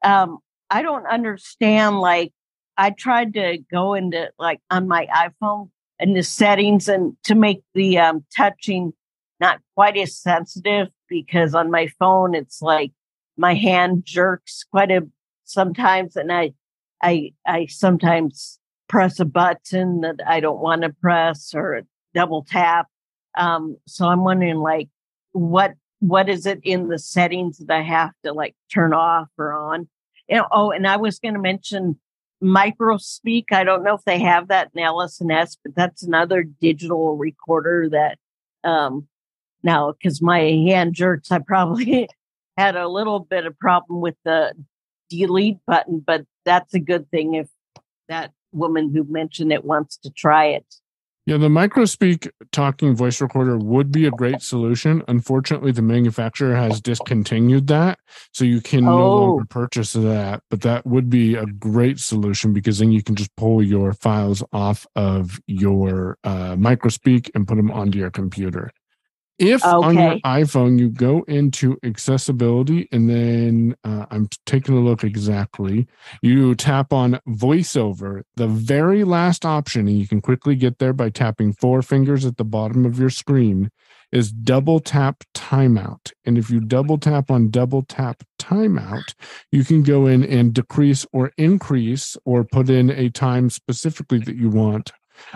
um 0.03 0.39
I 0.71 0.83
don't 0.83 1.07
understand 1.07 2.01
like 2.01 2.33
I 2.77 2.91
tried 2.91 3.35
to 3.35 3.59
go 3.71 3.95
into 3.95 4.31
like 4.39 4.61
on 4.71 4.89
my 4.89 5.07
iPhone 5.07 5.71
and 5.99 6.17
the 6.17 6.23
settings 6.23 6.89
and 6.89 7.17
to 7.25 7.35
make 7.35 7.63
the 7.75 7.99
um 7.99 8.25
touching 8.37 8.93
not 9.41 9.61
quite 9.75 9.97
as 9.97 10.17
sensitive 10.17 10.89
because 11.09 11.55
on 11.55 11.71
my 11.71 11.89
phone 11.99 12.35
it's 12.35 12.63
like 12.63 12.93
my 13.37 13.55
hand 13.55 14.05
jerks 14.05 14.65
quite 14.71 14.91
a 14.91 15.07
sometimes 15.45 16.17
and 16.17 16.33
I 16.33 16.53
I 17.03 17.33
I 17.47 17.67
sometimes 17.67 18.59
press 18.89 19.21
a 19.21 19.25
button 19.25 20.01
that 20.01 20.17
I 20.27 20.41
don't 20.41 20.61
want 20.61 20.83
to 20.83 20.91
press 20.91 21.55
or 21.55 21.83
double 22.15 22.45
tap 22.45 22.89
um, 23.37 23.77
so 23.87 24.07
I'm 24.07 24.25
wondering 24.25 24.57
like 24.57 24.89
what 25.33 25.75
what 26.01 26.29
is 26.29 26.47
it 26.47 26.61
in 26.63 26.89
the 26.89 26.99
settings 26.99 27.59
that 27.59 27.71
I 27.71 27.83
have 27.83 28.13
to 28.25 28.33
like 28.33 28.57
turn 28.73 28.93
off 28.93 29.29
or 29.39 29.53
on? 29.53 29.89
You 30.31 30.37
know, 30.37 30.47
oh, 30.53 30.71
and 30.71 30.87
I 30.87 30.97
was 30.97 31.19
going 31.19 31.35
to 31.35 31.41
mention 31.41 31.99
micro 32.41 32.97
speak. 32.97 33.47
I 33.53 33.65
don't 33.65 33.83
know 33.83 33.95
if 33.95 34.05
they 34.05 34.21
have 34.21 34.49
that 34.49 34.71
in 34.75 34.83
LS&S, 34.83 35.59
but 35.63 35.75
that's 35.75 36.03
another 36.03 36.43
digital 36.43 37.17
recorder 37.17 37.89
that 37.91 38.19
um 38.63 39.09
now 39.63 39.93
because 39.93 40.23
my 40.23 40.39
hand 40.39 40.95
jerks, 40.95 41.31
I 41.31 41.41
probably 41.41 42.09
had 42.57 42.77
a 42.77 42.89
little 42.89 43.21
bit 43.21 43.45
of 43.45 43.59
problem 43.59 44.01
with 44.01 44.17
the 44.25 44.55
delete 45.11 45.59
button, 45.67 46.03
but 46.05 46.25
that's 46.45 46.73
a 46.75 46.81
good 46.81 47.11
thing 47.11 47.35
if 47.35 47.49
that 48.09 48.33
woman 48.53 48.93
who 48.95 49.05
mentioned 49.05 49.53
it 49.53 49.65
wants 49.65 49.97
to 49.99 50.11
try 50.11 50.47
it. 50.47 50.67
Yeah, 51.31 51.37
the 51.37 51.49
microspeak 51.49 52.29
talking 52.51 52.97
voice 52.97 53.21
recorder 53.21 53.57
would 53.57 53.93
be 53.93 54.05
a 54.05 54.11
great 54.11 54.43
solution. 54.43 55.05
Unfortunately, 55.07 55.71
the 55.71 55.81
manufacturer 55.81 56.57
has 56.57 56.81
discontinued 56.81 57.69
that, 57.69 58.01
so 58.33 58.45
you 58.45 58.61
can 58.61 58.85
no 58.85 59.01
Oh. 59.01 59.25
longer 59.27 59.45
purchase 59.49 59.93
that. 59.93 60.43
But 60.51 60.63
that 60.63 60.85
would 60.87 61.09
be 61.09 61.37
a 61.37 61.47
great 61.47 62.01
solution 62.01 62.53
because 62.53 62.81
then 62.81 62.91
you 62.91 63.01
can 63.05 63.15
just 63.15 63.31
pull 63.37 63.63
your 63.63 63.93
files 63.93 64.43
off 64.53 64.89
of 64.97 65.41
your 65.47 66.19
uh, 66.25 66.57
microspeak 66.57 67.31
and 67.37 67.47
put 67.47 67.55
them 67.59 67.71
onto 67.71 67.97
your 68.01 68.11
computer. 68.11 68.73
If 69.41 69.65
on 69.65 69.95
your 69.95 70.19
iPhone 70.19 70.79
you 70.79 70.91
go 70.91 71.23
into 71.23 71.79
accessibility 71.83 72.87
and 72.93 73.09
then 73.09 73.75
uh, 73.85 74.05
I'm 74.11 74.29
taking 74.45 74.77
a 74.77 74.81
look 74.81 75.03
exactly, 75.03 75.89
you 76.21 76.55
tap 76.55 76.93
on 76.93 77.19
voiceover, 77.27 78.23
the 78.37 78.47
very 78.47 79.03
last 79.03 79.47
option, 79.47 79.89
and 79.89 79.99
you 79.99 80.07
can 80.07 80.21
quickly 80.21 80.57
get 80.57 80.79
there 80.79 80.93
by 80.93 81.09
tapping 81.09 81.55
four 81.55 81.81
fingers 81.81 82.27
at 82.27 82.37
the 82.37 82.45
bottom 82.45 82.85
of 82.85 82.99
your 82.99 83.09
screen, 83.09 83.71
is 84.13 84.31
double 84.31 84.79
tap 84.79 85.25
timeout. 85.35 86.13
And 86.27 86.37
if 86.37 86.51
you 86.51 86.61
double 86.61 86.99
tap 86.99 87.31
on 87.31 87.49
double 87.49 87.81
tap 87.83 88.23
timeout, 88.39 89.15
you 89.51 89.65
can 89.65 89.83
go 89.83 90.07
in 90.07 90.23
and 90.23 90.53
decrease 90.53 91.07
or 91.15 91.33
increase 91.39 92.15
or 92.27 92.45
put 92.45 92.69
in 92.69 92.91
a 92.91 93.09
time 93.09 93.49
specifically 93.49 94.19
that 94.19 94.37
you 94.37 94.51
want 94.51 94.93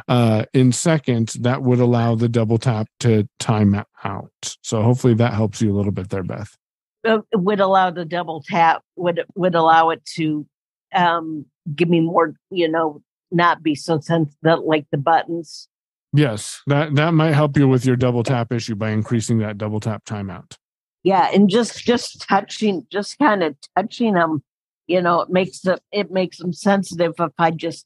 uh, 0.09 0.45
in 0.53 0.72
seconds, 0.72 1.35
that 1.35 1.62
would 1.62 1.80
allow 1.80 2.14
the 2.14 2.28
double 2.28 2.59
tap 2.59 2.89
to 3.01 3.28
time 3.39 3.85
out. 4.05 4.57
So 4.62 4.82
hopefully 4.82 5.14
that 5.14 5.35
helps 5.35 5.61
you 5.61 5.72
a 5.72 5.76
little 5.76 5.93
bit 5.93 6.11
there, 6.11 6.22
Beth. 6.22 6.57
Uh, 7.05 7.18
it 7.32 7.41
would 7.41 7.61
allow 7.61 7.91
the 7.91 8.05
double 8.05 8.43
tap 8.43 8.82
would 8.97 9.24
would 9.35 9.55
allow 9.55 9.91
it 9.91 10.03
to 10.16 10.47
um 10.95 11.45
give 11.74 11.89
me 11.89 12.01
more 12.01 12.32
you 12.51 12.66
know 12.68 13.03
not 13.30 13.62
be 13.62 13.74
so 13.74 14.01
sensitive 14.01 14.61
like 14.64 14.87
the 14.91 14.97
buttons 14.99 15.68
Yes, 16.16 16.62
that 16.68 16.95
that 16.95 17.12
might 17.12 17.32
help 17.32 17.57
you 17.59 17.66
with 17.66 17.85
your 17.85 17.97
double 17.97 18.22
tap 18.22 18.53
issue 18.53 18.76
by 18.76 18.91
increasing 18.91 19.39
that 19.39 19.59
double 19.59 19.80
tap 19.80 20.05
timeout. 20.05 20.57
yeah 21.03 21.28
and 21.35 21.51
just 21.51 21.85
just 21.85 22.22
touching 22.26 22.87
just 22.91 23.18
kind 23.18 23.43
of 23.43 23.55
touching 23.76 24.14
them 24.14 24.43
you 24.87 25.03
know 25.03 25.20
it 25.20 25.28
makes 25.28 25.61
the 25.61 25.78
it 25.93 26.11
makes 26.11 26.39
them 26.39 26.53
sensitive 26.53 27.12
if 27.18 27.32
i 27.39 27.51
just 27.51 27.85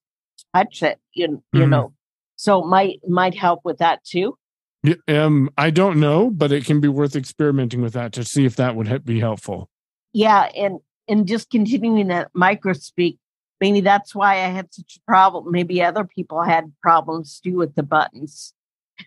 touch 0.54 0.82
it 0.82 0.98
you, 1.14 1.42
you 1.52 1.64
Mhm. 1.64 1.70
know 1.70 1.92
so 2.36 2.62
might 2.62 3.00
might 3.08 3.34
help 3.34 3.60
with 3.64 3.78
that 3.78 4.02
too 4.04 4.36
Yeah, 4.84 4.94
um, 5.08 5.50
I 5.58 5.70
don't 5.70 5.98
know, 5.98 6.30
but 6.30 6.52
it 6.52 6.64
can 6.64 6.80
be 6.80 6.86
worth 6.88 7.16
experimenting 7.16 7.82
with 7.82 7.94
that 7.94 8.12
to 8.12 8.24
see 8.24 8.44
if 8.44 8.54
that 8.56 8.76
would 8.76 9.04
be 9.04 9.18
helpful. 9.20 9.68
yeah 10.12 10.44
and 10.56 10.78
and 11.08 11.26
just 11.26 11.50
continuing 11.50 12.08
that 12.08 12.28
micro 12.34 12.72
speak 12.74 13.18
maybe 13.60 13.80
that's 13.80 14.14
why 14.14 14.34
i 14.34 14.48
had 14.48 14.72
such 14.72 14.96
a 14.96 15.00
problem 15.10 15.50
maybe 15.50 15.82
other 15.82 16.04
people 16.04 16.42
had 16.42 16.72
problems 16.82 17.40
too 17.40 17.56
with 17.56 17.74
the 17.74 17.82
buttons 17.82 18.54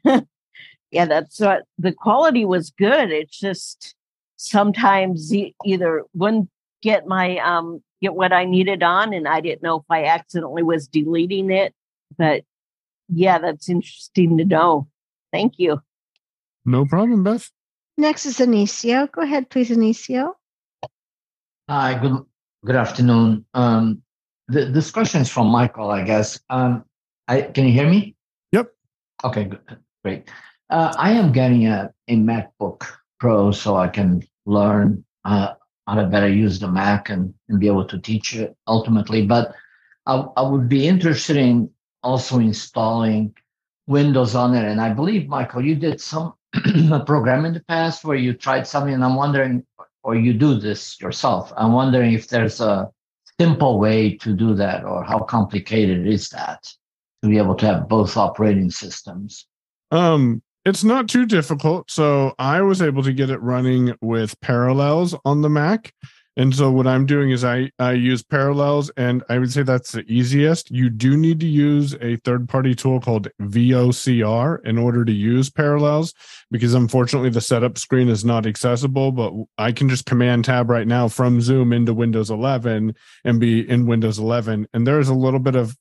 yeah 0.91 1.05
that's 1.05 1.39
what 1.39 1.63
the 1.79 1.91
quality 1.91 2.43
was 2.45 2.69
good 2.71 3.11
it's 3.11 3.39
just 3.39 3.95
sometimes 4.35 5.33
either 5.65 6.03
wouldn't 6.13 6.49
get 6.81 7.05
my 7.07 7.37
um 7.39 7.81
get 8.01 8.15
what 8.15 8.33
i 8.33 8.45
needed 8.45 8.83
on 8.83 9.13
and 9.13 9.27
i 9.27 9.39
didn't 9.41 9.63
know 9.63 9.77
if 9.77 9.85
i 9.89 10.05
accidentally 10.05 10.63
was 10.63 10.87
deleting 10.87 11.51
it 11.51 11.73
but 12.17 12.43
yeah 13.09 13.37
that's 13.39 13.69
interesting 13.69 14.37
to 14.37 14.45
know 14.45 14.87
thank 15.31 15.53
you 15.57 15.81
No 16.65 16.85
problem, 16.85 17.23
Beth. 17.23 17.49
Next 17.97 18.25
is 18.25 18.37
Anicio. 18.37 19.09
Go 19.11 19.21
ahead, 19.21 19.49
please, 19.49 19.71
Anicio. 19.71 20.33
Hi, 21.69 21.97
good 21.99 22.23
good 22.65 22.75
afternoon. 22.75 23.45
Um, 23.53 24.01
the 24.47 24.65
this 24.65 24.91
question 24.91 25.21
is 25.21 25.29
from 25.29 25.47
Michael, 25.47 25.89
I 25.89 26.03
guess. 26.03 26.39
Um, 26.49 26.85
I 27.27 27.41
can 27.41 27.65
you 27.65 27.73
hear 27.73 27.89
me? 27.89 28.15
Yep. 28.51 28.69
Okay, 29.23 29.43
good, 29.45 29.61
great. 30.03 30.29
Uh, 30.69 30.93
I 30.97 31.11
am 31.13 31.31
getting 31.31 31.67
a, 31.67 31.91
a 32.07 32.15
MacBook 32.15 32.85
Pro 33.19 33.51
so 33.51 33.75
I 33.75 33.87
can 33.87 34.21
learn 34.45 35.03
uh, 35.25 35.53
how 35.87 35.95
to 35.95 36.07
better 36.07 36.29
use 36.29 36.59
the 36.59 36.67
Mac 36.67 37.09
and, 37.09 37.33
and 37.49 37.59
be 37.59 37.67
able 37.67 37.85
to 37.85 37.99
teach 37.99 38.35
it 38.35 38.55
ultimately. 38.67 39.25
But 39.25 39.53
I, 40.05 40.25
I 40.37 40.41
would 40.41 40.69
be 40.69 40.87
interested 40.87 41.37
in 41.37 41.69
also 42.03 42.39
installing 42.39 43.35
Windows 43.87 44.35
on 44.35 44.55
it. 44.55 44.65
And 44.65 44.79
I 44.79 44.93
believe, 44.93 45.27
Michael, 45.27 45.63
you 45.63 45.75
did 45.75 45.99
some 46.01 46.33
program 47.05 47.45
in 47.45 47.53
the 47.53 47.63
past 47.67 48.03
where 48.03 48.17
you 48.17 48.33
tried 48.33 48.67
something, 48.67 48.93
and 48.93 49.03
I'm 49.03 49.15
wondering, 49.15 49.65
or 50.03 50.15
you 50.15 50.33
do 50.33 50.55
this 50.55 50.99
yourself. 50.99 51.51
I'm 51.55 51.73
wondering 51.73 52.13
if 52.13 52.27
there's 52.27 52.61
a 52.61 52.89
simple 53.39 53.79
way 53.79 54.17
to 54.17 54.33
do 54.33 54.55
that, 54.55 54.83
or 54.83 55.03
how 55.03 55.19
complicated 55.19 56.07
is 56.07 56.29
that 56.29 56.71
to 57.23 57.29
be 57.29 57.37
able 57.37 57.55
to 57.55 57.65
have 57.65 57.87
both 57.87 58.17
operating 58.17 58.71
systems? 58.71 59.45
Um, 59.91 60.41
it's 60.65 60.83
not 60.83 61.09
too 61.09 61.25
difficult. 61.25 61.89
So 61.89 62.33
I 62.37 62.61
was 62.61 62.81
able 62.81 63.03
to 63.03 63.13
get 63.13 63.29
it 63.29 63.41
running 63.41 63.95
with 64.01 64.39
Parallels 64.41 65.15
on 65.25 65.41
the 65.41 65.49
Mac. 65.49 65.93
And 66.37 66.55
so 66.55 66.71
what 66.71 66.87
I'm 66.87 67.05
doing 67.05 67.31
is 67.31 67.43
I, 67.43 67.71
I 67.77 67.91
use 67.91 68.23
Parallels, 68.23 68.89
and 68.95 69.21
I 69.27 69.37
would 69.37 69.51
say 69.51 69.63
that's 69.63 69.91
the 69.91 70.05
easiest. 70.07 70.71
You 70.71 70.89
do 70.89 71.17
need 71.17 71.41
to 71.41 71.45
use 71.45 71.93
a 71.99 72.15
third 72.17 72.47
party 72.47 72.73
tool 72.73 73.01
called 73.01 73.27
VOCR 73.41 74.65
in 74.65 74.77
order 74.77 75.03
to 75.03 75.11
use 75.11 75.49
Parallels, 75.49 76.13
because 76.49 76.73
unfortunately 76.73 77.31
the 77.31 77.41
setup 77.41 77.77
screen 77.77 78.07
is 78.07 78.23
not 78.23 78.45
accessible. 78.45 79.11
But 79.11 79.33
I 79.57 79.73
can 79.73 79.89
just 79.89 80.05
Command 80.05 80.45
Tab 80.45 80.69
right 80.69 80.87
now 80.87 81.09
from 81.09 81.41
Zoom 81.41 81.73
into 81.73 81.93
Windows 81.93 82.31
11 82.31 82.95
and 83.25 83.39
be 83.39 83.69
in 83.69 83.85
Windows 83.85 84.17
11. 84.17 84.67
And 84.73 84.87
there 84.87 85.01
is 85.01 85.09
a 85.09 85.13
little 85.13 85.39
bit 85.39 85.55
of 85.55 85.77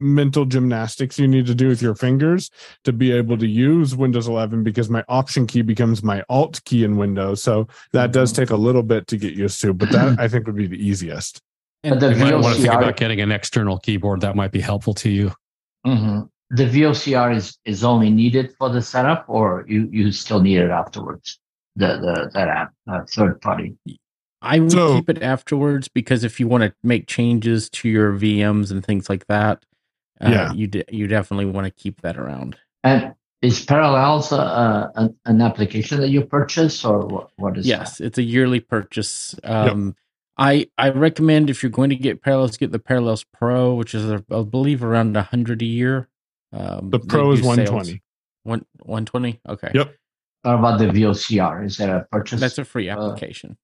mental 0.00 0.44
gymnastics 0.44 1.18
you 1.18 1.28
need 1.28 1.46
to 1.46 1.54
do 1.54 1.68
with 1.68 1.82
your 1.82 1.94
fingers 1.94 2.50
to 2.84 2.92
be 2.92 3.12
able 3.12 3.36
to 3.38 3.46
use 3.46 3.94
Windows 3.94 4.28
11 4.28 4.62
because 4.62 4.88
my 4.88 5.04
option 5.08 5.46
key 5.46 5.62
becomes 5.62 6.02
my 6.02 6.24
alt 6.28 6.62
key 6.64 6.84
in 6.84 6.96
Windows. 6.96 7.42
So 7.42 7.68
that 7.92 8.12
does 8.12 8.32
take 8.32 8.50
a 8.50 8.56
little 8.56 8.82
bit 8.82 9.06
to 9.08 9.16
get 9.16 9.34
used 9.34 9.60
to, 9.60 9.72
but 9.72 9.90
that 9.92 10.16
I 10.18 10.28
think 10.28 10.46
would 10.46 10.56
be 10.56 10.66
the 10.66 10.82
easiest. 10.82 11.40
And 11.82 12.00
you 12.00 12.16
might 12.16 12.34
want 12.34 12.56
to 12.56 12.62
think 12.62 12.72
about 12.72 12.96
getting 12.96 13.20
an 13.20 13.30
external 13.30 13.78
keyboard 13.78 14.22
that 14.22 14.34
might 14.34 14.52
be 14.52 14.60
helpful 14.60 14.94
to 14.94 15.10
you. 15.10 15.32
hmm 15.84 16.20
The 16.50 16.64
VOCR 16.64 17.36
is, 17.36 17.58
is 17.64 17.84
only 17.84 18.10
needed 18.10 18.54
for 18.58 18.70
the 18.70 18.80
setup, 18.80 19.26
or 19.28 19.66
you, 19.68 19.88
you 19.92 20.12
still 20.12 20.40
need 20.40 20.58
it 20.58 20.70
afterwards? 20.70 21.38
The 21.76 21.98
the 21.98 22.30
that 22.34 22.48
app, 22.48 22.72
uh, 22.90 23.00
third 23.04 23.40
party. 23.40 23.76
I 24.40 24.60
would 24.60 24.72
keep 24.72 25.10
it 25.10 25.22
afterwards 25.22 25.88
because 25.88 26.22
if 26.22 26.38
you 26.38 26.46
want 26.46 26.62
to 26.62 26.74
make 26.82 27.06
changes 27.06 27.68
to 27.70 27.88
your 27.88 28.12
VMs 28.12 28.70
and 28.70 28.84
things 28.84 29.08
like 29.08 29.26
that, 29.26 29.64
uh, 30.20 30.28
Yeah. 30.30 30.52
you 30.52 30.66
de- 30.66 30.84
you 30.90 31.06
definitely 31.06 31.46
want 31.46 31.66
to 31.66 31.70
keep 31.70 32.00
that 32.02 32.16
around. 32.16 32.56
And 32.82 33.14
is 33.42 33.64
Parallels 33.64 34.32
uh, 34.32 34.38
uh, 34.38 34.90
an, 34.96 35.16
an 35.26 35.42
application 35.42 36.00
that 36.00 36.08
you 36.08 36.22
purchase, 36.24 36.84
or 36.84 37.06
what, 37.06 37.30
what 37.36 37.58
is 37.58 37.66
yes, 37.66 38.00
it's 38.00 38.16
a 38.18 38.22
yearly 38.22 38.60
purchase. 38.60 39.34
Um, 39.44 39.96
I 40.38 40.68
I 40.78 40.88
recommend 40.90 41.50
if 41.50 41.62
you're 41.62 41.70
going 41.70 41.90
to 41.90 41.96
get 41.96 42.22
Parallels, 42.22 42.56
get 42.56 42.72
the 42.72 42.78
Parallels 42.78 43.24
Pro, 43.24 43.74
which 43.74 43.94
is 43.94 44.10
I 44.10 44.42
believe 44.42 44.82
around 44.82 45.16
a 45.16 45.22
hundred 45.22 45.62
a 45.62 45.66
year. 45.66 46.08
Um, 46.52 46.90
The 46.90 47.00
Pro 47.00 47.32
is 47.32 47.42
120. 47.42 48.02
One 48.44 48.64
one 48.80 49.04
twenty. 49.06 49.40
Okay. 49.48 49.70
Yep. 49.74 49.94
What 50.42 50.54
about 50.54 50.78
the 50.78 50.86
VOCR? 50.86 51.64
Is 51.64 51.78
that 51.78 51.88
a 51.88 52.06
purchase? 52.12 52.40
That's 52.40 52.58
a 52.58 52.64
free 52.64 52.90
uh, 52.90 52.96
application. 52.96 53.56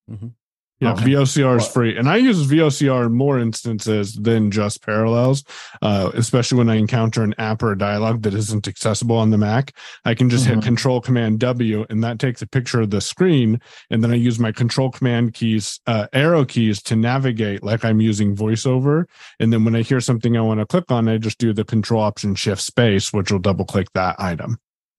Yeah, 0.80 0.92
Okay. 0.94 1.10
VOCR 1.12 1.58
is 1.58 1.68
free, 1.68 1.94
and 1.96 2.08
I 2.08 2.16
use 2.16 2.46
VOCR 2.46 3.06
in 3.06 3.12
more 3.12 3.38
instances 3.38 4.14
than 4.14 4.50
just 4.50 4.82
Parallels. 4.82 5.44
Uh, 5.82 6.10
especially 6.14 6.56
when 6.56 6.70
I 6.70 6.76
encounter 6.76 7.22
an 7.22 7.34
app 7.36 7.62
or 7.62 7.72
a 7.72 7.76
dialog 7.78 8.22
that 8.22 8.32
isn't 8.32 8.66
accessible 8.66 9.16
on 9.16 9.28
the 9.30 9.36
Mac, 9.36 9.74
I 10.06 10.14
can 10.14 10.30
just 10.30 10.46
Mhm. 10.46 10.54
hit 10.54 10.62
Control 10.62 11.00
Command 11.02 11.38
W, 11.40 11.84
and 11.90 12.02
that 12.02 12.18
takes 12.18 12.40
a 12.40 12.46
picture 12.46 12.80
of 12.80 12.88
the 12.90 13.02
screen, 13.02 13.60
and 13.90 14.02
then 14.02 14.10
I 14.10 14.14
use 14.14 14.38
my 14.38 14.52
Control 14.52 14.90
Command 14.90 15.34
keys, 15.34 15.80
uh, 15.86 16.06
arrow 16.14 16.46
keys, 16.46 16.82
to 16.84 16.96
navigate 16.96 17.62
like 17.62 17.84
I'm 17.84 18.00
using 18.00 18.34
VoiceOver. 18.34 19.04
And 19.38 19.52
then 19.52 19.64
when 19.66 19.76
I 19.76 19.82
hear 19.82 20.00
something 20.00 20.34
I 20.36 20.40
want 20.40 20.60
to 20.60 20.66
click 20.66 20.90
on, 20.90 21.08
I 21.08 21.18
just 21.18 21.36
do 21.38 21.52
the 21.52 21.64
Control 21.64 22.00
Option 22.02 22.34
Shift 22.34 22.62
Space, 22.62 23.12
which 23.12 23.30
will 23.30 23.38
double 23.38 23.66
click 23.66 23.88
that 23.94 24.16
item. 24.18 24.56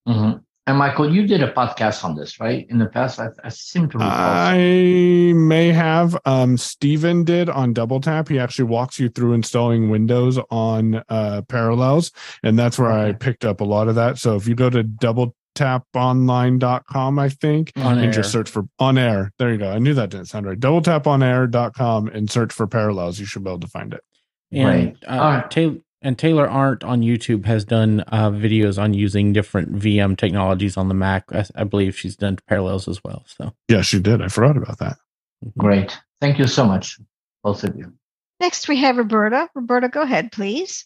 mhm. 0.08 0.42
And 0.68 0.78
Michael, 0.78 1.12
you 1.12 1.26
did 1.26 1.42
a 1.42 1.52
podcast 1.52 2.04
on 2.06 2.16
this, 2.16 2.40
right? 2.40 2.68
In 2.70 2.78
the 2.78 2.86
past, 2.86 3.20
I, 3.20 3.30
I 3.44 3.50
seem 3.50 3.90
to 3.90 3.98
recall. 3.98 4.12
I 4.14 5.34
may 5.36 5.72
have. 5.72 6.16
Um, 6.26 6.56
Steven 6.56 7.24
did 7.24 7.50
on 7.50 7.74
Double 7.74 8.00
Tap. 8.00 8.30
He 8.30 8.38
actually 8.38 8.66
walks 8.66 9.00
you 9.00 9.10
through 9.10 9.34
installing 9.34 9.90
Windows 9.90 10.38
on 10.52 11.02
uh, 11.10 11.42
Parallels, 11.48 12.12
and 12.44 12.60
that's 12.60 12.78
where 12.78 12.92
I 12.92 13.14
picked 13.14 13.44
up 13.44 13.60
a 13.62 13.64
lot 13.64 13.88
of 13.88 13.96
that. 13.96 14.20
So 14.20 14.36
if 14.36 14.48
you 14.48 14.54
go 14.54 14.70
to 14.70 14.84
double 14.84 15.36
taponline.com, 15.56 17.20
I 17.20 17.30
think, 17.30 17.72
On 17.78 17.98
and 17.98 18.06
Air. 18.06 18.12
just 18.12 18.32
search 18.32 18.50
for 18.50 18.64
on 18.80 18.98
air. 18.98 19.32
There 19.40 19.52
you 19.52 19.58
go. 19.58 19.72
I 19.72 19.80
knew 19.80 19.94
that 19.96 20.10
didn't 20.12 20.28
sound 20.28 20.46
right. 20.46 20.60
Double 20.60 20.82
taponair.com 20.82 22.08
and 22.08 22.30
search 22.30 22.54
for 22.54 22.68
Parallels. 22.68 23.20
You 23.20 23.26
should 23.26 23.44
be 23.44 23.50
able 23.50 23.60
to 23.62 23.68
find 23.68 23.94
it. 23.94 24.02
And 24.52 24.98
uh, 25.08 25.42
Taylor 25.48 25.78
and 26.02 26.18
Taylor 26.18 26.50
Arndt 26.50 26.84
on 26.84 27.02
YouTube 27.02 27.46
has 27.46 27.64
done 27.64 28.04
uh, 28.08 28.30
videos 28.32 28.82
on 28.82 28.94
using 28.94 29.34
different 29.34 29.74
VM 29.76 30.18
technologies 30.18 30.78
on 30.78 30.88
the 30.88 30.94
Mac. 30.94 31.26
I, 31.32 31.46
I 31.56 31.64
believe 31.64 31.98
she's 31.98 32.16
done 32.16 32.38
parallels 32.48 32.88
as 32.88 33.04
well. 33.04 33.24
So 33.28 33.54
Yeah, 33.68 33.82
she 33.82 34.00
did. 34.00 34.22
I 34.22 34.28
forgot 34.28 34.58
about 34.58 34.80
that. 34.80 34.98
Great. 35.58 35.98
Thank 36.20 36.40
you 36.40 36.48
so 36.48 36.66
much, 36.66 37.00
both 37.44 37.64
of 37.64 37.76
you. 37.76 37.94
Next, 38.40 38.68
we 38.68 38.78
have 38.78 38.98
Roberta. 38.98 39.50
Roberta, 39.54 39.90
go 39.90 40.02
ahead, 40.02 40.32
please. 40.32 40.86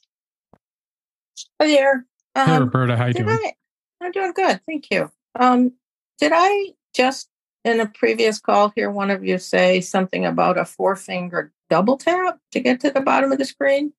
Hi 1.62 1.68
there. 1.68 2.06
Um, 2.36 2.48
Hey, 2.48 2.60
Roberta, 2.60 2.98
how 2.98 3.06
you 3.08 3.14
doing? 3.14 3.30
I, 3.30 3.54
I'm 4.02 4.12
doing 4.12 4.34
good, 4.34 4.60
thank 4.66 4.88
you. 4.92 5.10
Um, 5.40 5.74
did 6.20 6.32
I 6.34 6.74
just 6.94 7.30
in 7.64 7.80
a 7.80 7.88
previous 7.88 8.40
call 8.40 8.72
hear 8.76 8.92
one 8.92 9.12
of 9.12 9.24
you 9.24 9.38
say 9.38 9.82
something 9.82 10.26
about 10.26 10.58
a 10.58 10.66
four 10.66 10.96
finger 10.96 11.52
double 11.70 11.98
tap 11.98 12.40
to 12.52 12.60
get 12.60 12.82
to 12.82 12.92
the 12.92 13.02
bottom 13.02 13.32
of 13.32 13.38
the 13.38 13.46
screen? 13.46 13.94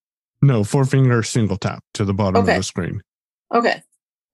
No, 0.47 0.63
four 0.65 0.85
finger 0.85 1.23
single 1.23 1.57
tap 1.57 1.83
to 1.95 2.05
the 2.05 2.13
bottom 2.15 2.43
Okay. 2.43 2.53
of 2.53 2.57
the 2.57 2.63
screen. 2.63 3.01
Okay. 3.53 3.83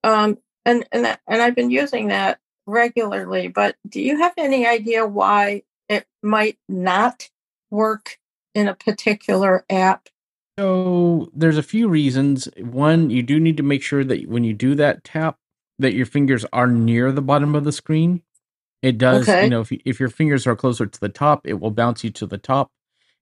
Um, 0.04 0.38
and 0.64 0.86
and 0.92 1.04
that, 1.06 1.20
and 1.28 1.42
I've 1.42 1.54
been 1.56 1.70
using 1.70 2.08
that 2.08 2.40
regularly, 2.66 3.48
but 3.48 3.76
do 3.88 4.00
you 4.00 4.18
have 4.18 4.34
any 4.38 4.66
idea 4.66 5.06
why 5.06 5.62
it 5.88 6.06
might 6.22 6.58
not 6.68 7.30
work 7.70 8.18
in 8.54 8.68
a 8.68 8.74
particular 8.74 9.64
app? 9.70 10.08
So 10.58 11.30
there's 11.34 11.58
a 11.58 11.62
few 11.64 11.88
reasons. 11.88 12.48
One, 12.58 13.10
you 13.10 13.22
do 13.22 13.40
need 13.40 13.56
to 13.58 13.64
make 13.64 13.82
sure 13.82 14.04
that 14.04 14.28
when 14.28 14.44
you 14.44 14.54
do 14.54 14.74
that 14.76 15.04
tap, 15.04 15.36
that 15.80 15.94
your 15.94 16.06
fingers 16.06 16.46
are 16.52 16.68
near 16.68 17.12
the 17.12 17.22
bottom 17.22 17.54
of 17.56 17.64
the 17.64 17.72
screen. 17.72 18.22
It 18.82 18.98
does, 18.98 19.28
Okay. 19.28 19.44
you 19.44 19.50
know, 19.50 19.62
if 19.62 19.72
you, 19.72 19.80
if 19.84 20.00
your 20.00 20.10
fingers 20.10 20.46
are 20.46 20.56
closer 20.56 20.86
to 20.86 21.00
the 21.00 21.10
top, 21.10 21.46
it 21.46 21.60
will 21.60 21.72
bounce 21.72 22.04
you 22.04 22.10
to 22.12 22.26
the 22.26 22.38
top, 22.38 22.70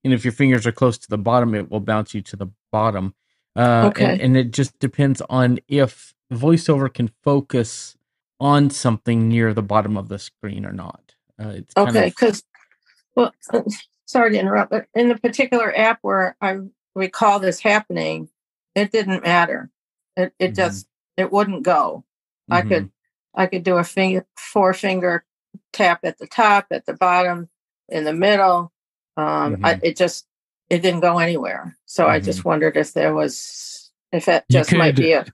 and 0.04 0.12
if 0.12 0.24
your 0.24 0.32
fingers 0.32 0.66
are 0.66 0.72
close 0.72 0.98
to 0.98 1.08
the 1.08 1.18
bottom, 1.18 1.54
it 1.54 1.70
will 1.70 1.80
bounce 1.80 2.14
you 2.14 2.22
to 2.22 2.36
the 2.36 2.48
bottom. 2.70 3.14
Uh, 3.54 3.90
Okay. 3.90 4.04
and, 4.12 4.20
and 4.20 4.36
it 4.36 4.50
just 4.50 4.78
depends 4.78 5.20
on 5.28 5.58
if 5.68 6.14
VoiceOver 6.32 6.92
can 6.92 7.10
focus 7.22 7.96
on 8.40 8.70
something 8.70 9.28
near 9.28 9.54
the 9.54 9.62
bottom 9.62 9.96
of 9.96 10.08
the 10.08 10.18
screen 10.18 10.64
or 10.64 10.72
not. 10.72 11.14
Uh, 11.38 11.60
Okay, 11.76 12.06
of 12.06 12.12
because 12.14 12.42
well, 13.14 13.32
sorry 14.06 14.32
to 14.32 14.38
interrupt, 14.38 14.70
but 14.70 14.86
in 14.94 15.08
the 15.08 15.18
particular 15.18 15.76
app 15.76 15.98
where 16.02 16.36
I 16.40 16.58
recall 16.94 17.38
this 17.38 17.60
happening, 17.60 18.28
it 18.74 18.90
didn't 18.90 19.22
matter. 19.22 19.70
It 20.16 20.32
it 20.38 20.54
just 20.54 20.86
it 21.16 21.30
wouldn't 21.30 21.62
go. 21.62 22.04
I 22.50 22.62
could 22.62 22.90
I 23.34 23.46
could 23.46 23.62
do 23.62 23.76
a 23.76 23.84
finger 23.84 24.26
four 24.36 24.74
finger 24.74 25.24
tap 25.72 26.00
at 26.04 26.18
the 26.18 26.26
top, 26.26 26.66
at 26.70 26.86
the 26.86 26.94
bottom, 26.94 27.48
in 27.88 28.04
the 28.04 28.12
middle. 28.12 28.72
Um, 29.16 29.60
I, 29.62 29.78
it 29.82 29.96
just 29.96 30.26
it 30.70 30.80
didn't 30.80 31.00
go 31.00 31.18
anywhere. 31.18 31.76
So 31.84 32.06
I 32.06 32.20
just 32.20 32.44
wondered 32.44 32.76
if 32.76 32.94
there 32.94 33.14
was 33.14 33.90
if 34.10 34.28
it 34.28 34.44
You 34.48 34.60
just 34.60 34.72
might 34.72 34.96
be 34.96 35.12
a 35.12 35.26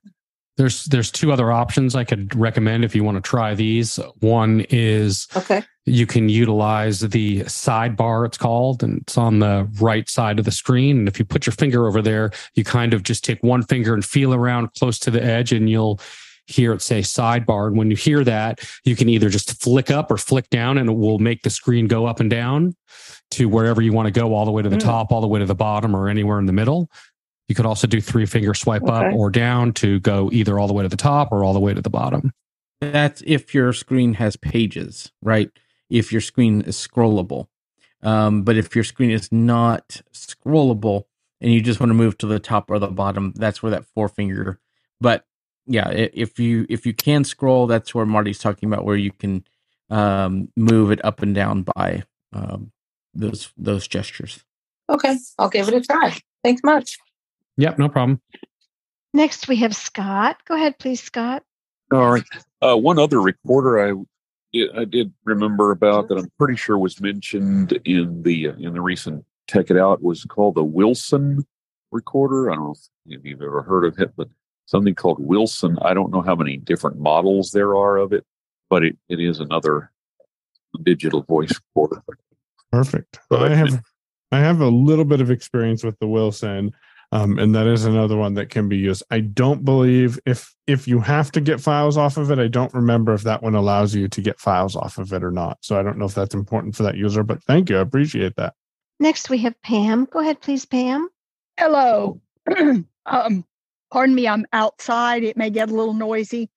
There's 0.57 0.87
there's 0.87 1.11
two 1.11 1.33
other 1.33 1.53
options 1.53 1.95
I 1.95 2.05
could 2.05 2.35
recommend 2.35 2.85
if 2.85 2.95
you 2.97 3.05
want 3.05 3.16
to 3.16 3.29
try 3.29 3.55
these. 3.55 4.01
One 4.20 4.66
is 4.70 5.29
okay. 5.37 5.62
you 5.87 6.07
can 6.07 6.29
utilize 6.29 7.01
the 7.01 7.41
sidebar 7.43 8.26
it's 8.26 8.39
called 8.39 8.83
and 8.83 9.03
it's 9.03 9.16
on 9.16 9.39
the 9.39 9.68
right 9.81 10.09
side 10.09 10.39
of 10.39 10.45
the 10.45 10.51
screen 10.51 10.99
and 10.99 11.09
if 11.09 11.18
you 11.18 11.24
put 11.24 11.47
your 11.47 11.53
finger 11.53 11.87
over 11.87 12.03
there 12.03 12.31
you 12.55 12.64
kind 12.64 12.93
of 12.93 13.03
just 13.03 13.24
take 13.24 13.43
one 13.43 13.62
finger 13.62 13.95
and 13.95 14.05
feel 14.05 14.35
around 14.35 14.68
close 14.74 14.99
to 14.99 15.11
the 15.11 15.22
edge 15.22 15.53
and 15.53 15.70
you'll 15.70 16.01
hear 16.47 16.72
it 16.72 16.83
say 16.83 17.01
sidebar 17.01 17.68
and 17.68 17.76
when 17.79 17.91
you 17.91 17.97
hear 17.97 18.24
that 18.24 18.61
you 18.85 18.97
can 18.97 19.09
either 19.09 19.29
just 19.29 19.62
flick 19.62 19.91
up 19.91 20.11
or 20.11 20.16
flick 20.16 20.49
down 20.51 20.76
and 20.79 20.91
it 20.91 20.95
will 20.95 21.18
make 21.18 21.43
the 21.43 21.51
screen 21.51 21.87
go 21.87 22.07
up 22.07 22.20
and 22.20 22.31
down 22.31 22.74
to 23.33 23.49
wherever 23.49 23.83
you 23.83 23.93
want 23.93 24.07
to 24.07 24.11
go 24.20 24.35
all 24.35 24.45
the 24.45 24.51
way 24.51 24.62
to 24.62 24.68
the 24.68 24.76
Mm. 24.76 24.85
top 24.85 25.12
all 25.12 25.20
the 25.20 25.29
way 25.29 25.39
to 25.39 25.47
the 25.47 25.55
bottom 25.55 25.95
or 25.95 26.09
anywhere 26.09 26.39
in 26.39 26.47
the 26.47 26.53
middle 26.53 26.91
you 27.49 27.55
could 27.55 27.66
also 27.66 27.87
do 27.87 28.01
three 28.01 28.26
finger 28.26 28.53
swipe 28.55 28.89
up 28.89 29.12
or 29.14 29.31
down 29.31 29.72
to 29.72 30.01
go 30.01 30.29
either 30.33 30.59
all 30.59 30.66
the 30.66 30.74
way 30.74 30.83
to 30.83 30.89
the 30.89 30.97
top 30.97 31.33
or 31.33 31.45
all 31.45 31.53
the 31.55 31.61
way 31.61 31.72
to 31.74 31.81
the 31.83 31.91
bottom 31.91 32.33
That's 32.81 33.22
if 33.26 33.55
your 33.55 33.72
screen 33.72 34.14
has 34.14 34.37
pages, 34.37 35.11
right? 35.22 35.51
If 35.91 36.12
your 36.12 36.20
screen 36.20 36.61
is 36.62 36.76
scrollable. 36.76 37.49
Um, 38.03 38.43
but 38.43 38.57
if 38.57 38.74
your 38.76 38.85
screen 38.85 39.11
is 39.11 39.33
not 39.33 40.01
scrollable 40.12 41.05
and 41.41 41.53
you 41.53 41.61
just 41.61 41.81
want 41.81 41.91
to 41.91 41.95
move 41.95 42.16
to 42.18 42.26
the 42.26 42.39
top 42.39 42.70
or 42.70 42.79
the 42.79 42.87
bottom, 42.89 43.33
that's 43.35 43.62
where 43.62 43.70
that 43.70 43.85
four 43.95 44.09
finger. 44.09 44.61
But 45.01 45.24
yeah, 45.66 45.89
if 45.91 46.39
you 46.39 46.66
if 46.68 46.87
you 46.87 46.95
can 46.95 47.24
scroll, 47.24 47.66
that's 47.66 47.95
where 47.95 48.07
Marty's 48.07 48.39
talking 48.39 48.68
about, 48.72 48.85
where 48.85 48.97
you 48.97 49.11
can 49.12 49.45
um, 49.91 50.49
move 50.57 50.93
it 50.93 51.05
up 51.05 51.20
and 51.22 51.35
down 51.35 51.64
by 51.74 52.05
um, 52.33 52.70
those 53.19 53.53
those 53.57 53.87
gestures. 53.89 54.45
Okay, 54.89 55.19
I'll 55.39 55.51
give 55.51 55.69
it 55.69 55.75
a 55.75 55.81
try. 55.81 56.19
Thanks 56.43 56.62
much. 56.64 56.99
yep 57.57 57.79
no 57.79 57.89
problem 57.89 58.21
Next, 59.14 59.49
we 59.49 59.57
have 59.57 59.75
Scott. 59.75 60.37
Go 60.47 60.55
ahead, 60.55 60.79
please, 60.79 61.03
Scott. 61.03 61.43
All 61.93 62.11
right. 62.11 62.25
Uh, 62.61 62.77
one 62.77 62.99
other 62.99 63.21
recorder 63.21 63.81
I 63.89 63.95
I 64.75 64.85
did 64.85 65.12
remember 65.25 65.71
about 65.73 66.09
that 66.09 66.19
I'm 66.19 66.31
pretty 66.39 66.57
sure 66.57 66.79
was 66.79 67.01
mentioned 67.01 67.73
in 67.85 68.23
the 68.23 68.49
uh, 68.49 68.55
in 68.55 68.75
the 68.75 68.81
recent 68.81 69.25
Tech 69.47 69.71
It 69.71 69.77
Out 69.77 70.03
was 70.03 70.25
called 70.25 70.55
the 70.55 70.64
Wilson 70.64 71.45
recorder. 71.91 72.51
I 72.51 72.55
don't 72.55 72.64
know 72.64 72.75
if 73.07 73.25
you've 73.25 73.43
ever 73.43 73.62
heard 73.62 73.85
of 73.85 73.99
it, 73.99 74.12
but 74.16 74.29
something 74.66 74.95
called 74.95 75.19
Wilson. 75.21 75.79
I 75.83 75.95
don't 75.95 76.12
know 76.12 76.23
how 76.23 76.35
many 76.35 76.57
different 76.57 76.99
models 76.99 77.51
there 77.51 77.77
are 77.77 77.97
of 77.97 78.12
it, 78.12 78.25
but 78.71 78.85
it, 78.85 78.97
it 79.09 79.21
is 79.21 79.41
another 79.41 79.91
digital 80.83 81.23
voice 81.23 81.53
recorder. 81.75 82.03
Perfect. 82.71 83.19
Go 83.31 83.39
I 83.39 83.55
have 83.55 83.83
I 84.31 84.41
have 84.41 84.61
a 84.61 84.69
little 84.69 85.05
bit 85.05 85.21
of 85.21 85.31
experience 85.31 85.83
with 85.83 85.99
the 86.01 86.07
Wilson, 86.07 86.73
um, 87.12 87.39
and 87.39 87.55
that 87.55 87.66
is 87.66 87.87
another 87.87 88.16
one 88.16 88.35
that 88.35 88.51
can 88.51 88.69
be 88.69 88.77
used. 88.77 89.03
I 89.11 89.21
don't 89.21 89.64
believe 89.64 90.19
if 90.27 90.55
if 90.66 90.87
you 90.87 91.01
have 91.01 91.33
to 91.33 91.41
get 91.41 91.61
files 91.61 91.97
off 91.97 92.19
of 92.19 92.31
it, 92.31 92.39
I 92.39 92.49
don't 92.49 92.73
remember 92.75 93.14
if 93.14 93.23
that 93.23 93.43
one 93.43 93.55
allows 93.55 93.95
you 93.95 94.09
to 94.09 94.21
get 94.21 94.39
files 94.39 94.77
off 94.77 94.99
of 94.99 95.12
it 95.12 95.25
or 95.25 95.31
not. 95.31 95.59
So 95.62 95.79
I 95.79 95.83
don't 95.83 95.97
know 95.97 96.05
if 96.05 96.14
that's 96.14 96.35
important 96.35 96.77
for 96.77 96.83
that 96.83 96.97
user, 96.97 97.23
but 97.23 97.43
thank 97.45 97.71
you. 97.71 97.79
I 97.79 97.81
appreciate 97.81 98.37
that. 98.37 98.55
Next, 99.01 99.31
we 99.31 99.39
have 99.39 99.61
Pam. 99.62 100.07
Go 100.07 100.19
ahead, 100.19 100.41
please, 100.41 100.66
Pam. 100.66 101.09
Hello. 101.59 102.21
um, 103.07 103.45
pardon 103.91 104.14
me, 104.14 104.29
I'm 104.29 104.45
outside. 104.53 105.25
It 105.25 105.37
may 105.37 105.51
get 105.51 105.71
a 105.71 105.75
little 105.75 105.95
noisy. 105.95 106.51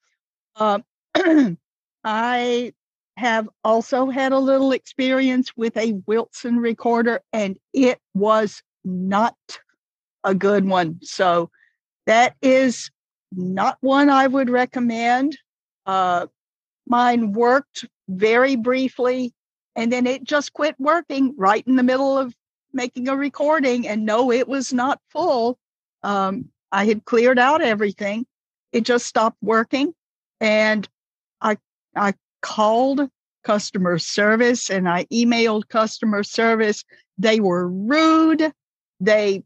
Uh, 0.55 0.79
I 2.03 2.73
have 3.17 3.47
also 3.63 4.09
had 4.09 4.31
a 4.31 4.39
little 4.39 4.71
experience 4.71 5.51
with 5.55 5.77
a 5.77 5.93
Wilson 6.05 6.57
recorder, 6.57 7.21
and 7.33 7.57
it 7.73 7.99
was 8.13 8.61
not 8.83 9.35
a 10.23 10.33
good 10.33 10.65
one. 10.65 10.99
So 11.03 11.49
that 12.05 12.35
is 12.41 12.89
not 13.31 13.77
one 13.81 14.09
I 14.09 14.27
would 14.27 14.49
recommend. 14.49 15.37
Uh, 15.85 16.27
mine 16.87 17.33
worked 17.33 17.85
very 18.07 18.55
briefly, 18.55 19.33
and 19.75 19.91
then 19.91 20.07
it 20.07 20.23
just 20.23 20.53
quit 20.53 20.75
working 20.79 21.33
right 21.37 21.65
in 21.65 21.75
the 21.75 21.83
middle 21.83 22.17
of 22.17 22.33
making 22.73 23.07
a 23.07 23.15
recording. 23.15 23.87
And 23.87 24.05
no, 24.05 24.31
it 24.31 24.47
was 24.47 24.73
not 24.73 24.99
full. 25.09 25.57
Um, 26.03 26.49
I 26.71 26.85
had 26.85 27.05
cleared 27.05 27.39
out 27.39 27.61
everything. 27.61 28.25
It 28.71 28.83
just 28.83 29.05
stopped 29.05 29.37
working, 29.41 29.93
and 30.39 30.87
I 31.41 31.57
I 31.95 32.13
called 32.41 33.09
customer 33.43 33.97
service 33.97 34.69
and 34.69 34.87
I 34.87 35.05
emailed 35.05 35.67
customer 35.67 36.23
service. 36.23 36.83
They 37.17 37.39
were 37.39 37.67
rude. 37.67 38.51
They 38.99 39.43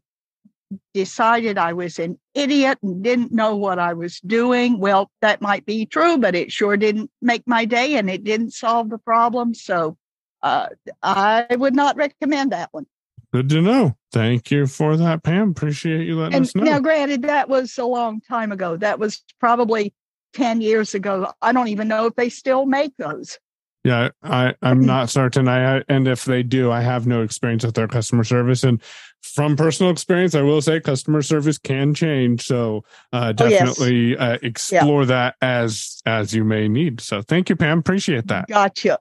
decided 0.94 1.58
I 1.58 1.72
was 1.72 1.98
an 1.98 2.18
idiot 2.34 2.78
and 2.82 3.02
didn't 3.02 3.32
know 3.32 3.56
what 3.56 3.78
I 3.78 3.94
was 3.94 4.20
doing. 4.20 4.78
Well, 4.78 5.10
that 5.22 5.40
might 5.40 5.64
be 5.64 5.86
true, 5.86 6.18
but 6.18 6.34
it 6.34 6.50
sure 6.52 6.76
didn't 6.76 7.10
make 7.22 7.42
my 7.46 7.64
day 7.64 7.96
and 7.96 8.10
it 8.10 8.24
didn't 8.24 8.52
solve 8.52 8.90
the 8.90 8.98
problem. 8.98 9.54
So 9.54 9.96
uh, 10.42 10.68
I 11.02 11.46
would 11.52 11.74
not 11.74 11.96
recommend 11.96 12.52
that 12.52 12.68
one. 12.72 12.86
Good 13.32 13.48
to 13.50 13.60
know. 13.60 13.96
Thank 14.12 14.50
you 14.50 14.66
for 14.66 14.96
that, 14.96 15.22
Pam. 15.22 15.50
Appreciate 15.50 16.06
you 16.06 16.18
letting 16.18 16.34
And 16.34 16.44
us 16.46 16.54
know. 16.54 16.64
now, 16.64 16.80
granted, 16.80 17.22
that 17.22 17.48
was 17.48 17.76
a 17.78 17.84
long 17.84 18.20
time 18.20 18.52
ago. 18.52 18.76
That 18.76 18.98
was 18.98 19.22
probably 19.40 19.92
10 20.36 20.60
years 20.60 20.94
ago. 20.94 21.32
I 21.40 21.52
don't 21.52 21.68
even 21.68 21.88
know 21.88 22.06
if 22.06 22.14
they 22.14 22.28
still 22.28 22.66
make 22.66 22.92
those. 22.98 23.38
Yeah, 23.84 24.08
I, 24.22 24.54
I'm 24.62 24.80
not 24.80 25.10
certain. 25.10 25.46
I 25.46 25.82
and 25.88 26.08
if 26.08 26.24
they 26.24 26.42
do, 26.42 26.72
I 26.72 26.80
have 26.80 27.06
no 27.06 27.22
experience 27.22 27.64
with 27.64 27.76
their 27.76 27.86
customer 27.86 28.24
service. 28.24 28.64
And 28.64 28.82
from 29.22 29.54
personal 29.56 29.92
experience, 29.92 30.34
I 30.34 30.42
will 30.42 30.60
say 30.60 30.80
customer 30.80 31.22
service 31.22 31.56
can 31.56 31.94
change. 31.94 32.44
So 32.44 32.84
uh, 33.12 33.32
Oh, 33.38 33.46
yes. 33.46 33.60
definitely 33.60 34.16
uh, 34.16 34.38
explore 34.42 35.06
that 35.06 35.36
as 35.40 36.02
as 36.04 36.34
you 36.34 36.42
may 36.42 36.66
need. 36.66 37.00
So 37.00 37.22
thank 37.22 37.48
you, 37.48 37.54
Pam. 37.54 37.78
Appreciate 37.78 38.26
that. 38.26 38.48
Gotcha. 38.48 38.98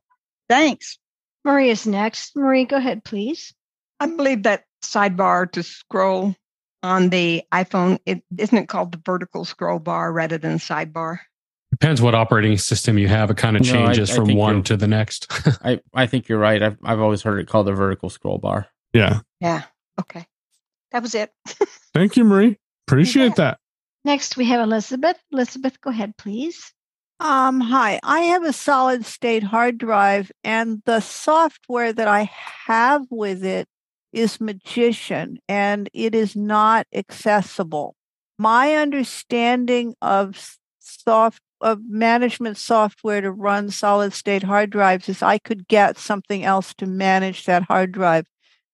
Thanks. 0.47 0.99
Marie 1.43 1.71
is 1.71 1.87
next. 1.87 2.35
Marie, 2.35 2.65
go 2.65 2.77
ahead, 2.77 3.03
please. 3.03 3.53
I 3.99 4.05
believe 4.05 4.43
that 4.43 4.65
sidebar 4.83 5.51
to 5.53 5.63
scroll 5.63 6.35
on 6.85 7.09
the 7.09 7.43
iPhone, 7.51 7.99
it 8.05 8.23
isn't 8.37 8.57
it 8.57 8.67
called 8.69 8.91
the 8.91 9.01
vertical 9.05 9.43
scroll 9.45 9.79
bar 9.79 10.11
rather 10.13 10.37
than 10.37 10.57
sidebar? 10.57 11.19
depends 11.71 12.01
what 12.01 12.15
operating 12.15 12.57
system 12.57 12.97
you 12.97 13.09
have 13.09 13.29
it 13.29 13.35
kind 13.35 13.57
of 13.57 13.63
No, 13.63 13.71
changes 13.71 14.09
I 14.09 14.15
from 14.15 14.27
think 14.27 14.39
one 14.39 14.63
to 14.63 14.77
the 14.77 14.87
next 14.87 15.27
I, 15.61 15.81
I 15.93 16.05
think 16.05 16.29
you're 16.29 16.39
right. 16.39 16.61
I've 16.63 16.77
I've 16.85 17.01
always 17.01 17.21
heard 17.21 17.39
it 17.39 17.47
called 17.47 17.67
the 17.67 17.73
vertical 17.73 18.09
scroll 18.09 18.37
bar. 18.37 18.67
Yeah. 18.93 19.19
Yeah. 19.41 19.63
Okay. 19.99 20.25
That 20.91 21.01
was 21.01 21.15
it. 21.15 21.31
Thank 21.93 22.15
you, 22.15 22.23
Marie. 22.23 22.57
Appreciate 22.87 23.35
that. 23.35 23.57
Next, 24.05 24.37
we 24.37 24.45
have 24.45 24.61
Elizabeth. 24.61 25.17
Elizabeth, 25.33 25.81
go 25.81 25.89
ahead, 25.89 26.15
please. 26.17 26.71
Um, 27.19 27.59
hi, 27.59 27.99
I 28.03 28.19
have 28.21 28.43
a 28.43 28.53
solid 28.53 29.05
state 29.05 29.43
hard 29.43 29.77
drive, 29.77 30.31
and 30.43 30.81
the 30.85 30.99
software 30.99 31.91
that 31.91 32.07
I 32.07 32.29
have 32.67 33.01
with 33.09 33.43
it 33.43 33.67
is 34.15 34.39
Magician, 34.39 35.37
and 35.47 35.89
it 35.93 36.15
is 36.15 36.35
not 36.35 36.87
accessible. 36.93 37.95
My 38.37 38.75
understanding 38.75 39.95
of 40.01 40.57
soft 40.79 41.41
of 41.61 41.79
management 41.87 42.57
software 42.57 43.21
to 43.21 43.31
run 43.31 43.69
solid 43.69 44.13
state 44.13 44.43
hard 44.43 44.69
drives 44.69 45.09
is 45.09 45.21
I 45.21 45.37
could 45.37 45.67
get 45.67 45.97
something 45.97 46.43
else 46.43 46.73
to 46.75 46.85
manage 46.85 47.45
that 47.45 47.63
hard 47.63 47.91
drive, 47.91 48.25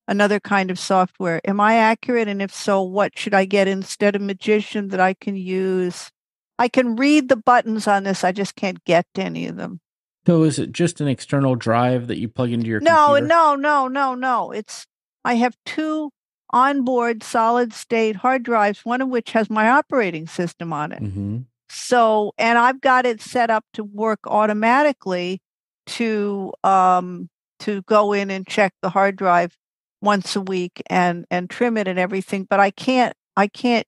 another 0.08 0.40
kind 0.40 0.72
of 0.72 0.80
software. 0.80 1.42
Am 1.48 1.60
I 1.60 1.76
accurate? 1.76 2.28
And 2.28 2.42
if 2.42 2.54
so, 2.54 2.82
what 2.82 3.18
should 3.18 3.34
I 3.34 3.46
get 3.46 3.68
instead 3.68 4.16
of 4.16 4.22
Magician 4.22 4.90
that 4.90 5.00
I 5.00 5.14
can 5.14 5.36
use? 5.36 6.12
I 6.60 6.68
can 6.68 6.96
read 6.96 7.30
the 7.30 7.36
buttons 7.36 7.88
on 7.88 8.04
this. 8.04 8.24
I 8.24 8.32
just 8.32 8.56
can't 8.56 8.84
get 8.84 9.06
to 9.16 9.24
any 9.24 9.48
of 9.48 9.56
them. 9.56 9.80
So 10.28 10.44
is 10.44 10.60
it 10.60 10.72
just 10.72 11.02
an 11.02 11.08
external 11.08 11.56
drive 11.56 12.08
that 12.08 12.20
you 12.20 12.28
plug 12.28 12.52
into 12.52 12.68
your 12.68 12.80
no, 12.80 13.08
computer? 13.08 13.28
no, 13.28 13.56
no, 13.56 13.88
no, 13.88 14.16
no. 14.16 14.52
It's 14.52 14.86
I 15.24 15.36
have 15.36 15.56
two 15.66 16.12
onboard 16.52 17.24
solid 17.24 17.74
state 17.74 18.16
hard 18.18 18.44
drives, 18.44 18.84
one 18.84 19.02
of 19.02 19.10
which 19.10 19.32
has 19.32 19.50
my 19.50 19.70
operating 19.70 20.28
system 20.28 20.74
on 20.74 20.92
it. 20.92 21.02
Mm-hmm. 21.02 21.40
So, 21.70 22.34
and 22.38 22.58
I've 22.58 22.82
got 22.82 23.06
it 23.06 23.22
set 23.22 23.50
up 23.50 23.64
to 23.74 23.84
work 23.84 24.20
automatically 24.26 25.42
to 25.88 26.54
um 26.64 27.30
to 27.60 27.82
go 27.84 28.14
in 28.14 28.30
and 28.30 28.46
check 28.46 28.74
the 28.82 28.90
hard 28.90 29.16
drive 29.16 29.56
once 30.02 30.36
a 30.36 30.42
week 30.42 30.82
and 30.90 31.26
and 31.32 31.50
trim 31.50 31.78
it 31.78 31.88
and 31.88 32.00
everything, 32.00 32.46
but 32.50 32.60
I 32.60 32.72
can't 32.72 33.16
I 33.38 33.48
can't 33.48 33.88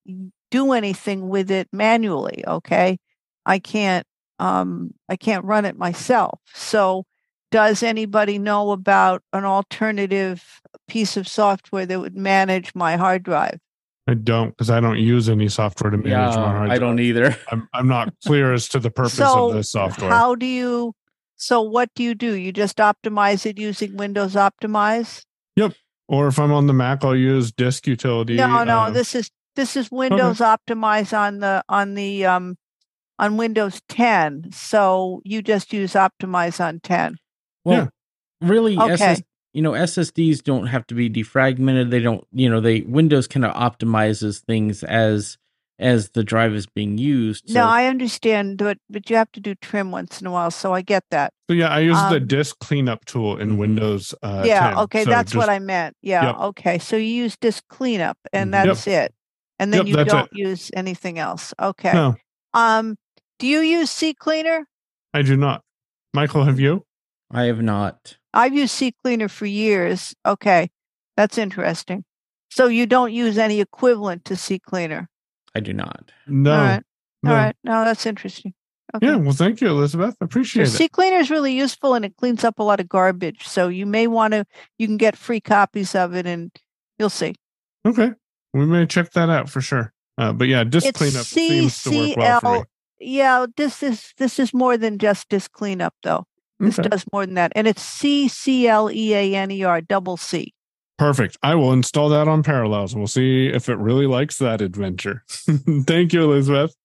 do 0.51 0.71
anything 0.71 1.27
with 1.27 1.51
it 1.51 1.67
manually, 1.73 2.43
okay? 2.47 2.99
I 3.45 3.59
can't 3.59 4.05
um 4.39 4.91
I 5.09 5.15
can't 5.15 5.43
run 5.43 5.65
it 5.65 5.77
myself. 5.77 6.39
So, 6.53 7.05
does 7.53 7.83
anybody 7.83 8.39
know 8.39 8.71
about 8.71 9.21
an 9.31 9.45
alternative 9.45 10.59
piece 10.87 11.15
of 11.17 11.27
software 11.27 11.85
that 11.85 11.99
would 11.99 12.17
manage 12.17 12.73
my 12.73 12.97
hard 12.97 13.21
drive? 13.21 13.59
I 14.07 14.15
don't 14.15 14.49
because 14.49 14.71
I 14.71 14.79
don't 14.79 14.97
use 14.97 15.29
any 15.29 15.47
software 15.49 15.91
to 15.91 15.97
manage 15.97 16.33
Yeah, 16.33 16.41
my 16.41 16.49
hard 16.49 16.69
drive. 16.69 16.71
I 16.71 16.79
don't 16.79 16.99
either. 16.99 17.37
I'm 17.51 17.69
I'm 17.71 17.87
not 17.87 18.11
clear 18.25 18.53
as 18.53 18.67
to 18.69 18.79
the 18.79 18.89
purpose 18.89 19.17
so 19.17 19.49
of 19.49 19.55
this 19.55 19.69
software. 19.69 20.09
How 20.09 20.33
do 20.33 20.47
you 20.47 20.95
so 21.35 21.61
what 21.61 21.89
do 21.93 22.01
you 22.01 22.15
do? 22.15 22.33
You 22.33 22.51
just 22.51 22.77
optimize 22.77 23.45
it 23.45 23.59
using 23.59 23.97
Windows 23.97 24.33
Optimize? 24.33 25.23
Yep. 25.55 25.73
Or 26.07 26.27
if 26.29 26.39
I'm 26.39 26.51
on 26.51 26.65
the 26.65 26.73
Mac, 26.73 27.05
I'll 27.05 27.15
use 27.15 27.51
Disk 27.51 27.85
Utility. 27.85 28.35
No, 28.35 28.63
no, 28.63 28.79
uh, 28.79 28.89
this 28.89 29.13
is 29.13 29.29
this 29.55 29.77
is 29.77 29.91
Windows 29.91 30.39
Optimize 30.39 31.15
on 31.15 31.37
the 31.37 31.63
on 31.69 31.93
the 31.93 32.25
um 32.25 32.57
on 33.19 33.37
Windows 33.37 33.79
10. 33.89 34.49
So 34.51 35.21
you 35.23 35.43
just 35.43 35.71
use 35.71 35.93
Optimize 35.93 36.59
on 36.59 36.79
10. 36.79 37.17
Well, 37.65 37.89
really, 38.41 38.77
Okay. 38.77 38.91
SS, 38.91 39.21
you 39.53 39.61
know, 39.61 39.71
SSDs 39.71 40.43
don't 40.43 40.67
have 40.67 40.85
to 40.87 40.95
be 40.95 41.09
defragmented. 41.09 41.89
They 41.91 41.99
don't, 41.99 42.25
you 42.31 42.49
know, 42.49 42.59
they 42.59 42.81
Windows 42.81 43.27
kind 43.27 43.45
of 43.45 43.53
optimizes 43.55 44.39
things 44.39 44.83
as 44.83 45.37
as 45.79 46.09
the 46.11 46.23
drive 46.23 46.53
is 46.53 46.65
being 46.67 46.97
used. 46.97 47.53
No, 47.53 47.65
I 47.65 47.85
understand, 47.87 48.57
but 48.57 48.77
but 48.89 49.09
you 49.09 49.15
have 49.15 49.31
to 49.33 49.39
do 49.39 49.55
trim 49.55 49.91
once 49.91 50.21
in 50.21 50.27
a 50.27 50.31
while, 50.31 50.51
so 50.51 50.73
I 50.73 50.81
get 50.81 51.03
that. 51.11 51.33
So 51.49 51.55
yeah, 51.55 51.67
I 51.69 51.79
use 51.79 51.97
the 52.09 52.17
Um, 52.17 52.27
disk 52.27 52.57
cleanup 52.59 53.05
tool 53.05 53.37
in 53.37 53.57
Windows. 53.57 54.13
Uh, 54.23 54.43
yeah, 54.45 54.69
10. 54.69 54.79
okay, 54.83 55.03
So 55.03 55.09
that's 55.09 55.35
what 55.35 55.49
I 55.49 55.59
meant. 55.59 55.95
Yeah, 56.01 56.27
Yep. 56.27 56.35
okay. 56.39 56.79
So 56.79 56.95
you 56.95 57.07
use 57.23 57.35
disk 57.37 57.63
cleanup 57.69 58.17
and 58.31 58.49
Mhm. 58.49 58.53
Yep. 58.53 58.65
that's 58.67 58.87
it. 58.87 59.13
And 59.59 59.73
then 59.73 59.87
Yep, 59.87 59.87
you 59.87 60.05
don't 60.05 60.31
it. 60.31 60.37
use 60.37 60.71
anything 60.75 61.19
else. 61.19 61.53
Okay. 61.59 61.93
No, 61.93 62.15
Um 62.53 62.97
do 63.39 63.47
you 63.47 63.59
use 63.59 63.89
CCleaner? 63.91 64.63
I 65.13 65.21
do 65.21 65.35
not. 65.35 65.63
Michael, 66.13 66.45
have 66.45 66.59
you? 66.59 66.85
I 67.33 67.43
have 67.45 67.61
not. 67.61 68.17
I've 68.33 68.53
used 68.53 68.73
Sea 68.73 68.93
cleaner 69.03 69.27
for 69.27 69.45
years. 69.45 70.15
Okay. 70.25 70.69
That's 71.17 71.37
interesting. 71.37 72.03
So 72.49 72.67
you 72.67 72.85
don't 72.85 73.11
use 73.13 73.37
any 73.37 73.59
equivalent 73.61 74.25
to 74.25 74.35
CCleaner. 74.35 75.07
I 75.55 75.59
do 75.59 75.73
not. 75.73 76.11
No. 76.27 76.51
All 76.51 76.57
right. 76.57 76.83
no. 77.23 77.31
All 77.31 77.37
right. 77.37 77.55
No, 77.63 77.85
that's 77.85 78.05
interesting. 78.05 78.53
Okay. 78.95 79.07
Yeah. 79.07 79.15
Well, 79.15 79.33
thank 79.33 79.61
you, 79.61 79.69
Elizabeth. 79.69 80.15
I 80.21 80.25
appreciate 80.25 80.67
So 80.67 80.77
C 80.77 80.83
it. 80.85 80.91
cleaner 80.91 81.17
is 81.17 81.31
really 81.31 81.53
useful 81.53 81.95
and 81.95 82.05
it 82.05 82.15
cleans 82.17 82.43
up 82.43 82.59
a 82.59 82.63
lot 82.63 82.79
of 82.79 82.87
garbage. 82.89 83.47
So 83.47 83.67
you 83.67 83.85
may 83.85 84.07
want 84.07 84.33
to 84.33 84.45
you 84.77 84.87
can 84.87 84.97
get 84.97 85.15
free 85.17 85.41
copies 85.41 85.95
of 85.95 86.13
it 86.15 86.25
and 86.27 86.51
you'll 86.99 87.09
see. 87.09 87.35
Okay. 87.85 88.11
We 88.53 88.65
may 88.67 88.85
check 88.85 89.11
that 89.13 89.29
out 89.29 89.49
for 89.49 89.61
sure. 89.61 89.93
Uh, 90.17 90.31
but 90.31 90.47
yeah, 90.47 90.63
disk 90.63 90.85
It's 90.85 90.97
cleanup 90.99 91.25
seems 91.25 91.81
to 91.83 91.89
work 91.89 92.17
well 92.17 92.39
for 92.39 92.53
me. 92.53 92.59
CCL. 92.59 92.65
Yeah, 92.99 93.45
this 93.57 93.81
is 93.83 94.13
this 94.17 94.37
is 94.39 94.53
more 94.53 94.77
than 94.77 94.99
just 94.99 95.27
disk 95.29 95.51
cleanup 95.51 95.95
though. 96.03 96.25
This 96.59 96.79
Okay. 96.79 96.89
does 96.89 97.05
more 97.11 97.25
than 97.25 97.35
that. 97.35 97.51
And 97.55 97.67
it's 97.67 97.81
C 97.81 98.27
C 98.27 98.67
L 98.67 98.89
E 98.91 99.13
A 99.13 99.35
N 99.35 99.51
E 99.51 99.63
R 99.63 99.81
double 99.81 100.17
C. 100.17 100.53
Perfect. 100.97 101.37
I 101.43 101.55
will 101.55 101.73
install 101.73 102.09
that 102.09 102.27
on 102.27 102.43
Parallels 102.43 102.95
we'll 102.95 103.07
see 103.07 103.47
if 103.47 103.67
it 103.67 103.77
really 103.77 104.05
likes 104.07 104.37
that 104.37 104.61
adventure. 104.61 105.23
Thank 105.27 106.13
you, 106.13 106.23
Elizabeth. 106.23 106.75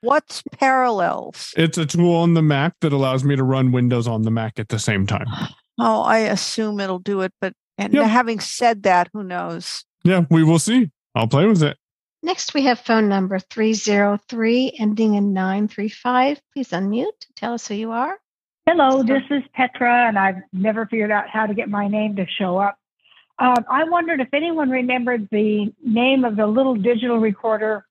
What's 0.00 0.44
parallels? 0.52 1.52
It's 1.56 1.76
a 1.76 1.84
tool 1.84 2.14
on 2.14 2.34
the 2.34 2.42
Mac 2.42 2.74
that 2.82 2.92
allows 2.92 3.24
me 3.24 3.34
to 3.34 3.42
run 3.42 3.72
Windows 3.72 4.06
on 4.06 4.22
the 4.22 4.30
Mac 4.30 4.58
at 4.60 4.68
the 4.68 4.78
same 4.78 5.06
time. 5.06 5.26
Oh, 5.80 6.02
I 6.02 6.18
assume 6.18 6.80
it'll 6.80 6.98
do 6.98 7.20
it, 7.20 7.32
but 7.40 7.52
and 7.78 7.92
Yep. 7.94 8.06
having 8.06 8.40
said 8.40 8.82
that, 8.82 9.08
who 9.12 9.22
knows? 9.22 9.84
Yeah, 10.02 10.24
we 10.28 10.42
will 10.42 10.58
see. 10.58 10.90
I'll 11.14 11.28
play 11.28 11.46
with 11.46 11.62
it. 11.62 11.76
Next, 12.20 12.52
we 12.52 12.62
have 12.64 12.80
phone 12.80 13.08
number 13.08 13.38
303 13.38 14.72
ending 14.76 15.14
in 15.14 15.32
935. 15.32 16.40
Please 16.52 16.70
unmute. 16.70 17.06
Tell 17.36 17.54
us 17.54 17.68
who 17.68 17.74
you 17.74 17.92
are. 17.92 18.18
Hello, 18.70 19.02
this 19.02 19.22
is 19.30 19.42
Petra, 19.54 20.08
and 20.08 20.18
I've 20.18 20.42
never 20.52 20.84
figured 20.84 21.10
out 21.10 21.26
how 21.26 21.46
to 21.46 21.54
get 21.54 21.70
my 21.70 21.88
name 21.88 22.16
to 22.16 22.26
show 22.38 22.58
up. 22.58 22.76
Um, 23.38 23.64
I 23.66 23.84
wondered 23.84 24.20
if 24.20 24.28
anyone 24.34 24.68
remembered 24.68 25.26
the 25.32 25.72
name 25.82 26.22
of 26.26 26.36
the 26.36 26.46
little 26.46 26.74
digital 26.74 27.16
recorder 27.16 27.86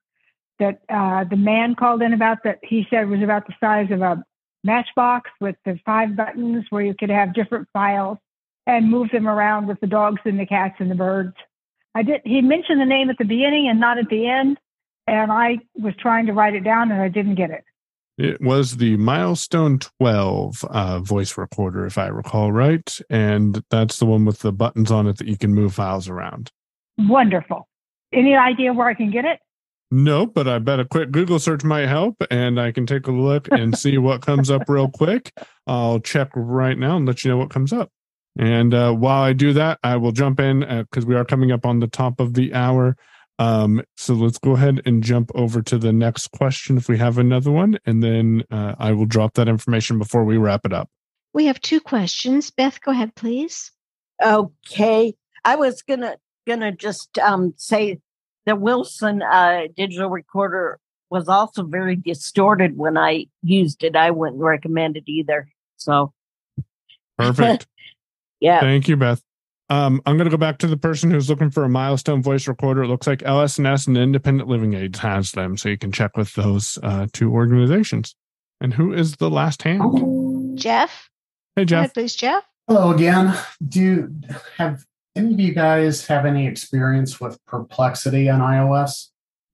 that 0.60 0.82
uh, 0.88 1.24
the 1.24 1.36
man 1.36 1.74
called 1.74 2.04
in 2.04 2.14
about 2.14 2.44
that 2.44 2.60
he 2.62 2.86
said 2.92 3.10
was 3.10 3.24
about 3.24 3.48
the 3.48 3.56
size 3.60 3.90
of 3.90 4.04
a 4.04 4.24
matchbox 4.64 5.32
with 5.42 5.56
the 5.66 5.80
five 5.84 6.16
buttons 6.16 6.64
where 6.70 6.84
you 6.84 6.94
could 6.94 7.10
have 7.10 7.34
different 7.34 7.68
files 7.74 8.20
and 8.68 8.88
move 8.88 9.10
them 9.10 9.28
around 9.28 9.66
with 9.66 9.80
the 9.80 9.88
dogs 9.88 10.22
and 10.26 10.40
the 10.40 10.46
cats 10.46 10.76
and 10.78 10.92
the 10.92 10.96
birds. 10.96 11.34
I 11.96 12.04
did. 12.04 12.22
He 12.24 12.40
mentioned 12.42 12.80
the 12.80 12.86
name 12.86 13.10
at 13.10 13.18
the 13.18 13.26
beginning 13.26 13.68
and 13.68 13.80
not 13.80 13.98
at 13.98 14.10
the 14.10 14.28
end, 14.28 14.60
and 15.08 15.32
I 15.32 15.58
was 15.74 15.96
trying 16.00 16.28
to 16.28 16.34
write 16.34 16.54
it 16.54 16.64
down 16.64 16.92
and 16.92 17.02
I 17.02 17.10
didn't 17.10 17.34
get 17.34 17.50
it. 17.50 17.64
It 18.18 18.42
was 18.42 18.78
the 18.78 18.98
Milestone 18.98 19.78
12 19.78 20.64
uh, 20.64 21.00
voice 21.00 21.38
recorder, 21.38 21.86
if 21.86 21.98
I 22.00 22.08
recall 22.08 22.52
right. 22.52 23.00
And 23.10 23.64
that's 23.70 24.00
the 24.00 24.06
one 24.06 24.26
with 24.26 24.40
the 24.40 24.52
buttons 24.52 24.90
on 24.90 25.08
it 25.08 25.18
that 25.18 25.28
you 25.28 25.38
can 25.38 25.54
move 25.54 25.76
files 25.76 26.10
around. 26.10 26.52
Wonderful. 26.98 27.68
Any 28.12 28.36
idea 28.36 28.74
where 28.74 28.88
I 28.88 28.96
can 28.96 29.12
get 29.12 29.26
it? 29.26 29.40
No, 29.92 30.26
but 30.26 30.48
I 30.48 30.60
bet 30.60 30.80
a 30.80 30.86
quick 30.86 31.12
Google 31.12 31.40
search 31.40 31.64
might 31.64 31.88
help, 31.88 32.16
and 32.30 32.60
I 32.60 32.72
can 32.72 32.86
take 32.86 33.08
a 33.08 33.12
look 33.12 33.48
and 33.52 33.78
see 33.78 33.98
what 34.00 34.22
comes 34.22 34.50
up 34.50 34.64
real 34.68 34.90
quick. 34.90 35.32
I'll 35.68 36.00
check 36.00 36.30
right 36.36 36.78
now 36.78 36.98
and 36.98 37.06
let 37.06 37.24
you 37.24 37.32
know 37.32 37.38
what 37.38 37.52
comes 37.52 37.72
up. 37.72 37.92
And 38.38 38.74
uh, 38.74 38.94
while 38.94 39.24
I 39.24 39.34
do 39.34 39.54
that, 39.54 39.80
I 39.84 39.96
will 39.98 40.12
jump 40.12 40.40
in 40.40 40.60
because 40.60 41.06
we 41.06 41.16
are 41.16 41.26
coming 41.26 41.52
up 41.52 41.66
on 41.66 41.80
the 41.80 41.88
top 41.88 42.20
of 42.20 42.34
the 42.34 42.54
hour. 42.54 42.98
Um, 43.40 43.84
so 43.96 44.14
let's 44.14 44.40
go 44.40 44.54
ahead 44.54 44.82
and 44.86 45.04
jump 45.04 45.32
over 45.36 45.62
to 45.62 45.78
the 45.78 45.94
next 45.94 46.32
question 46.32 46.78
if 46.78 46.90
we 46.90 46.98
have 46.98 47.18
another 47.18 47.52
one, 47.52 47.78
and 47.86 48.02
then 48.04 48.44
uh, 48.50 48.76
I 48.80 48.94
will 48.94 49.06
drop 49.06 49.36
that 49.36 49.48
information 49.48 50.00
before 50.00 50.24
we 50.24 50.38
wrap 50.38 50.66
it 50.66 50.74
up. 50.74 50.90
We 51.34 51.46
have 51.46 51.62
two 51.62 51.80
questions. 51.80 52.50
Beth, 52.50 52.82
go 52.82 52.92
ahead, 52.92 53.14
please. 53.16 53.72
Okay. 54.24 55.14
I 55.46 55.56
was 55.56 55.82
gonna 55.84 56.18
gonna 56.48 56.72
just 56.72 57.20
um, 57.20 57.54
say 57.58 58.00
the 58.46 58.56
Wilson 58.56 59.22
uh, 59.22 59.68
digital 59.76 60.10
recorder 60.10 60.80
was 61.10 61.30
also 61.30 61.64
very 61.64 61.96
distorted 61.96 62.78
when 62.78 62.98
I 62.98 63.28
used 63.44 63.84
it. 63.84 63.96
I 63.96 64.12
wouldn't 64.12 64.42
recommend 64.42 64.98
it 64.98 65.04
either. 65.08 65.48
So 65.78 66.12
Perfect. 67.18 67.68
yeah. 68.40 68.60
Thank 68.60 68.88
you, 68.88 68.98
Beth. 68.98 69.22
Um, 69.70 70.02
I'm 70.06 70.16
going 70.18 70.30
to 70.30 70.32
go 70.32 70.38
back 70.38 70.60
to 70.60 70.68
the 70.68 70.78
person 70.78 71.12
who's 71.12 71.30
looking 71.30 71.50
for 71.50 71.64
a 71.64 71.70
milestone 71.70 72.24
voice 72.24 72.48
recorder. 72.48 72.84
It 72.84 72.88
looks 72.88 73.06
like 73.06 73.22
LS&S 73.24 73.88
and 73.88 73.98
Independent 73.98 74.48
Living 74.48 74.74
Aids 74.74 75.00
has 75.00 75.34
them, 75.34 75.58
so 75.58 75.68
you 75.68 75.78
can 75.78 75.92
check 75.92 76.16
with 76.16 76.34
those 76.36 76.80
uh, 76.84 77.08
two 77.12 77.34
organizations. 77.34 78.16
And 78.62 78.74
who 78.74 78.94
is 78.94 79.18
the 79.18 79.30
last 79.30 79.62
hand? 79.64 80.58
Jeff? 80.58 81.10
Hey, 81.56 81.66
Go 81.66 81.78
ahead, 81.78 81.88
Jeff. 81.88 81.94
please, 81.94 82.16
Jeff. 82.16 82.44
Hello 82.68 82.92
again. 82.92 83.38
Do 83.68 83.80
you 83.82 84.16
have 84.58 84.86
any 85.16 85.34
of 85.34 85.40
you 85.40 85.54
guys 85.54 86.06
have 86.08 86.26
any 86.26 86.48
experience 86.48 87.20
with 87.20 87.44
perplexity 87.46 88.30
on 88.30 88.40
iOS? 88.40 89.08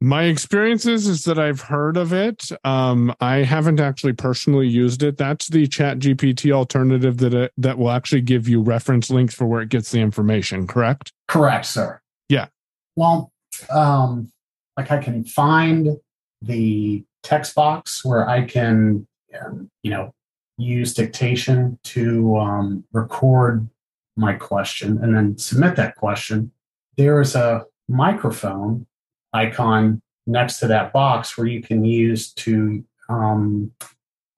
My 0.04 0.24
experiences 0.24 1.08
is 1.08 1.24
that 1.24 1.40
I've 1.40 1.62
heard 1.62 1.96
of 1.96 2.12
it. 2.12 2.50
Um, 2.66 3.16
I 3.22 3.38
haven't 3.38 3.80
actually 3.80 4.12
personally 4.12 4.68
used 4.68 5.02
it. 5.02 5.16
That's 5.16 5.48
the 5.48 5.66
Chat 5.66 6.00
GPT 6.00 6.52
alternative 6.52 7.20
that 7.20 7.34
it, 7.34 7.54
that 7.56 7.78
will 7.78 7.90
actually 7.90 8.20
give 8.20 8.50
you 8.50 8.62
reference 8.62 9.10
links 9.10 9.34
for 9.34 9.46
where 9.46 9.62
it 9.62 9.70
gets 9.70 9.92
the 9.94 10.02
information. 10.02 10.68
Correct? 10.68 11.14
Correct, 11.30 11.66
sir. 11.68 12.02
Yeah. 12.28 12.48
Well, 12.98 13.32
um, 13.70 14.30
like 14.76 14.92
I 14.92 14.98
can 14.98 15.24
find 15.24 15.96
the 16.42 17.06
text 17.24 17.56
box 17.56 18.04
where 18.04 18.28
I 18.28 18.44
can, 18.44 19.08
um, 19.42 19.72
you 19.84 19.92
know, 19.92 20.14
use 20.58 20.94
dictation 20.94 21.80
to 21.86 22.36
um, 22.36 22.84
record 22.92 23.70
my 24.18 24.34
question 24.34 25.00
and 25.02 25.16
then 25.16 25.38
submit 25.38 25.78
that 25.78 25.96
question. 25.96 26.52
There 26.98 27.22
is 27.22 27.36
a 27.36 27.64
microphone 27.88 28.86
icon 29.34 30.02
next 30.26 30.60
to 30.60 30.68
that 30.68 30.94
box 30.94 31.38
where 31.38 31.48
you 31.48 31.62
can 31.62 31.84
use 31.84 32.32
to 32.34 32.84
um, 33.10 33.72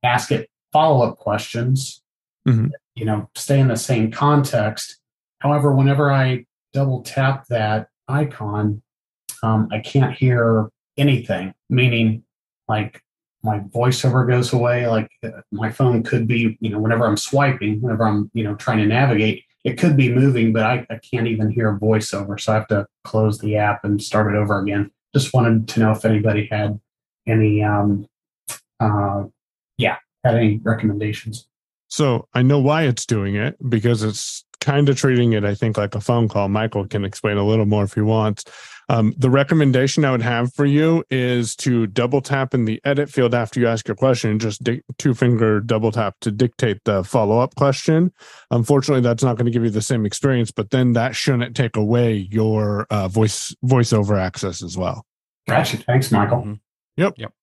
ask 0.03 0.31
it 0.31 0.49
follow-up 0.73 1.17
questions 1.17 2.01
Mhm. 2.47 2.69
you 2.95 3.05
know 3.05 3.29
stay 3.35 3.59
in 3.59 3.67
the 3.69 3.77
same 3.77 4.11
context 4.11 4.99
however 5.39 5.73
whenever 5.73 6.11
i 6.11 6.45
double 6.73 7.01
tap 7.01 7.45
that 7.47 7.87
icon 8.07 8.81
um, 9.41 9.67
i 9.71 9.79
can't 9.79 10.13
hear 10.13 10.69
anything 10.97 11.53
meaning 11.69 12.23
like 12.67 13.01
my 13.43 13.59
voiceover 13.59 14.27
goes 14.27 14.53
away. 14.53 14.87
Like 14.87 15.07
uh, 15.23 15.29
my 15.51 15.71
phone 15.71 16.01
could 16.01 16.27
be, 16.27 16.57
you 16.61 16.69
know, 16.71 16.79
whenever 16.79 17.05
I'm 17.05 17.15
swiping, 17.15 17.79
whenever 17.79 18.03
I'm, 18.07 18.31
you 18.33 18.43
know, 18.43 18.55
trying 18.55 18.79
to 18.79 18.87
navigate, 18.87 19.43
it 19.65 19.79
could 19.79 19.97
be 19.97 20.13
moving, 20.13 20.53
but 20.53 20.63
I, 20.63 20.85
I 20.91 20.99
can't 20.99 21.27
even 21.27 21.49
hear 21.49 21.71
a 21.71 21.79
voiceover. 21.79 22.39
So 22.39 22.51
I 22.53 22.55
have 22.55 22.67
to 22.67 22.85
close 23.03 23.39
the 23.39 23.57
app 23.57 23.83
and 23.83 24.01
start 24.01 24.33
it 24.33 24.37
over 24.37 24.59
again. 24.59 24.91
Just 25.13 25.33
wanted 25.33 25.67
to 25.69 25.79
know 25.79 25.91
if 25.91 26.05
anybody 26.05 26.47
had 26.51 26.79
any, 27.27 27.63
um, 27.63 28.05
uh, 28.79 29.23
yeah, 29.77 29.97
had 30.23 30.35
any 30.35 30.59
recommendations. 30.63 31.47
So 31.87 32.27
I 32.35 32.43
know 32.43 32.59
why 32.59 32.83
it's 32.83 33.07
doing 33.07 33.35
it 33.35 33.57
because 33.67 34.03
it's 34.03 34.45
kind 34.61 34.87
of 34.87 34.97
treating 34.97 35.33
it, 35.33 35.43
I 35.43 35.55
think, 35.55 35.77
like 35.77 35.95
a 35.95 36.01
phone 36.01 36.27
call. 36.27 36.47
Michael 36.47 36.87
can 36.87 37.03
explain 37.03 37.37
a 37.37 37.45
little 37.45 37.65
more 37.65 37.85
if 37.85 37.95
he 37.95 38.01
wants. 38.01 38.45
Um, 38.87 39.13
the 39.17 39.29
recommendation 39.29 40.05
I 40.05 40.11
would 40.11 40.21
have 40.21 40.53
for 40.53 40.65
you 40.65 41.03
is 41.09 41.55
to 41.57 41.87
double 41.87 42.21
tap 42.21 42.53
in 42.53 42.65
the 42.65 42.79
edit 42.85 43.09
field 43.09 43.33
after 43.33 43.59
you 43.59 43.67
ask 43.67 43.87
your 43.87 43.95
question, 43.95 44.37
just 44.39 44.63
di- 44.63 44.81
two 44.97 45.13
finger 45.13 45.59
double 45.59 45.91
tap 45.91 46.15
to 46.21 46.31
dictate 46.31 46.83
the 46.85 47.03
follow 47.03 47.39
up 47.39 47.55
question. 47.55 48.13
Unfortunately, 48.51 49.01
that's 49.01 49.23
not 49.23 49.37
going 49.37 49.45
to 49.45 49.51
give 49.51 49.63
you 49.63 49.69
the 49.69 49.81
same 49.81 50.05
experience, 50.05 50.51
but 50.51 50.69
then 50.69 50.93
that 50.93 51.15
shouldn't 51.15 51.55
take 51.55 51.75
away 51.75 52.27
your 52.31 52.85
uh, 52.89 53.07
voice 53.07 53.55
voiceover 53.65 54.19
access 54.19 54.61
as 54.61 54.77
well. 54.77 55.05
Gotcha. 55.47 55.77
Thanks, 55.77 56.11
Michael. 56.11 56.39
Mm-hmm. 56.39 56.53
Yep. 56.97 57.13
Yep. 57.17 57.33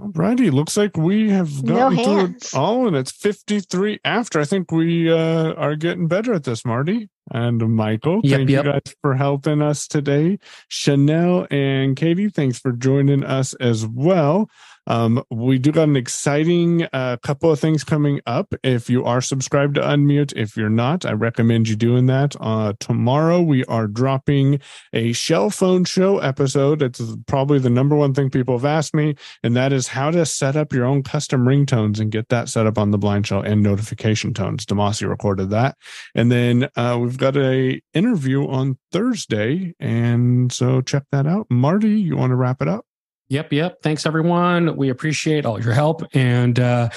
Alrighty, 0.00 0.52
looks 0.52 0.76
like 0.76 0.96
we 0.96 1.30
have 1.30 1.64
No 1.64 1.74
gotten 1.74 2.04
through 2.04 2.24
it 2.36 2.54
all, 2.54 2.86
and 2.86 2.94
it's 2.94 3.10
fifty-three 3.10 3.98
after. 4.04 4.38
I 4.38 4.44
think 4.44 4.70
we 4.70 5.10
uh, 5.10 5.54
are 5.54 5.74
getting 5.74 6.06
better 6.06 6.32
at 6.34 6.44
this, 6.44 6.64
Marty 6.64 7.08
and 7.30 7.58
Michael. 7.74 8.20
Yep, 8.24 8.38
thank 8.38 8.50
yep. 8.50 8.64
you 8.64 8.72
guys 8.72 8.94
for 9.02 9.14
helping 9.14 9.62
us 9.62 9.86
today. 9.86 10.38
Chanel 10.68 11.46
and 11.50 11.96
Katie, 11.96 12.28
thanks 12.28 12.58
for 12.58 12.72
joining 12.72 13.24
us 13.24 13.54
as 13.54 13.86
well. 13.86 14.48
Um, 14.88 15.22
we 15.30 15.58
do 15.58 15.70
got 15.70 15.88
an 15.88 15.96
exciting 15.96 16.88
uh, 16.92 17.18
couple 17.18 17.52
of 17.52 17.60
things 17.60 17.84
coming 17.84 18.20
up. 18.26 18.54
If 18.64 18.88
you 18.88 19.04
are 19.04 19.20
subscribed 19.20 19.74
to 19.74 19.82
Unmute, 19.82 20.32
if 20.34 20.56
you're 20.56 20.70
not, 20.70 21.04
I 21.04 21.12
recommend 21.12 21.68
you 21.68 21.76
doing 21.76 22.06
that. 22.06 22.34
Uh, 22.40 22.72
tomorrow 22.80 23.42
we 23.42 23.64
are 23.66 23.86
dropping 23.86 24.60
a 24.94 25.12
Shell 25.12 25.50
Phone 25.50 25.84
Show 25.84 26.18
episode. 26.18 26.80
It's 26.80 27.02
probably 27.26 27.58
the 27.58 27.70
number 27.70 27.94
one 27.94 28.14
thing 28.14 28.30
people 28.30 28.56
have 28.56 28.64
asked 28.64 28.94
me, 28.94 29.14
and 29.42 29.54
that 29.54 29.74
is 29.74 29.88
how 29.88 30.10
to 30.10 30.24
set 30.24 30.56
up 30.56 30.72
your 30.72 30.86
own 30.86 31.02
custom 31.02 31.44
ringtones 31.44 32.00
and 32.00 32.10
get 32.10 32.30
that 32.30 32.48
set 32.48 32.66
up 32.66 32.78
on 32.78 32.90
the 32.90 32.98
Blind 32.98 33.26
Shell 33.26 33.42
and 33.42 33.62
notification 33.62 34.32
tones. 34.32 34.64
Demasi 34.64 35.06
recorded 35.06 35.50
that, 35.50 35.76
and 36.14 36.32
then 36.32 36.70
uh, 36.76 36.98
we've 36.98 37.17
got 37.18 37.36
a 37.36 37.80
interview 37.92 38.48
on 38.48 38.78
Thursday, 38.92 39.74
and 39.78 40.52
so 40.52 40.80
check 40.80 41.04
that 41.12 41.26
out. 41.26 41.46
Marty, 41.50 42.00
you 42.00 42.16
want 42.16 42.30
to 42.30 42.36
wrap 42.36 42.62
it 42.62 42.68
up? 42.68 42.86
Yep, 43.28 43.52
yep. 43.52 43.82
Thanks, 43.82 44.06
everyone. 44.06 44.76
We 44.76 44.88
appreciate 44.88 45.44
all 45.44 45.62
your 45.62 45.74
help. 45.74 46.02
And 46.14 46.58
uh, 46.58 46.88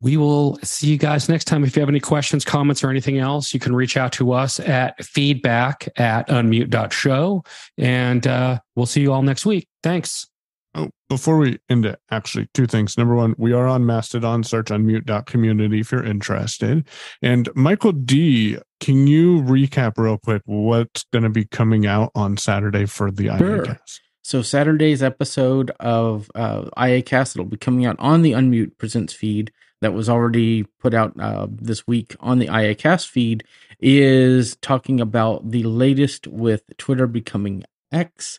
we 0.00 0.16
will 0.16 0.58
see 0.62 0.88
you 0.88 0.96
guys 0.96 1.28
next 1.28 1.44
time. 1.44 1.62
If 1.62 1.76
you 1.76 1.80
have 1.80 1.88
any 1.88 2.00
questions, 2.00 2.44
comments, 2.44 2.82
or 2.82 2.90
anything 2.90 3.18
else, 3.18 3.52
you 3.52 3.60
can 3.60 3.74
reach 3.74 3.96
out 3.96 4.12
to 4.14 4.32
us 4.32 4.58
at 4.60 5.02
feedback 5.04 5.88
at 5.96 6.28
unmute.show. 6.28 7.44
And 7.76 8.26
uh, 8.26 8.60
we'll 8.74 8.86
see 8.86 9.02
you 9.02 9.12
all 9.12 9.22
next 9.22 9.44
week. 9.44 9.68
Thanks. 9.82 10.26
Oh, 10.74 10.90
before 11.10 11.36
we 11.36 11.58
end 11.68 11.84
it, 11.84 12.00
actually, 12.10 12.48
two 12.54 12.66
things. 12.66 12.96
Number 12.96 13.14
one, 13.14 13.34
we 13.36 13.52
are 13.52 13.66
on 13.66 13.84
Mastodon. 13.84 14.42
Search 14.42 14.68
unmute.community 14.68 15.80
if 15.80 15.92
you're 15.92 16.04
interested. 16.04 16.88
And 17.20 17.50
Michael 17.54 17.92
D, 17.92 18.56
can 18.80 19.06
you 19.06 19.42
recap 19.42 19.98
real 19.98 20.16
quick 20.16 20.42
what's 20.46 21.04
going 21.12 21.24
to 21.24 21.28
be 21.30 21.44
coming 21.44 21.86
out 21.86 22.10
on 22.14 22.38
Saturday 22.38 22.86
for 22.86 23.10
the 23.10 23.26
Sure. 23.36 23.66
IACast? 23.66 24.00
So 24.22 24.40
Saturday's 24.40 25.02
episode 25.02 25.72
of 25.80 26.30
uh, 26.34 26.62
IACast 26.78 27.36
will 27.36 27.44
be 27.44 27.56
coming 27.56 27.84
out 27.84 27.96
on 27.98 28.22
the 28.22 28.32
Unmute 28.32 28.78
Presents 28.78 29.12
feed 29.12 29.52
that 29.82 29.92
was 29.92 30.08
already 30.08 30.62
put 30.80 30.94
out 30.94 31.12
uh, 31.20 31.48
this 31.50 31.86
week 31.86 32.14
on 32.20 32.38
the 32.38 32.46
IACast 32.46 33.08
feed 33.08 33.44
is 33.80 34.56
talking 34.62 35.00
about 35.00 35.50
the 35.50 35.64
latest 35.64 36.28
with 36.28 36.62
Twitter 36.78 37.08
becoming 37.08 37.64
X, 37.90 38.38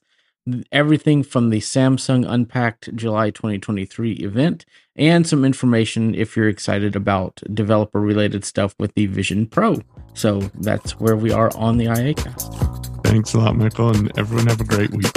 everything 0.72 1.24
from 1.24 1.50
the 1.50 1.60
Samsung 1.60 2.26
Unpacked 2.28 2.96
July 2.96 3.30
2023 3.30 4.14
event, 4.14 4.66
and 4.96 5.26
some 5.26 5.46
information 5.46 6.14
if 6.14 6.36
you're 6.36 6.50
excited 6.50 6.96
about 6.96 7.42
developer 7.54 8.00
related 8.00 8.46
stuff 8.46 8.76
with 8.80 8.94
the 8.96 9.06
Vision 9.08 9.48
Pro. 9.48 9.82
So 10.14 10.40
that's 10.60 11.00
where 11.00 11.16
we 11.16 11.32
are 11.32 11.52
on 11.56 11.78
the 11.78 11.86
IACast. 11.86 13.04
Thanks 13.04 13.34
a 13.34 13.40
lot, 13.40 13.56
Michael, 13.56 13.90
and 13.90 14.12
everyone 14.18 14.48
have 14.48 14.62
a 14.62 14.66
great 14.66 14.92
week. 14.92 15.12